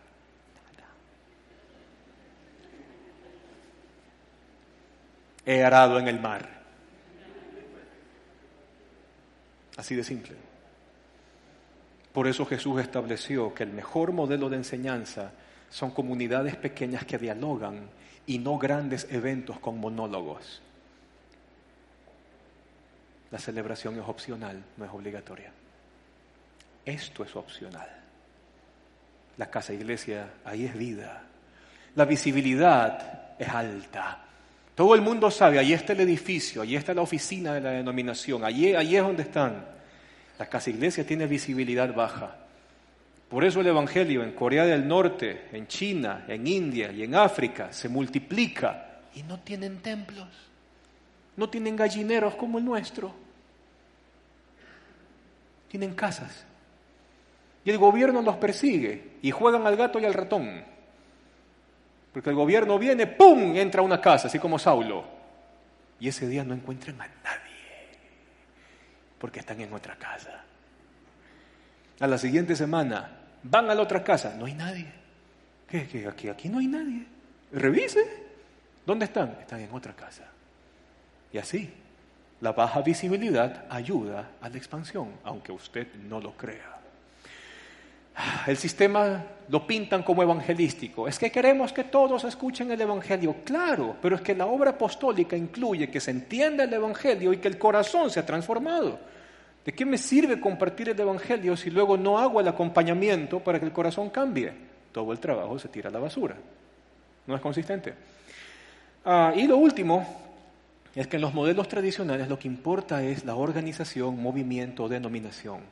He 5.47 5.65
arado 5.65 5.99
en 5.99 6.09
el 6.09 6.21
mar. 6.21 6.47
Así 9.77 9.95
de 9.95 10.03
simple. 10.03 10.37
Por 12.13 12.27
eso 12.27 12.45
Jesús 12.45 12.81
estableció 12.81 13.55
que 13.55 13.63
el 13.63 13.73
mejor 13.73 14.13
modelo 14.13 14.49
de 14.51 14.57
enseñanza 14.57 15.33
son 15.71 15.91
comunidades 15.91 16.57
pequeñas 16.57 17.05
que 17.05 17.19
dialogan 17.19 17.89
y 18.27 18.39
no 18.39 18.59
grandes 18.59 19.07
eventos 19.11 19.59
con 19.59 19.79
monólogos. 19.79 20.63
La 23.31 23.39
celebración 23.39 23.99
es 23.99 24.09
opcional, 24.09 24.63
no 24.77 24.85
es 24.85 24.91
obligatoria. 24.91 25.51
Esto 26.85 27.25
es 27.25 27.35
opcional. 27.35 27.89
La 29.37 29.51
casa 29.51 29.73
iglesia, 29.73 30.31
ahí 30.45 30.65
es 30.65 30.77
vida. 30.77 31.23
La 31.95 32.05
visibilidad 32.05 33.35
es 33.39 33.49
alta. 33.49 34.23
Todo 34.75 34.95
el 34.95 35.01
mundo 35.01 35.31
sabe, 35.31 35.59
ahí 35.59 35.73
está 35.73 35.95
el 35.95 36.01
edificio, 36.01 36.63
ahí 36.63 36.77
está 36.77 36.95
la 36.95 37.03
oficina 37.03 37.55
de 37.55 37.61
la 37.61 37.71
denominación, 37.71 38.45
allí, 38.45 38.75
allí 38.75 38.97
es 38.97 39.03
donde 39.03 39.23
están. 39.23 39.65
La 40.39 40.47
casa 40.47 40.71
iglesia 40.71 41.07
tiene 41.07 41.27
visibilidad 41.27 41.93
baja. 41.95 42.37
Por 43.29 43.45
eso 43.45 43.61
el 43.61 43.67
Evangelio 43.67 44.23
en 44.23 44.33
Corea 44.33 44.65
del 44.65 44.87
Norte, 44.87 45.49
en 45.53 45.67
China, 45.67 46.25
en 46.29 46.47
India 46.47 46.93
y 46.93 47.03
en 47.03 47.15
África 47.15 47.73
se 47.73 47.89
multiplica 47.89 49.01
y 49.15 49.23
no 49.25 49.41
tienen 49.41 49.79
templos, 49.79 50.29
no 51.37 51.51
tienen 51.51 51.75
gallineros 51.75 52.37
como 52.37 52.59
el 52.59 52.65
nuestro, 52.65 53.13
tienen 55.69 55.95
casas. 55.95 56.45
Y 57.65 57.71
el 57.71 57.79
gobierno 57.79 58.23
los 58.23 58.37
persigue 58.37 59.17
y 59.23 59.33
juegan 59.33 59.67
al 59.67 59.77
gato 59.77 59.99
y 59.99 60.05
al 60.05 60.15
ratón. 60.15 60.63
Porque 62.13 62.31
el 62.31 62.37
gobierno 62.37 62.79
viene, 62.79 63.09
¡pum!, 63.09 63.57
entra 63.57 63.81
a 63.81 63.85
una 63.85 64.01
casa, 64.01 64.29
así 64.29 64.39
como 64.39 64.59
Saulo. 64.59 65.05
Y 65.99 66.09
ese 66.09 66.29
día 66.29 66.45
no 66.45 66.55
encuentran 66.55 67.01
a 67.01 67.07
nadie, 67.07 67.99
porque 69.19 69.41
están 69.41 69.61
en 69.61 69.73
otra 69.73 69.97
casa. 69.97 70.45
A 72.01 72.07
la 72.07 72.19
siguiente 72.19 72.55
semana 72.55 73.11
van 73.43 73.71
a 73.71 73.75
la 73.75 73.83
otra 73.83 74.05
casa, 74.05 74.35
no 74.39 74.47
hay 74.47 74.55
nadie. 74.55 74.87
¿Qué? 75.69 76.07
Aquí, 76.09 76.29
aquí 76.29 76.49
no 76.49 76.59
hay 76.59 76.67
nadie. 76.67 77.07
Revise. 77.53 78.25
¿Dónde 78.85 79.07
están? 79.07 79.37
Están 79.41 79.61
en 79.61 79.73
otra 79.73 79.95
casa. 79.95 80.25
Y 81.33 81.39
así, 81.39 81.73
la 82.41 82.53
baja 82.53 82.83
visibilidad 82.83 83.65
ayuda 83.69 84.31
a 84.41 84.49
la 84.49 84.57
expansión, 84.57 85.09
aunque 85.25 85.53
usted 85.53 85.89
no 86.09 86.21
lo 86.21 86.33
crea. 86.33 86.77
El 88.47 88.57
sistema 88.57 89.25
lo 89.49 89.67
pintan 89.67 90.03
como 90.03 90.23
evangelístico. 90.23 91.07
Es 91.07 91.19
que 91.19 91.31
queremos 91.31 91.73
que 91.73 91.85
todos 91.85 92.25
escuchen 92.25 92.71
el 92.71 92.81
Evangelio. 92.81 93.37
Claro, 93.45 93.97
pero 94.01 94.17
es 94.17 94.23
que 94.23 94.35
la 94.35 94.47
obra 94.47 94.71
apostólica 94.71 95.37
incluye 95.37 95.91
que 95.91 96.01
se 96.01 96.13
entienda 96.13 96.65
el 96.65 96.73
Evangelio 96.73 97.33
y 97.33 97.39
que 97.39 97.49
el 97.49 97.59
corazón 97.59 98.11
sea 98.11 98.25
transformado. 98.25 98.99
¿De 99.67 99.73
qué 99.73 99.85
me 99.85 99.99
sirve 99.99 100.39
compartir 100.41 100.91
el 100.91 101.01
Evangelio 101.01 101.57
si 101.57 101.71
luego 101.71 101.97
no 101.97 102.21
hago 102.21 102.41
el 102.41 102.47
acompañamiento 102.47 103.41
para 103.41 103.59
que 103.59 103.67
el 103.67 103.73
corazón 103.73 104.11
cambie? 104.11 104.53
Todo 104.93 105.11
el 105.11 105.19
trabajo 105.19 105.59
se 105.59 105.69
tira 105.69 105.91
a 105.91 105.93
la 105.93 105.99
basura. 105.99 106.37
No 107.27 107.35
es 107.35 107.41
consistente. 107.41 107.93
Ah, 109.05 109.33
y 109.35 109.45
lo 109.49 109.57
último 109.57 110.07
es 110.95 111.09
que 111.09 111.17
en 111.17 111.23
los 111.23 111.35
modelos 111.35 111.67
tradicionales 111.67 112.29
lo 112.29 112.39
que 112.39 112.47
importa 112.47 113.03
es 113.03 113.25
la 113.25 113.35
organización, 113.35 114.23
movimiento, 114.23 114.89
denominación. 114.89 115.63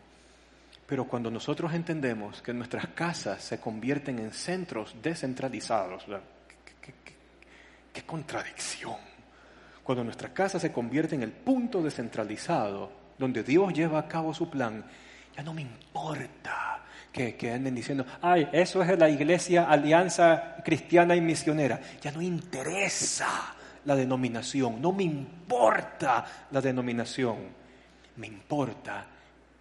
Pero 0.89 1.05
cuando 1.05 1.31
nosotros 1.31 1.73
entendemos 1.73 2.43
que 2.43 2.53
nuestras 2.53 2.89
casas 2.89 3.45
se 3.45 3.61
convierten 3.61 4.19
en 4.19 4.33
centros 4.33 4.97
descentralizados, 5.01 6.05
qué 7.93 8.03
contradicción! 8.03 8.97
Cuando 9.85 10.03
nuestra 10.03 10.35
casa 10.35 10.59
se 10.59 10.73
convierte 10.73 11.15
en 11.15 11.23
el 11.23 11.31
punto 11.31 11.81
descentralizado 11.81 13.04
donde 13.19 13.43
Dios 13.43 13.73
lleva 13.73 13.99
a 13.99 14.09
cabo 14.09 14.35
su 14.35 14.49
plan, 14.51 14.85
ya 15.37 15.43
no 15.43 15.55
me 15.55 15.63
importa 15.63 16.81
que, 17.13 17.37
que, 17.37 17.53
anden 17.53 17.75
diciendo, 17.75 18.05
ay, 18.23 18.49
eso 18.53 18.83
es 18.83 18.99
la 18.99 19.09
iglesia 19.09 19.65
Alianza 19.65 20.57
Cristiana 20.65 21.15
y 21.15 21.21
Misionera. 21.21 21.81
Ya 22.01 22.11
no 22.11 22.21
interesa 22.23 23.55
la 23.85 23.95
denominación, 23.95 24.81
no 24.81 24.93
me 24.93 25.05
importa 25.05 26.25
la 26.51 26.61
denominación, 26.61 27.37
me 28.17 28.27
importa 28.27 29.07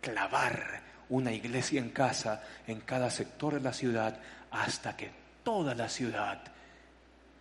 clavar 0.02 0.82
una 1.10 1.32
iglesia 1.32 1.80
en 1.80 1.90
casa 1.90 2.42
en 2.68 2.82
cada 2.82 3.10
sector 3.10 3.56
de 3.56 3.62
la 3.62 3.74
ciudad 3.74 4.18
hasta 4.52 4.96
que 4.96 5.12
toda 5.44 5.76
la 5.76 5.90
ciudad 5.90 6.42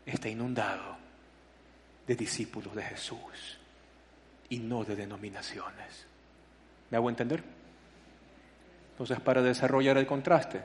esté 0.05 0.31
inundado 0.31 0.97
de 2.07 2.17
discípulos 2.17 2.75
de 2.75 2.83
Jesús 2.83 3.62
y 4.53 4.59
no 4.59 4.85
de 4.85 4.95
denominaciones. 4.95 6.07
¿Me 6.91 6.99
hago 6.99 7.09
entender? 7.09 7.43
Entonces, 8.91 9.19
para 9.19 9.41
desarrollar 9.41 9.97
el 9.97 10.07
contraste, 10.07 10.61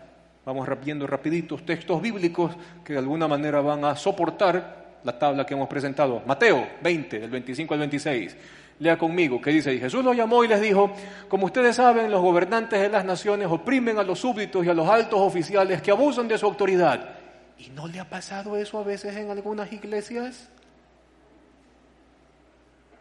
vamos 0.46 0.68
viendo 0.84 1.08
rapiditos 1.08 1.66
textos 1.66 2.02
bíblicos 2.02 2.52
que 2.84 2.92
de 2.92 3.00
alguna 3.00 3.30
manera 3.30 3.62
van 3.62 3.86
a 3.86 3.96
soportar 3.96 5.00
la 5.06 5.18
tabla 5.18 5.46
que 5.46 5.54
hemos 5.54 5.70
presentado. 5.70 6.22
Mateo 6.26 6.68
20, 6.84 7.20
del 7.20 7.30
25 7.30 7.74
al 7.76 7.80
26. 7.80 8.36
Lea 8.80 8.98
conmigo, 8.98 9.42
que 9.42 9.52
dice, 9.52 9.74
y 9.74 9.80
Jesús 9.80 10.04
los 10.04 10.18
llamó 10.18 10.44
y 10.44 10.50
les 10.50 10.60
dijo, 10.60 10.92
como 11.30 11.46
ustedes 11.46 11.78
saben, 11.78 12.12
los 12.12 12.22
gobernantes 12.22 12.82
de 12.82 12.90
las 12.90 13.06
naciones 13.06 13.48
oprimen 13.50 13.98
a 14.00 14.04
los 14.04 14.20
súbditos 14.20 14.66
y 14.66 14.70
a 14.70 14.74
los 14.74 14.90
altos 14.90 15.22
oficiales 15.22 15.82
que 15.82 15.92
abusan 15.92 16.28
de 16.28 16.38
su 16.38 16.46
autoridad. 16.46 17.16
¿Y 17.58 17.70
no 17.70 17.88
le 17.88 18.02
ha 18.02 18.10
pasado 18.10 18.58
eso 18.58 18.80
a 18.80 18.84
veces 18.84 19.16
en 19.16 19.32
algunas 19.32 19.72
iglesias? 19.72 20.50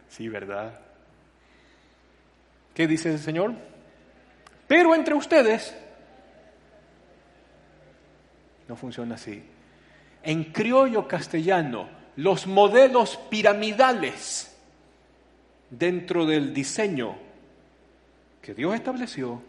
Sí, 0.09 0.27
¿verdad? 0.29 0.79
¿Qué 2.73 2.87
dice 2.87 3.11
el 3.11 3.19
Señor? 3.19 3.53
Pero 4.67 4.93
entre 4.93 5.13
ustedes 5.13 5.75
no 8.67 8.75
funciona 8.75 9.15
así. 9.15 9.43
En 10.23 10.45
criollo 10.45 11.07
castellano, 11.07 11.89
los 12.17 12.47
modelos 12.47 13.17
piramidales 13.29 14.55
dentro 15.69 16.25
del 16.25 16.53
diseño 16.53 17.17
que 18.41 18.53
Dios 18.53 18.75
estableció 18.75 19.41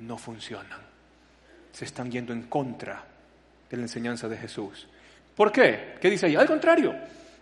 no 0.00 0.18
funcionan. 0.18 0.80
Se 1.72 1.84
están 1.84 2.10
yendo 2.10 2.32
en 2.32 2.44
contra 2.44 3.04
de 3.70 3.76
la 3.76 3.82
enseñanza 3.84 4.28
de 4.28 4.36
Jesús. 4.36 4.88
¿Por 5.36 5.52
qué? 5.52 5.96
¿Qué 6.00 6.10
dice 6.10 6.26
ahí? 6.26 6.36
Al 6.36 6.46
contrario, 6.46 6.94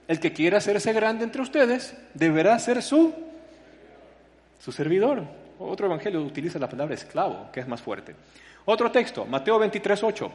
el 0.09 0.21
que 0.21 0.33
quiera 0.33 0.59
hacerse 0.59 0.93
grande 0.93 1.25
entre 1.25 1.43
ustedes 1.43 1.95
deberá 2.15 2.59
ser 2.59 2.83
su, 2.83 3.13
su 4.59 4.73
servidor. 4.73 5.23
Otro 5.59 5.87
evangelio 5.87 6.23
utiliza 6.23 6.59
la 6.59 6.69
palabra 6.69 6.95
esclavo, 6.95 7.51
que 7.53 7.61
es 7.61 7.69
más 7.69 7.81
fuerte. 7.81 8.15
Otro 8.67 8.91
texto, 8.91 9.25
Mateo 9.25 9.59
23, 9.59 10.03
8. 10.03 10.33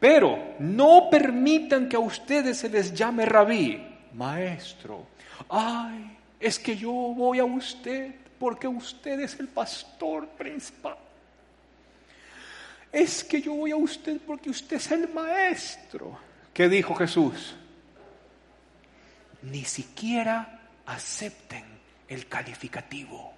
Pero 0.00 0.54
no 0.58 1.08
permitan 1.10 1.88
que 1.88 1.96
a 1.96 2.00
ustedes 2.00 2.58
se 2.58 2.68
les 2.68 2.92
llame 2.92 3.24
rabí, 3.24 3.80
maestro. 4.14 5.06
Ay, 5.48 6.16
es 6.40 6.58
que 6.58 6.76
yo 6.76 6.90
voy 6.90 7.38
a 7.38 7.44
usted 7.44 8.14
porque 8.38 8.66
usted 8.66 9.20
es 9.20 9.38
el 9.38 9.48
pastor 9.48 10.26
principal. 10.28 10.96
Es 12.92 13.24
que 13.24 13.40
yo 13.40 13.54
voy 13.54 13.70
a 13.70 13.76
usted 13.76 14.20
porque 14.26 14.50
usted 14.50 14.76
es 14.76 14.90
el 14.92 15.08
maestro. 15.08 16.18
¿Qué 16.52 16.68
dijo 16.68 16.94
Jesús? 16.94 17.54
Ni 19.44 19.64
siquiera 19.64 20.60
acepten 20.86 21.64
el 22.08 22.26
calificativo. 22.28 23.32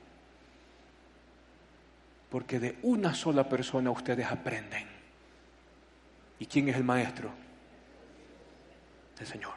Porque 2.30 2.59
de 2.59 2.78
una 2.82 3.14
sola 3.14 3.48
persona 3.48 3.90
ustedes 3.90 4.26
aprenden. 4.26 4.86
¿Y 6.38 6.46
quién 6.46 6.68
es 6.68 6.76
el 6.76 6.84
maestro? 6.84 7.30
El 9.18 9.26
Señor. 9.26 9.54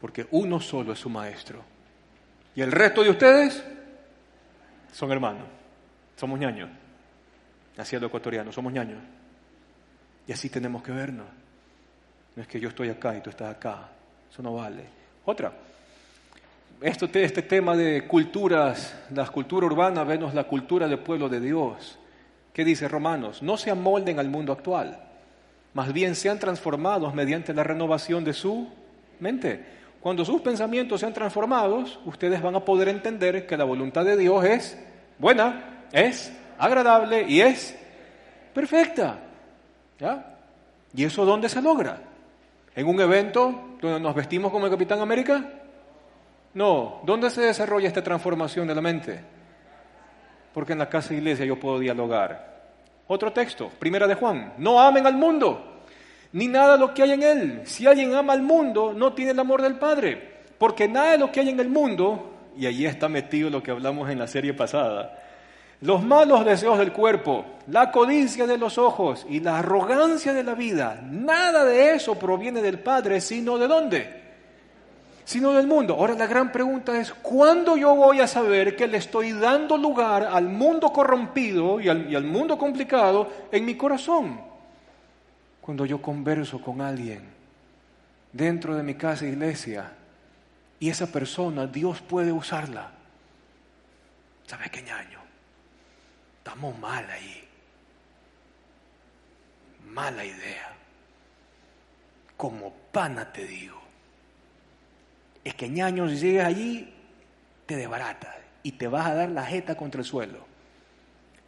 Porque 0.00 0.26
uno 0.32 0.60
solo 0.60 0.92
es 0.92 0.98
su 0.98 1.08
maestro. 1.08 1.64
Y 2.54 2.60
el 2.60 2.70
resto 2.70 3.02
de 3.02 3.10
ustedes 3.10 3.64
son 4.92 5.10
hermanos. 5.10 5.46
Somos 6.16 6.38
ñaños. 6.38 6.68
Así 7.76 7.96
es 7.96 8.02
lo 8.02 8.08
ecuatoriano, 8.08 8.52
somos 8.52 8.72
ñaños. 8.72 9.02
Y 10.26 10.32
así 10.32 10.50
tenemos 10.50 10.82
que 10.82 10.92
vernos. 10.92 11.26
No 12.36 12.42
es 12.42 12.48
que 12.48 12.60
yo 12.60 12.68
estoy 12.68 12.90
acá 12.90 13.16
y 13.16 13.22
tú 13.22 13.30
estás 13.30 13.54
acá. 13.54 13.88
Eso 14.30 14.42
no 14.42 14.54
vale. 14.54 15.01
Otra. 15.24 15.52
Esto, 16.80 17.08
este 17.12 17.42
tema 17.42 17.76
de 17.76 18.06
culturas, 18.06 18.94
la 19.14 19.26
cultura 19.26 19.66
urbana, 19.66 20.02
venos 20.02 20.34
la 20.34 20.44
cultura 20.44 20.88
del 20.88 20.98
pueblo 20.98 21.28
de 21.28 21.40
Dios. 21.40 21.98
¿Qué 22.52 22.64
dice 22.64 22.88
Romanos? 22.88 23.42
No 23.42 23.56
se 23.56 23.70
amolden 23.70 24.18
al 24.18 24.28
mundo 24.28 24.52
actual, 24.52 25.00
más 25.74 25.92
bien 25.92 26.14
sean 26.14 26.38
transformados 26.38 27.14
mediante 27.14 27.54
la 27.54 27.62
renovación 27.62 28.24
de 28.24 28.32
su 28.32 28.68
mente 29.20 29.80
cuando 30.02 30.24
sus 30.24 30.40
pensamientos 30.40 30.98
sean 30.98 31.14
transformados, 31.14 32.00
ustedes 32.04 32.42
van 32.42 32.56
a 32.56 32.64
poder 32.64 32.88
entender 32.88 33.46
que 33.46 33.56
la 33.56 33.62
voluntad 33.62 34.04
de 34.04 34.16
Dios 34.16 34.44
es 34.44 34.76
buena, 35.16 35.86
es 35.92 36.32
agradable 36.58 37.24
y 37.28 37.40
es 37.40 37.78
perfecta. 38.52 39.20
¿Ya? 40.00 40.38
¿Y 40.92 41.04
eso 41.04 41.24
dónde 41.24 41.48
se 41.48 41.62
logra? 41.62 42.00
¿En 42.74 42.86
un 42.86 43.00
evento 43.00 43.76
donde 43.80 44.00
nos 44.00 44.14
vestimos 44.14 44.50
como 44.50 44.66
el 44.66 44.72
Capitán 44.72 45.00
América? 45.00 45.44
No. 46.54 47.00
¿Dónde 47.04 47.30
se 47.30 47.42
desarrolla 47.42 47.88
esta 47.88 48.02
transformación 48.02 48.66
de 48.66 48.74
la 48.74 48.80
mente? 48.80 49.20
Porque 50.52 50.72
en 50.72 50.78
la 50.78 50.88
casa 50.88 51.10
de 51.10 51.16
iglesia 51.16 51.44
yo 51.44 51.58
puedo 51.58 51.78
dialogar. 51.78 52.62
Otro 53.06 53.32
texto, 53.32 53.70
primera 53.78 54.06
de 54.06 54.14
Juan. 54.14 54.54
No 54.58 54.80
amen 54.80 55.06
al 55.06 55.16
mundo 55.16 55.72
ni 56.32 56.48
nada 56.48 56.72
de 56.72 56.78
lo 56.78 56.94
que 56.94 57.02
hay 57.02 57.12
en 57.12 57.22
él. 57.22 57.60
Si 57.64 57.86
alguien 57.86 58.14
ama 58.14 58.32
al 58.32 58.42
mundo, 58.42 58.92
no 58.92 59.12
tiene 59.12 59.32
el 59.32 59.38
amor 59.38 59.62
del 59.62 59.76
Padre, 59.76 60.40
porque 60.58 60.88
nada 60.88 61.12
de 61.12 61.18
lo 61.18 61.30
que 61.30 61.40
hay 61.40 61.50
en 61.50 61.60
el 61.60 61.68
mundo, 61.68 62.30
y 62.56 62.66
allí 62.66 62.86
está 62.86 63.08
metido 63.08 63.50
lo 63.50 63.62
que 63.62 63.70
hablamos 63.70 64.10
en 64.10 64.18
la 64.18 64.26
serie 64.26 64.54
pasada, 64.54 65.21
los 65.82 66.02
malos 66.02 66.44
deseos 66.44 66.78
del 66.78 66.92
cuerpo, 66.92 67.44
la 67.66 67.90
codicia 67.90 68.46
de 68.46 68.56
los 68.56 68.78
ojos 68.78 69.26
y 69.28 69.40
la 69.40 69.58
arrogancia 69.58 70.32
de 70.32 70.44
la 70.44 70.54
vida, 70.54 71.02
nada 71.04 71.64
de 71.64 71.94
eso 71.94 72.14
proviene 72.14 72.62
del 72.62 72.78
Padre, 72.78 73.20
sino 73.20 73.58
de 73.58 73.68
dónde? 73.68 74.22
Sino 75.24 75.52
del 75.52 75.66
mundo. 75.66 75.94
Ahora 75.94 76.14
la 76.14 76.26
gran 76.26 76.50
pregunta 76.50 76.98
es, 76.98 77.12
¿cuándo 77.12 77.76
yo 77.76 77.94
voy 77.94 78.20
a 78.20 78.26
saber 78.26 78.76
que 78.76 78.86
le 78.86 78.98
estoy 78.98 79.32
dando 79.32 79.76
lugar 79.76 80.24
al 80.24 80.48
mundo 80.48 80.92
corrompido 80.92 81.80
y 81.80 81.88
al, 81.88 82.24
mundo 82.24 82.56
complicado 82.56 83.28
en 83.50 83.64
mi 83.64 83.76
corazón? 83.76 84.52
cuando 85.62 85.86
yo 85.86 86.02
converso 86.02 86.60
con 86.60 86.80
alguien 86.80 87.22
dentro 88.32 88.74
de 88.74 88.82
mi 88.82 88.94
casa 88.94 89.24
iglesia 89.26 89.92
y 90.80 90.90
esa 90.90 91.06
persona 91.06 91.68
Dios 91.68 92.00
puede 92.00 92.32
usarla. 92.32 92.90
¿Sabes 94.44 94.70
qué 94.70 94.82
ñaño? 94.82 95.21
Estamos 96.42 96.76
mal 96.80 97.08
ahí. 97.08 97.48
Mala 99.86 100.24
idea. 100.24 100.74
Como 102.36 102.72
pana 102.90 103.32
te 103.32 103.46
digo. 103.46 103.80
Es 105.44 105.54
que 105.54 105.68
ñaño, 105.68 106.08
si 106.08 106.16
llegas 106.16 106.48
allí, 106.48 106.92
te 107.64 107.76
desbarata 107.76 108.38
y 108.64 108.72
te 108.72 108.88
vas 108.88 109.06
a 109.06 109.14
dar 109.14 109.30
la 109.30 109.46
jeta 109.46 109.76
contra 109.76 110.00
el 110.00 110.04
suelo. 110.04 110.44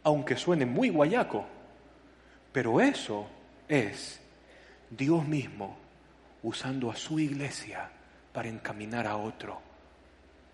Aunque 0.03 0.37
suene 0.37 0.65
muy 0.65 0.87
guayaco. 0.87 1.45
Pero 2.53 2.79
eso 2.79 3.27
es 3.67 4.21
Dios 4.89 5.27
mismo 5.27 5.77
usando 6.41 6.89
a 6.89 6.95
su 6.95 7.19
iglesia 7.19 7.89
para 8.31 8.47
encaminar 8.47 9.07
a 9.07 9.17
otro, 9.17 9.59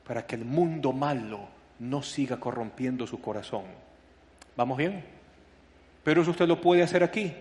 para 0.03 0.25
que 0.25 0.33
el 0.33 0.45
mundo 0.45 0.93
malo 0.93 1.47
no 1.77 2.01
siga 2.01 2.39
corrompiendo 2.39 3.05
su 3.05 3.21
corazón. 3.21 3.90
¿Vamos 4.55 4.77
bien? 4.77 5.03
Pero 6.03 6.21
eso 6.21 6.31
usted 6.31 6.47
lo 6.47 6.59
puede 6.59 6.83
hacer 6.83 7.03
aquí. 7.03 7.33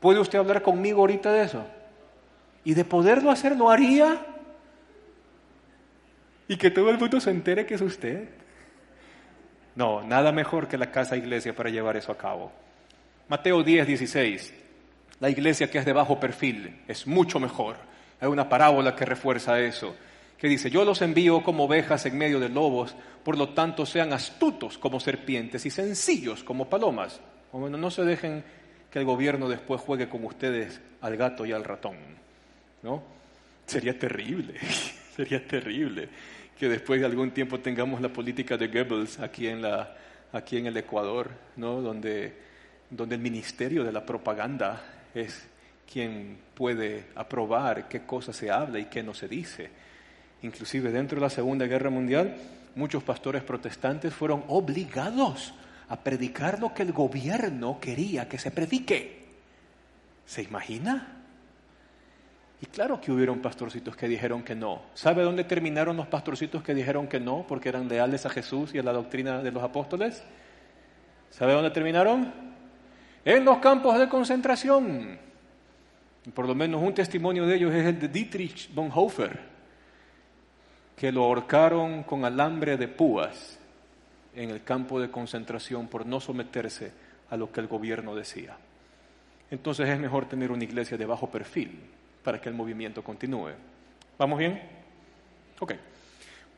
¿Puede 0.00 0.20
usted 0.20 0.38
hablar 0.38 0.62
conmigo 0.62 1.00
ahorita 1.00 1.32
de 1.32 1.42
eso? 1.42 1.66
Y 2.64 2.74
de 2.74 2.84
poderlo 2.84 3.30
hacer, 3.30 3.56
lo 3.56 3.70
haría. 3.70 4.24
Y 6.48 6.56
que 6.56 6.70
todo 6.70 6.90
el 6.90 6.98
mundo 6.98 7.20
se 7.20 7.30
entere 7.30 7.66
que 7.66 7.74
es 7.74 7.80
usted. 7.80 8.28
No, 9.74 10.02
nada 10.02 10.32
mejor 10.32 10.68
que 10.68 10.78
la 10.78 10.90
casa 10.90 11.16
iglesia 11.16 11.54
para 11.54 11.70
llevar 11.70 11.96
eso 11.96 12.12
a 12.12 12.18
cabo. 12.18 12.52
Mateo 13.28 13.62
10, 13.62 13.86
16. 13.86 14.54
La 15.20 15.30
iglesia 15.30 15.70
que 15.70 15.78
es 15.78 15.84
de 15.84 15.92
bajo 15.92 16.20
perfil 16.20 16.82
es 16.86 17.06
mucho 17.06 17.40
mejor. 17.40 17.76
Hay 18.20 18.28
una 18.28 18.48
parábola 18.48 18.94
que 18.94 19.04
refuerza 19.04 19.60
eso, 19.60 19.94
que 20.38 20.48
dice, 20.48 20.70
yo 20.70 20.84
los 20.84 21.00
envío 21.02 21.42
como 21.42 21.64
ovejas 21.64 22.04
en 22.06 22.18
medio 22.18 22.38
de 22.38 22.48
lobos, 22.48 22.94
por 23.24 23.38
lo 23.38 23.50
tanto 23.50 23.86
sean 23.86 24.12
astutos 24.12 24.78
como 24.78 25.00
serpientes 25.00 25.64
y 25.66 25.70
sencillos 25.70 26.44
como 26.44 26.68
palomas. 26.68 27.20
Bueno, 27.52 27.78
no 27.78 27.90
se 27.90 28.04
dejen 28.04 28.44
que 28.90 28.98
el 28.98 29.04
gobierno 29.04 29.48
después 29.48 29.80
juegue 29.80 30.08
con 30.08 30.24
ustedes 30.24 30.80
al 31.00 31.16
gato 31.16 31.46
y 31.46 31.52
al 31.52 31.64
ratón, 31.64 31.96
¿no? 32.82 33.02
Sería 33.66 33.98
terrible. 33.98 34.54
Sería 35.16 35.46
terrible 35.46 36.10
que 36.58 36.68
después 36.68 37.00
de 37.00 37.06
algún 37.06 37.30
tiempo 37.32 37.60
tengamos 37.60 38.00
la 38.00 38.08
política 38.08 38.56
de 38.56 38.68
Goebbels 38.68 39.20
aquí 39.20 39.46
en, 39.46 39.62
la, 39.62 39.94
aquí 40.32 40.56
en 40.56 40.66
el 40.66 40.76
Ecuador, 40.76 41.30
¿no? 41.56 41.80
donde, 41.80 42.34
donde 42.90 43.14
el 43.14 43.20
ministerio 43.20 43.84
de 43.84 43.92
la 43.92 44.04
propaganda 44.04 44.82
es 45.14 45.48
quien 45.90 46.38
puede 46.54 47.06
aprobar 47.14 47.88
qué 47.88 48.00
cosa 48.00 48.32
se 48.32 48.50
habla 48.50 48.78
y 48.78 48.86
qué 48.86 49.02
no 49.02 49.14
se 49.14 49.28
dice. 49.28 49.70
Inclusive 50.46 50.92
dentro 50.92 51.16
de 51.16 51.22
la 51.22 51.30
Segunda 51.30 51.66
Guerra 51.66 51.90
Mundial, 51.90 52.36
muchos 52.76 53.02
pastores 53.02 53.42
protestantes 53.42 54.14
fueron 54.14 54.44
obligados 54.46 55.52
a 55.88 55.96
predicar 55.96 56.60
lo 56.60 56.72
que 56.72 56.84
el 56.84 56.92
gobierno 56.92 57.80
quería 57.80 58.28
que 58.28 58.38
se 58.38 58.52
predique. 58.52 59.24
¿Se 60.24 60.42
imagina? 60.42 61.14
Y 62.60 62.66
claro 62.66 63.00
que 63.00 63.10
hubieron 63.10 63.40
pastorcitos 63.40 63.96
que 63.96 64.06
dijeron 64.06 64.44
que 64.44 64.54
no. 64.54 64.82
¿Sabe 64.94 65.24
dónde 65.24 65.42
terminaron 65.42 65.96
los 65.96 66.06
pastorcitos 66.06 66.62
que 66.62 66.74
dijeron 66.74 67.08
que 67.08 67.18
no 67.18 67.44
porque 67.48 67.68
eran 67.68 67.88
leales 67.88 68.24
a 68.24 68.30
Jesús 68.30 68.72
y 68.72 68.78
a 68.78 68.84
la 68.84 68.92
doctrina 68.92 69.42
de 69.42 69.50
los 69.50 69.64
apóstoles? 69.64 70.22
¿Sabe 71.30 71.54
dónde 71.54 71.70
terminaron? 71.70 72.32
En 73.24 73.44
los 73.44 73.58
campos 73.58 73.98
de 73.98 74.08
concentración. 74.08 75.18
por 76.32 76.46
lo 76.46 76.54
menos 76.54 76.80
un 76.80 76.94
testimonio 76.94 77.46
de 77.46 77.56
ellos 77.56 77.74
es 77.74 77.84
el 77.84 77.98
de 77.98 78.08
Dietrich 78.08 78.72
Bonhoeffer, 78.72 79.55
que 80.96 81.12
lo 81.12 81.24
ahorcaron 81.24 82.02
con 82.02 82.24
alambre 82.24 82.76
de 82.76 82.88
púas 82.88 83.58
en 84.34 84.50
el 84.50 84.62
campo 84.64 84.98
de 85.00 85.10
concentración 85.10 85.88
por 85.88 86.06
no 86.06 86.20
someterse 86.20 86.90
a 87.30 87.36
lo 87.36 87.52
que 87.52 87.60
el 87.60 87.66
gobierno 87.66 88.14
decía. 88.14 88.56
Entonces 89.50 89.88
es 89.88 89.98
mejor 89.98 90.28
tener 90.28 90.50
una 90.50 90.64
iglesia 90.64 90.96
de 90.96 91.06
bajo 91.06 91.30
perfil 91.30 91.78
para 92.24 92.40
que 92.40 92.48
el 92.48 92.54
movimiento 92.54 93.04
continúe. 93.04 93.52
¿Vamos 94.18 94.38
bien? 94.38 94.60
Ok. 95.60 95.74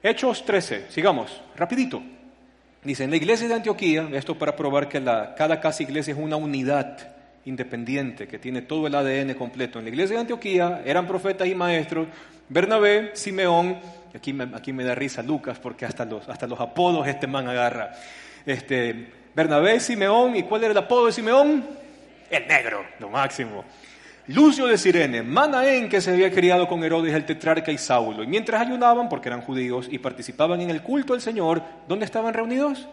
Hechos 0.03 0.45
13, 0.45 0.91
sigamos, 0.91 1.43
rapidito. 1.57 2.01
Dice, 2.85 3.05
en 3.05 3.11
la 3.11 3.17
iglesia 3.17 3.49
de 3.49 3.55
Antioquía, 3.55 4.09
esto 4.13 4.39
para 4.39 4.55
probar 4.55 4.89
que 4.89 5.01
la, 5.01 5.35
cada 5.35 5.61
casa 5.61 5.83
iglesia 5.83 6.15
es 6.15 6.19
una 6.19 6.37
unidad 6.37 7.17
independiente, 7.45 8.29
que 8.29 8.39
tiene 8.39 8.63
todo 8.63 8.87
el 8.87 8.95
ADN 8.95 9.35
completo. 9.35 9.79
En 9.79 9.87
la 9.87 9.91
iglesia 9.91 10.15
de 10.15 10.21
Antioquía 10.21 10.83
eran 10.85 11.07
profetas 11.07 11.49
y 11.49 11.55
maestros, 11.55 12.07
Bernabé, 12.49 13.11
Simeón, 13.15 13.79
aquí 14.17 14.33
me, 14.33 14.45
aquí 14.57 14.73
me 14.73 14.85
da 14.85 14.95
risa 14.95 15.23
Lucas, 15.23 15.59
porque 15.59 15.85
hasta 15.85 16.05
los, 16.05 16.29
hasta 16.29 16.47
los 16.47 16.59
apodos 16.61 17.07
este 17.07 17.27
man 17.27 17.49
agarra. 17.49 17.93
Este, 18.47 19.13
Bernabé, 19.35 19.79
Simeón, 19.81 20.37
¿y 20.37 20.45
cuál 20.45 20.65
era 20.65 20.73
el 20.73 20.79
apodo 20.79 21.07
de 21.07 21.13
Simeón? 21.13 21.65
El 22.31 22.47
negro, 22.49 22.85
lo 22.99 23.09
máximo. 23.09 23.65
Lucio 24.29 24.67
de 24.67 24.77
Sirene, 24.77 25.23
Manaén, 25.23 25.89
que 25.89 26.01
se 26.03 26.11
había 26.11 26.31
criado 26.31 26.69
con 26.69 26.85
Herodes 26.85 27.15
el 27.15 27.25
tetrarca 27.25 27.73
y 27.73 27.79
Saulo. 27.79 28.23
Y 28.23 28.27
mientras 28.27 28.61
ayunaban, 28.61 29.09
porque 29.09 29.29
eran 29.29 29.41
judíos, 29.41 29.89
y 29.91 29.99
participaban 29.99 30.61
en 30.61 30.71
el 30.71 30.83
culto 30.83 31.15
del 31.15 31.23
Señor, 31.23 31.63
¿dónde 31.87 32.05
estaban 32.05 32.35
reunidos? 32.35 32.87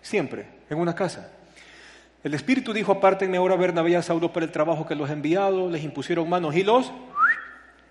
Siempre, 0.00 0.46
en 0.70 0.78
una 0.78 0.94
casa. 0.94 1.30
El 2.22 2.32
Espíritu 2.32 2.72
dijo, 2.72 2.92
apártenme 2.92 3.36
ahora 3.36 3.56
Bernabé 3.56 3.90
y 3.90 3.94
a 3.96 4.02
Saulo 4.02 4.32
para 4.32 4.46
el 4.46 4.52
trabajo 4.52 4.86
que 4.86 4.94
los 4.94 5.10
he 5.10 5.12
enviado, 5.12 5.68
les 5.68 5.84
impusieron 5.84 6.28
manos 6.30 6.56
y 6.56 6.62
los 6.62 6.90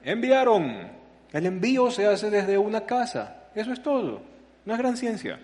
enviaron. 0.04 1.03
El 1.34 1.48
envío 1.48 1.90
se 1.90 2.06
hace 2.06 2.30
desde 2.30 2.58
una 2.58 2.82
casa, 2.82 3.36
eso 3.56 3.74
es 3.74 3.82
todo, 3.82 4.22
no 4.66 4.74
es 4.74 4.80
gran 4.80 4.96
ciencia. 4.96 5.40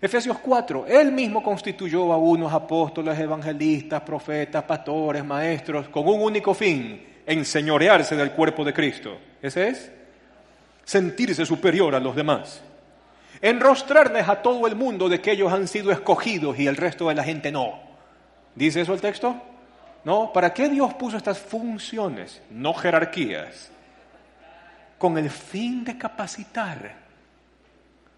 Efesios 0.00 0.38
4, 0.38 0.86
Él 0.86 1.10
mismo 1.10 1.42
constituyó 1.42 2.12
a 2.12 2.18
unos 2.18 2.52
apóstoles, 2.52 3.18
evangelistas, 3.18 4.02
profetas, 4.02 4.62
pastores, 4.64 5.24
maestros, 5.24 5.88
con 5.88 6.06
un 6.06 6.20
único 6.20 6.52
fin, 6.52 7.02
enseñorearse 7.24 8.14
del 8.14 8.32
cuerpo 8.32 8.62
de 8.62 8.74
Cristo. 8.74 9.16
Ese 9.40 9.68
es 9.68 9.90
sentirse 10.84 11.46
superior 11.46 11.94
a 11.94 12.00
los 12.00 12.14
demás. 12.14 12.62
Enrostrarles 13.40 14.28
a 14.28 14.42
todo 14.42 14.66
el 14.66 14.76
mundo 14.76 15.08
de 15.08 15.20
que 15.20 15.32
ellos 15.32 15.52
han 15.52 15.66
sido 15.66 15.90
escogidos 15.92 16.58
y 16.58 16.66
el 16.66 16.76
resto 16.76 17.08
de 17.08 17.14
la 17.14 17.24
gente 17.24 17.50
no. 17.50 17.80
¿Dice 18.54 18.82
eso 18.82 18.92
el 18.92 19.00
texto? 19.00 19.34
No, 20.04 20.30
¿para 20.32 20.52
qué 20.52 20.68
Dios 20.68 20.92
puso 20.94 21.16
estas 21.16 21.38
funciones, 21.38 22.42
no 22.50 22.74
jerarquías? 22.74 23.71
Con 25.02 25.18
el 25.18 25.30
fin 25.30 25.82
de 25.82 25.98
capacitar, 25.98 26.94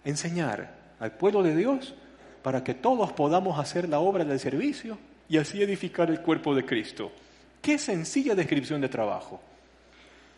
enseñar, 0.05 0.69
al 1.01 1.13
pueblo 1.13 1.43
de 1.43 1.57
Dios 1.57 1.95
para 2.43 2.63
que 2.63 2.75
todos 2.75 3.11
podamos 3.11 3.59
hacer 3.59 3.89
la 3.89 4.01
obra 4.01 4.23
del 4.23 4.39
servicio 4.39 4.99
y 5.27 5.39
así 5.39 5.63
edificar 5.63 6.11
el 6.11 6.21
cuerpo 6.21 6.55
de 6.55 6.67
Cristo. 6.67 7.11
Qué 7.63 7.79
sencilla 7.79 8.35
descripción 8.35 8.83
de 8.83 8.91
trabajo. 8.91 9.41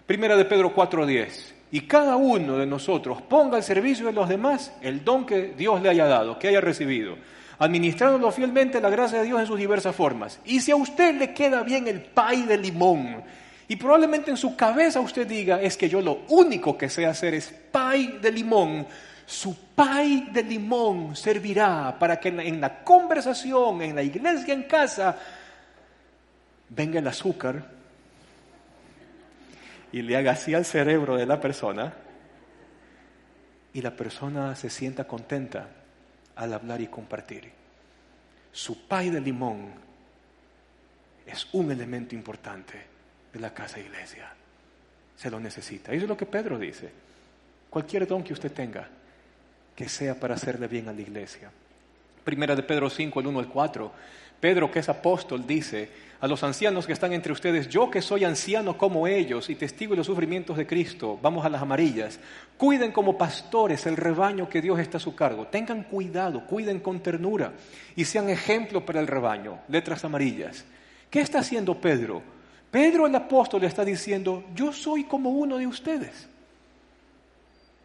Primera 0.07 0.37
de 0.37 0.45
Pedro 0.45 0.73
4:10. 0.73 1.53
Y 1.73 1.81
cada 1.81 2.15
uno 2.15 2.57
de 2.57 2.67
nosotros 2.67 3.23
ponga 3.23 3.57
al 3.57 3.65
servicio 3.65 4.07
de 4.07 4.13
los 4.13 4.29
demás 4.29 4.73
el 4.83 5.05
don 5.05 5.27
que 5.27 5.53
Dios 5.59 5.83
le 5.83 5.89
haya 5.89 6.07
dado, 6.07 6.39
que 6.39 6.47
haya 6.47 6.61
recibido, 6.61 7.17
administrándolo 7.59 8.31
fielmente 8.31 8.81
la 8.81 8.91
gracia 8.91 9.19
de 9.19 9.25
Dios 9.25 9.41
en 9.41 9.49
sus 9.49 9.59
diversas 9.59 9.97
formas. 9.97 10.39
Y 10.45 10.61
si 10.61 10.71
a 10.71 10.77
usted 10.77 11.17
le 11.17 11.35
queda 11.35 11.65
bien 11.65 11.89
el 11.89 12.03
pay 12.03 12.43
de 12.43 12.57
limón, 12.57 13.25
y 13.69 13.77
probablemente 13.77 14.31
en 14.31 14.37
su 14.37 14.55
cabeza 14.55 15.01
usted 15.01 15.27
diga, 15.27 15.61
es 15.61 15.77
que 15.77 15.89
yo 15.89 16.01
lo 16.01 16.25
único 16.29 16.79
que 16.79 16.89
sé 16.89 17.05
hacer 17.05 17.35
es 17.35 17.53
pay 17.71 18.19
de 18.21 18.31
limón, 18.31 18.87
su 19.27 19.57
pay 19.75 20.29
de 20.33 20.45
limón 20.45 21.17
servirá 21.17 21.97
para 21.99 22.21
que 22.21 22.29
en 22.29 22.61
la 22.61 22.85
conversación, 22.85 23.83
en 23.83 23.97
la 23.97 24.03
iglesia, 24.03 24.55
en 24.55 24.63
casa, 24.65 25.19
venga 26.69 27.01
el 27.01 27.07
azúcar 27.09 27.65
y 29.91 30.03
le 30.03 30.17
haga 30.17 30.33
así 30.33 30.55
al 30.55 30.65
cerebro 30.65 31.17
de 31.17 31.27
la 31.27 31.41
persona 31.41 31.93
y 33.73 33.83
la 33.83 33.91
persona 33.91 34.55
se 34.55 34.71
sienta 34.71 35.05
contenta 35.05 35.69
al 36.37 36.55
hablar 36.55 36.81
y 36.81 36.87
compartir. 36.87 37.51
Su 38.53 38.87
pay 38.87 39.11
de 39.11 39.21
limón 39.21 39.73
es 41.27 41.49
un 41.53 41.73
elemento 41.73 42.15
importante 42.15 42.96
de 43.37 43.43
la 43.43 43.53
casa 43.53 43.79
iglesia. 43.79 44.33
Se 45.15 45.31
lo 45.31 45.39
necesita. 45.39 45.93
Eso 45.93 46.05
es 46.05 46.09
lo 46.09 46.17
que 46.17 46.27
Pedro 46.27 46.59
dice. 46.59 46.91
Cualquier 47.69 48.07
don 48.07 48.23
que 48.23 48.33
usted 48.33 48.51
tenga, 48.51 48.89
que 49.75 49.89
sea 49.89 50.19
para 50.19 50.35
hacerle 50.35 50.67
bien 50.69 50.89
a 50.89 50.93
la 50.93 51.03
iglesia. 51.03 51.51
Primera 52.25 52.57
de 52.57 52.63
Pedro 52.63 52.89
5, 52.89 53.21
el 53.21 53.27
1 53.27 53.39
al 53.39 53.49
4. 53.49 53.93
Pedro, 54.41 54.71
que 54.71 54.79
es 54.79 54.89
apóstol, 54.89 55.47
dice 55.47 56.07
a 56.19 56.27
los 56.27 56.43
ancianos 56.43 56.87
que 56.87 56.95
están 56.95 57.13
entre 57.13 57.33
ustedes, 57.33 57.69
yo 57.69 57.91
que 57.91 58.01
soy 58.01 58.25
anciano 58.25 58.79
como 58.79 59.07
ellos 59.07 59.51
y 59.51 59.55
testigo 59.55 59.91
de 59.91 59.99
los 59.99 60.07
sufrimientos 60.07 60.57
de 60.57 60.67
Cristo, 60.67 61.19
vamos 61.21 61.45
a 61.45 61.51
las 61.51 61.61
amarillas, 61.61 62.19
cuiden 62.57 62.91
como 62.91 63.19
pastores 63.19 63.85
el 63.85 63.99
rebaño 63.99 64.49
que 64.49 64.63
Dios 64.63 64.79
está 64.79 64.97
a 64.97 65.01
su 65.01 65.15
cargo, 65.15 65.47
tengan 65.49 65.83
cuidado, 65.83 66.47
cuiden 66.47 66.81
con 66.81 67.01
ternura 67.01 67.53
y 67.97 68.07
sean 68.07 68.31
ejemplo 68.31 68.85
para 68.87 69.01
el 69.01 69.07
rebaño, 69.07 69.59
letras 69.69 70.05
amarillas. 70.07 70.65
¿Qué 71.11 71.21
está 71.21 71.41
haciendo 71.41 71.79
Pedro? 71.79 72.23
Pedro 72.71 73.07
el 73.07 73.15
apóstol 73.15 73.61
le 73.63 73.69
está 73.69 73.85
diciendo, 73.85 74.45
yo 74.55 74.73
soy 74.73 75.05
como 75.05 75.31
uno 75.31 75.59
de 75.59 75.67
ustedes. 75.67 76.29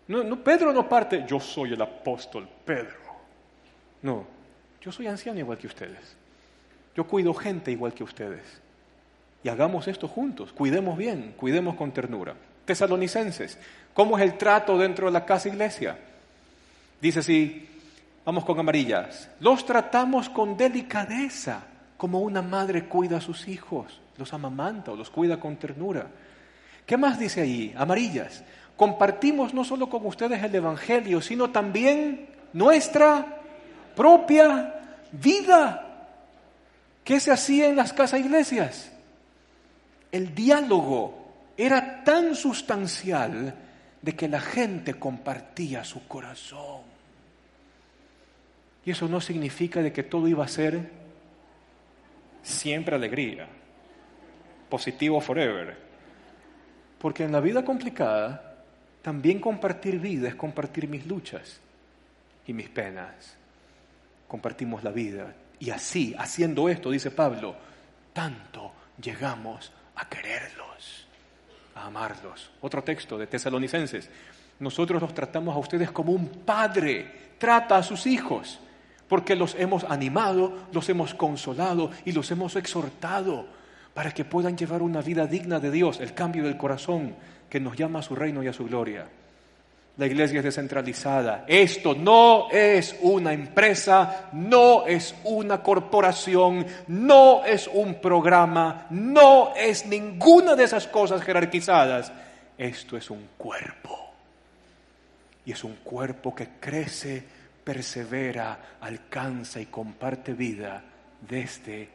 No, 0.07 0.43
Pedro 0.43 0.73
no 0.73 0.89
parte, 0.89 1.23
yo 1.27 1.39
soy 1.39 1.73
el 1.73 1.81
apóstol 1.81 2.47
Pedro. 2.65 2.97
No, 4.01 4.25
yo 4.81 4.91
soy 4.91 5.07
anciano 5.07 5.39
igual 5.39 5.57
que 5.57 5.67
ustedes. 5.67 6.17
Yo 6.95 7.07
cuido 7.07 7.33
gente 7.33 7.71
igual 7.71 7.93
que 7.93 8.03
ustedes. 8.03 8.43
Y 9.43 9.49
hagamos 9.49 9.87
esto 9.87 10.07
juntos, 10.07 10.51
cuidemos 10.51 10.97
bien, 10.97 11.33
cuidemos 11.37 11.75
con 11.75 11.91
ternura. 11.91 12.35
Tesalonicenses, 12.65 13.57
¿cómo 13.93 14.17
es 14.17 14.23
el 14.23 14.37
trato 14.37 14.77
dentro 14.77 15.07
de 15.07 15.13
la 15.13 15.25
casa 15.25 15.49
iglesia? 15.49 15.97
Dice 17.01 17.19
así, 17.19 17.67
vamos 18.25 18.45
con 18.45 18.59
amarillas, 18.59 19.29
los 19.39 19.65
tratamos 19.65 20.29
con 20.29 20.57
delicadeza, 20.57 21.63
como 21.97 22.19
una 22.19 22.41
madre 22.41 22.85
cuida 22.85 23.17
a 23.17 23.21
sus 23.21 23.47
hijos, 23.47 23.99
los 24.21 24.33
amamanta 24.33 24.91
o 24.91 24.95
los 24.95 25.09
cuida 25.09 25.39
con 25.39 25.57
ternura. 25.57 26.07
¿Qué 26.85 26.95
más 26.95 27.19
dice 27.19 27.41
ahí? 27.41 27.73
Amarillas, 27.75 28.43
compartimos 28.77 29.53
no 29.53 29.63
solo 29.63 29.89
con 29.89 30.05
ustedes 30.05 30.41
el 30.43 30.55
Evangelio, 30.55 31.21
sino 31.21 31.49
también 31.49 32.27
nuestra 32.53 33.41
propia 33.95 34.75
vida. 35.11 36.07
¿Qué 37.03 37.19
se 37.19 37.31
hacía 37.31 37.67
en 37.67 37.75
las 37.75 37.93
casas 37.93 38.19
iglesias? 38.19 38.91
El 40.11 40.35
diálogo 40.35 41.33
era 41.57 42.03
tan 42.03 42.35
sustancial 42.35 43.55
de 44.01 44.15
que 44.15 44.27
la 44.27 44.39
gente 44.39 44.93
compartía 44.95 45.83
su 45.83 46.07
corazón. 46.07 46.81
Y 48.85 48.91
eso 48.91 49.07
no 49.07 49.21
significa 49.21 49.81
de 49.81 49.91
que 49.91 50.03
todo 50.03 50.27
iba 50.27 50.43
a 50.43 50.47
ser 50.47 50.89
siempre 52.43 52.95
alegría, 52.95 53.47
positivo 54.71 55.21
forever. 55.21 55.77
Porque 56.97 57.25
en 57.25 57.31
la 57.31 57.41
vida 57.41 57.63
complicada 57.63 58.55
también 59.03 59.39
compartir 59.39 59.99
vida 59.99 60.27
es 60.27 60.35
compartir 60.35 60.87
mis 60.87 61.05
luchas 61.05 61.59
y 62.47 62.53
mis 62.53 62.69
penas. 62.69 63.35
Compartimos 64.27 64.83
la 64.83 64.91
vida. 64.91 65.35
Y 65.59 65.69
así, 65.69 66.15
haciendo 66.17 66.69
esto, 66.69 66.89
dice 66.89 67.11
Pablo, 67.11 67.55
tanto 68.13 68.71
llegamos 68.99 69.71
a 69.95 70.07
quererlos. 70.07 71.07
a 71.75 71.85
amarlos. 71.85 72.51
Otro 72.61 72.83
texto 72.83 73.17
de 73.17 73.27
Tesalonicenses. 73.27 74.09
Nosotros 74.59 75.01
los 75.01 75.13
tratamos 75.13 75.55
a 75.55 75.59
ustedes 75.59 75.91
como 75.91 76.11
un 76.11 76.27
padre 76.27 77.31
trata 77.37 77.77
a 77.77 77.83
sus 77.83 78.05
hijos, 78.05 78.59
porque 79.07 79.35
los 79.35 79.55
hemos 79.55 79.83
animado, 79.85 80.67
los 80.71 80.87
hemos 80.89 81.13
consolado 81.15 81.91
y 82.05 82.11
los 82.11 82.29
hemos 82.29 82.55
exhortado 82.55 83.47
para 83.93 84.11
que 84.11 84.25
puedan 84.25 84.57
llevar 84.57 84.81
una 84.81 85.01
vida 85.01 85.27
digna 85.27 85.59
de 85.59 85.71
Dios, 85.71 85.99
el 85.99 86.13
cambio 86.13 86.43
del 86.43 86.57
corazón 86.57 87.15
que 87.49 87.59
nos 87.59 87.75
llama 87.75 87.99
a 87.99 88.03
su 88.03 88.15
reino 88.15 88.41
y 88.41 88.47
a 88.47 88.53
su 88.53 88.65
gloria. 88.65 89.07
La 89.97 90.07
iglesia 90.07 90.39
es 90.39 90.45
descentralizada. 90.45 91.43
Esto 91.47 91.93
no 91.93 92.49
es 92.49 92.95
una 93.01 93.33
empresa, 93.33 94.29
no 94.31 94.87
es 94.87 95.13
una 95.25 95.61
corporación, 95.61 96.65
no 96.87 97.43
es 97.43 97.69
un 97.71 97.95
programa, 97.95 98.87
no 98.89 99.53
es 99.55 99.85
ninguna 99.85 100.55
de 100.55 100.63
esas 100.63 100.87
cosas 100.87 101.21
jerarquizadas. 101.21 102.11
Esto 102.57 102.95
es 102.95 103.09
un 103.09 103.27
cuerpo. 103.37 104.13
Y 105.45 105.51
es 105.51 105.63
un 105.63 105.75
cuerpo 105.83 106.33
que 106.33 106.47
crece, 106.59 107.21
persevera, 107.63 108.77
alcanza 108.79 109.59
y 109.59 109.65
comparte 109.65 110.33
vida 110.33 110.81
desde 111.27 111.89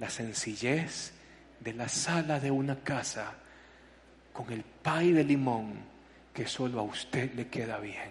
la 0.00 0.10
sencillez 0.10 1.19
de 1.60 1.72
la 1.74 1.88
sala 1.88 2.40
de 2.40 2.50
una 2.50 2.76
casa 2.76 3.34
con 4.32 4.50
el 4.52 4.62
pay 4.62 5.12
de 5.12 5.24
limón 5.24 5.74
que 6.32 6.46
solo 6.46 6.80
a 6.80 6.82
usted 6.82 7.34
le 7.34 7.48
queda 7.48 7.78
bien. 7.78 8.10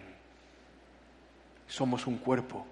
Somos 1.68 2.08
un 2.08 2.18
cuerpo. 2.18 2.66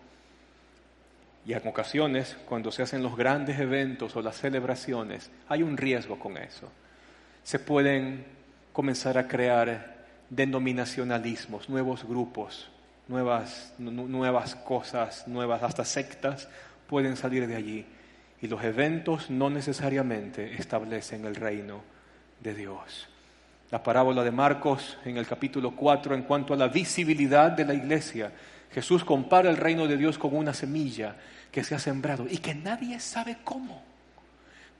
Y 1.45 1.53
en 1.53 1.67
ocasiones, 1.67 2.38
cuando 2.47 2.71
se 2.71 2.84
hacen 2.84 3.01
los 3.01 3.15
grandes 3.15 3.59
eventos 3.59 4.15
o 4.15 4.21
las 4.21 4.38
celebraciones, 4.38 5.32
hay 5.47 5.63
un 5.63 5.78
riesgo 5.78 6.19
con 6.19 6.38
eso. 6.38 6.69
Se 7.43 7.59
pueden 7.59 8.25
comenzar 8.73 9.17
a 9.17 9.28
crear 9.28 10.05
denominacionalismos, 10.30 11.69
nuevos 11.69 12.03
grupos, 12.03 12.69
nuevas, 13.07 13.73
nuevas 13.78 14.55
cosas, 14.55 15.28
nuevas 15.28 15.63
hasta 15.63 15.86
sectas 15.86 16.49
pueden 16.88 17.15
salir 17.15 17.47
de 17.47 17.55
allí. 17.55 17.86
Y 18.42 18.48
los 18.48 18.64
eventos 18.64 19.30
no 19.30 19.50
necesariamente 19.50 20.56
establecen 20.56 21.26
el 21.26 21.36
reino 21.36 21.82
de 22.42 22.54
Dios 22.54 23.10
la 23.72 23.84
parábola 23.84 24.24
de 24.24 24.32
Marcos 24.32 24.98
en 25.04 25.18
el 25.18 25.28
capítulo 25.28 25.72
4 25.76 26.16
en 26.16 26.24
cuanto 26.24 26.54
a 26.54 26.58
la 26.58 26.70
visibilidad 26.70 27.52
de 27.52 27.66
la 27.66 27.74
iglesia. 27.74 28.32
Jesús 28.72 29.04
compara 29.04 29.50
el 29.50 29.58
reino 29.58 29.88
de 29.88 29.98
Dios 29.98 30.18
con 30.18 30.36
una 30.36 30.54
semilla 30.54 31.16
que 31.52 31.64
se 31.64 31.76
ha 31.76 31.80
sembrado 31.80 32.28
y 32.30 32.38
que 32.38 32.56
nadie 32.56 33.00
sabe 33.00 33.38
cómo. 33.44 33.84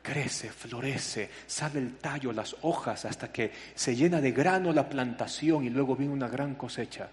Crece, 0.02 0.50
florece, 0.50 1.30
sale 1.48 1.80
el 1.80 1.98
tallo, 1.98 2.32
las 2.32 2.56
hojas, 2.62 3.04
hasta 3.04 3.30
que 3.30 3.52
se 3.76 3.94
llena 3.94 4.22
de 4.22 4.32
grano 4.32 4.72
la 4.72 4.88
plantación 4.88 5.66
y 5.66 5.70
luego 5.70 5.98
viene 5.98 6.14
una 6.14 6.30
gran 6.30 6.56
cosecha. 6.56 7.10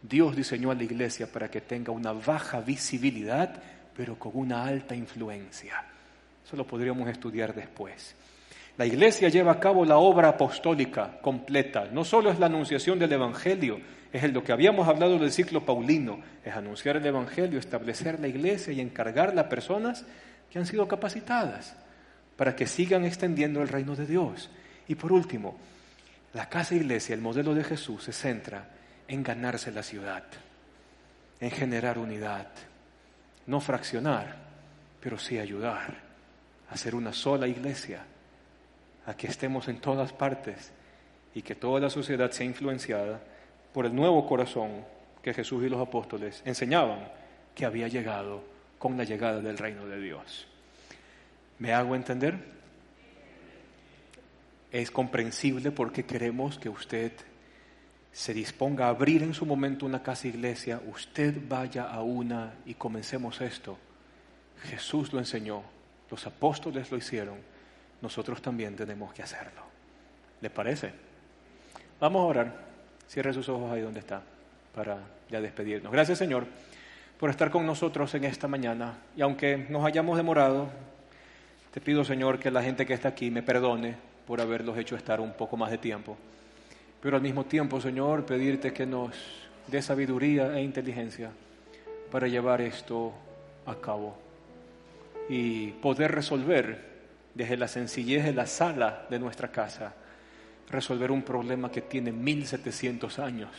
Dios 0.00 0.36
diseñó 0.36 0.70
a 0.70 0.76
la 0.76 0.84
iglesia 0.84 1.26
para 1.26 1.50
que 1.50 1.60
tenga 1.60 1.90
una 1.90 2.12
baja 2.12 2.60
visibilidad, 2.60 3.60
pero 3.98 4.16
con 4.16 4.30
una 4.36 4.64
alta 4.64 4.94
influencia. 4.94 5.84
Eso 6.46 6.56
lo 6.56 6.64
podríamos 6.64 7.08
estudiar 7.08 7.52
después. 7.52 8.14
La 8.76 8.86
iglesia 8.86 9.28
lleva 9.28 9.50
a 9.50 9.58
cabo 9.58 9.84
la 9.84 9.98
obra 9.98 10.28
apostólica 10.28 11.18
completa. 11.20 11.88
No 11.90 12.04
solo 12.04 12.30
es 12.30 12.38
la 12.38 12.46
anunciación 12.46 13.00
del 13.00 13.12
Evangelio, 13.12 13.80
es 14.12 14.32
lo 14.32 14.44
que 14.44 14.52
habíamos 14.52 14.86
hablado 14.86 15.18
del 15.18 15.32
ciclo 15.32 15.66
paulino, 15.66 16.20
es 16.44 16.54
anunciar 16.54 16.96
el 16.96 17.06
Evangelio, 17.06 17.58
establecer 17.58 18.20
la 18.20 18.28
iglesia 18.28 18.72
y 18.72 18.80
encargarla 18.80 19.40
a 19.42 19.48
personas 19.48 20.06
que 20.48 20.60
han 20.60 20.66
sido 20.66 20.86
capacitadas 20.86 21.74
para 22.36 22.54
que 22.54 22.68
sigan 22.68 23.04
extendiendo 23.04 23.62
el 23.62 23.68
reino 23.68 23.96
de 23.96 24.06
Dios. 24.06 24.48
Y 24.86 24.94
por 24.94 25.10
último, 25.10 25.56
la 26.34 26.48
casa 26.48 26.76
iglesia, 26.76 27.16
el 27.16 27.20
modelo 27.20 27.52
de 27.52 27.64
Jesús, 27.64 28.04
se 28.04 28.12
centra 28.12 28.64
en 29.08 29.24
ganarse 29.24 29.72
la 29.72 29.82
ciudad, 29.82 30.22
en 31.40 31.50
generar 31.50 31.98
unidad, 31.98 32.46
no 33.48 33.60
fraccionar, 33.60 34.36
pero 35.00 35.18
sí 35.18 35.38
ayudar 35.38 35.96
a 36.70 36.76
ser 36.76 36.94
una 36.94 37.12
sola 37.12 37.48
iglesia 37.48 38.04
a 39.06 39.16
que 39.16 39.26
estemos 39.26 39.68
en 39.68 39.80
todas 39.80 40.12
partes 40.12 40.70
y 41.34 41.40
que 41.40 41.54
toda 41.54 41.80
la 41.80 41.90
sociedad 41.90 42.30
sea 42.30 42.44
influenciada 42.44 43.20
por 43.72 43.86
el 43.86 43.94
nuevo 43.94 44.26
corazón 44.26 44.84
que 45.22 45.32
Jesús 45.32 45.64
y 45.64 45.70
los 45.70 45.80
apóstoles 45.80 46.42
enseñaban 46.44 47.08
que 47.54 47.64
había 47.64 47.88
llegado 47.88 48.44
con 48.78 48.98
la 48.98 49.04
llegada 49.04 49.40
del 49.40 49.56
reino 49.56 49.86
de 49.86 49.98
Dios. 49.98 50.46
¿Me 51.58 51.72
hago 51.72 51.96
entender? 51.96 52.38
Es 54.70 54.90
comprensible 54.90 55.70
porque 55.70 56.04
queremos 56.04 56.58
que 56.58 56.68
usted 56.68 57.12
se 58.18 58.34
disponga 58.34 58.86
a 58.86 58.88
abrir 58.88 59.22
en 59.22 59.32
su 59.32 59.46
momento 59.46 59.86
una 59.86 60.02
casa 60.02 60.26
iglesia, 60.26 60.82
usted 60.90 61.36
vaya 61.48 61.84
a 61.84 62.02
una 62.02 62.52
y 62.66 62.74
comencemos 62.74 63.40
esto. 63.40 63.78
Jesús 64.64 65.12
lo 65.12 65.20
enseñó, 65.20 65.62
los 66.10 66.26
apóstoles 66.26 66.90
lo 66.90 66.96
hicieron 66.98 67.36
nosotros 68.00 68.42
también 68.42 68.74
tenemos 68.74 69.12
que 69.12 69.22
hacerlo. 69.22 69.62
¿Le 70.40 70.50
parece? 70.50 70.90
Vamos 72.00 72.22
a 72.22 72.24
orar. 72.24 72.68
Cierre 73.08 73.32
sus 73.32 73.48
ojos 73.48 73.70
ahí 73.72 73.82
donde 73.82 74.00
está 74.00 74.20
para 74.74 74.98
ya 75.30 75.40
despedirnos. 75.40 75.92
Gracias 75.92 76.18
Señor 76.18 76.44
por 77.20 77.30
estar 77.30 77.50
con 77.52 77.66
nosotros 77.66 78.12
en 78.14 78.24
esta 78.24 78.48
mañana. 78.48 78.98
Y 79.16 79.22
aunque 79.22 79.66
nos 79.68 79.84
hayamos 79.84 80.16
demorado, 80.16 80.68
te 81.72 81.80
pido 81.80 82.04
Señor 82.04 82.40
que 82.40 82.50
la 82.50 82.64
gente 82.64 82.84
que 82.84 82.94
está 82.94 83.10
aquí 83.10 83.30
me 83.30 83.42
perdone 83.44 83.94
por 84.26 84.40
haberlos 84.40 84.76
hecho 84.76 84.96
estar 84.96 85.20
un 85.20 85.32
poco 85.34 85.56
más 85.56 85.70
de 85.70 85.78
tiempo. 85.78 86.16
Pero 87.00 87.16
al 87.16 87.22
mismo 87.22 87.44
tiempo, 87.44 87.80
Señor, 87.80 88.26
pedirte 88.26 88.72
que 88.72 88.86
nos 88.86 89.14
dé 89.66 89.80
sabiduría 89.82 90.56
e 90.56 90.62
inteligencia 90.62 91.30
para 92.10 92.26
llevar 92.26 92.60
esto 92.60 93.12
a 93.66 93.74
cabo 93.76 94.16
y 95.28 95.68
poder 95.72 96.12
resolver 96.12 96.88
desde 97.34 97.56
la 97.56 97.68
sencillez 97.68 98.24
de 98.24 98.32
la 98.32 98.46
sala 98.46 99.06
de 99.10 99.18
nuestra 99.18 99.48
casa, 99.48 99.94
resolver 100.70 101.10
un 101.10 101.22
problema 101.22 101.70
que 101.70 101.82
tiene 101.82 102.10
1700 102.10 103.18
años 103.18 103.50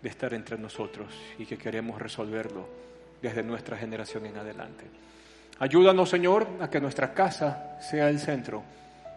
de 0.00 0.08
estar 0.08 0.32
entre 0.32 0.56
nosotros 0.56 1.12
y 1.38 1.44
que 1.44 1.58
queremos 1.58 2.00
resolverlo 2.00 2.68
desde 3.20 3.42
nuestra 3.42 3.76
generación 3.76 4.26
en 4.26 4.38
adelante. 4.38 4.84
Ayúdanos, 5.58 6.08
Señor, 6.08 6.46
a 6.60 6.70
que 6.70 6.80
nuestra 6.80 7.12
casa 7.12 7.78
sea 7.80 8.08
el 8.08 8.20
centro 8.20 8.62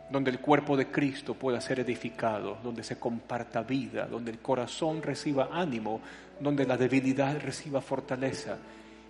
donde 0.09 0.31
el 0.31 0.39
cuerpo 0.39 0.75
de 0.75 0.87
Cristo 0.87 1.35
pueda 1.35 1.61
ser 1.61 1.79
edificado, 1.79 2.57
donde 2.63 2.83
se 2.83 2.97
comparta 2.97 3.61
vida, 3.63 4.07
donde 4.07 4.31
el 4.31 4.39
corazón 4.39 5.01
reciba 5.01 5.49
ánimo, 5.51 6.01
donde 6.39 6.65
la 6.65 6.77
debilidad 6.77 7.39
reciba 7.39 7.81
fortaleza 7.81 8.57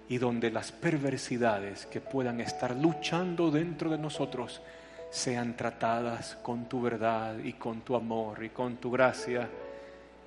y 0.10 0.18
donde 0.18 0.52
las 0.52 0.72
perversidades 0.72 1.86
que 1.86 2.02
puedan 2.02 2.42
estar 2.42 2.76
luchando 2.76 3.52
dentro 3.52 3.90
de 3.90 3.98
nosotros 3.98 4.62
sean 5.10 5.56
tratadas 5.56 6.38
con 6.42 6.66
tu 6.66 6.82
verdad 6.82 7.38
y 7.44 7.54
con 7.54 7.82
tu 7.82 7.96
amor 7.96 8.44
y 8.44 8.50
con 8.50 8.78
tu 8.78 8.92
gracia 8.92 9.48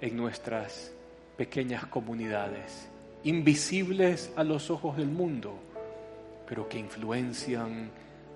en 0.00 0.16
nuestras 0.16 0.92
pequeñas 1.36 1.86
comunidades, 1.86 2.88
invisibles 3.24 4.32
a 4.36 4.44
los 4.44 4.70
ojos 4.70 4.96
del 4.96 5.08
mundo, 5.08 5.54
pero 6.48 6.68
que 6.68 6.78
influencian 6.78 7.90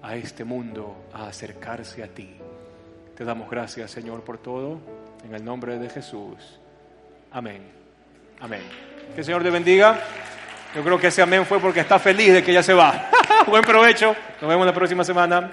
a 0.07 0.15
este 0.15 0.45
mundo 0.45 1.09
a 1.13 1.27
acercarse 1.27 2.05
a 2.05 2.07
ti. 2.07 2.37
Te 3.17 3.25
damos 3.25 3.51
gracias, 3.51 3.91
Señor, 3.91 4.23
por 4.23 4.39
todo. 4.39 4.79
En 5.25 5.35
el 5.35 5.45
nombre 5.45 5.79
de 5.79 5.91
Jesús. 5.91 6.61
Amén. 7.33 7.63
Amén. 8.41 8.63
Que 9.15 9.21
el 9.21 9.25
Señor 9.25 9.43
te 9.43 9.51
bendiga. 9.51 9.99
Yo 10.77 10.85
creo 10.85 11.01
que 11.01 11.09
ese 11.09 11.23
amén 11.23 11.45
fue 11.45 11.59
porque 11.59 11.81
está 11.81 11.99
feliz 11.99 12.35
de 12.35 12.45
que 12.45 12.53
ya 12.53 12.63
se 12.63 12.73
va. 12.73 13.11
Buen 13.49 13.65
provecho. 13.65 14.15
Nos 14.41 14.49
vemos 14.49 14.65
la 14.65 14.73
próxima 14.73 15.03
semana. 15.03 15.53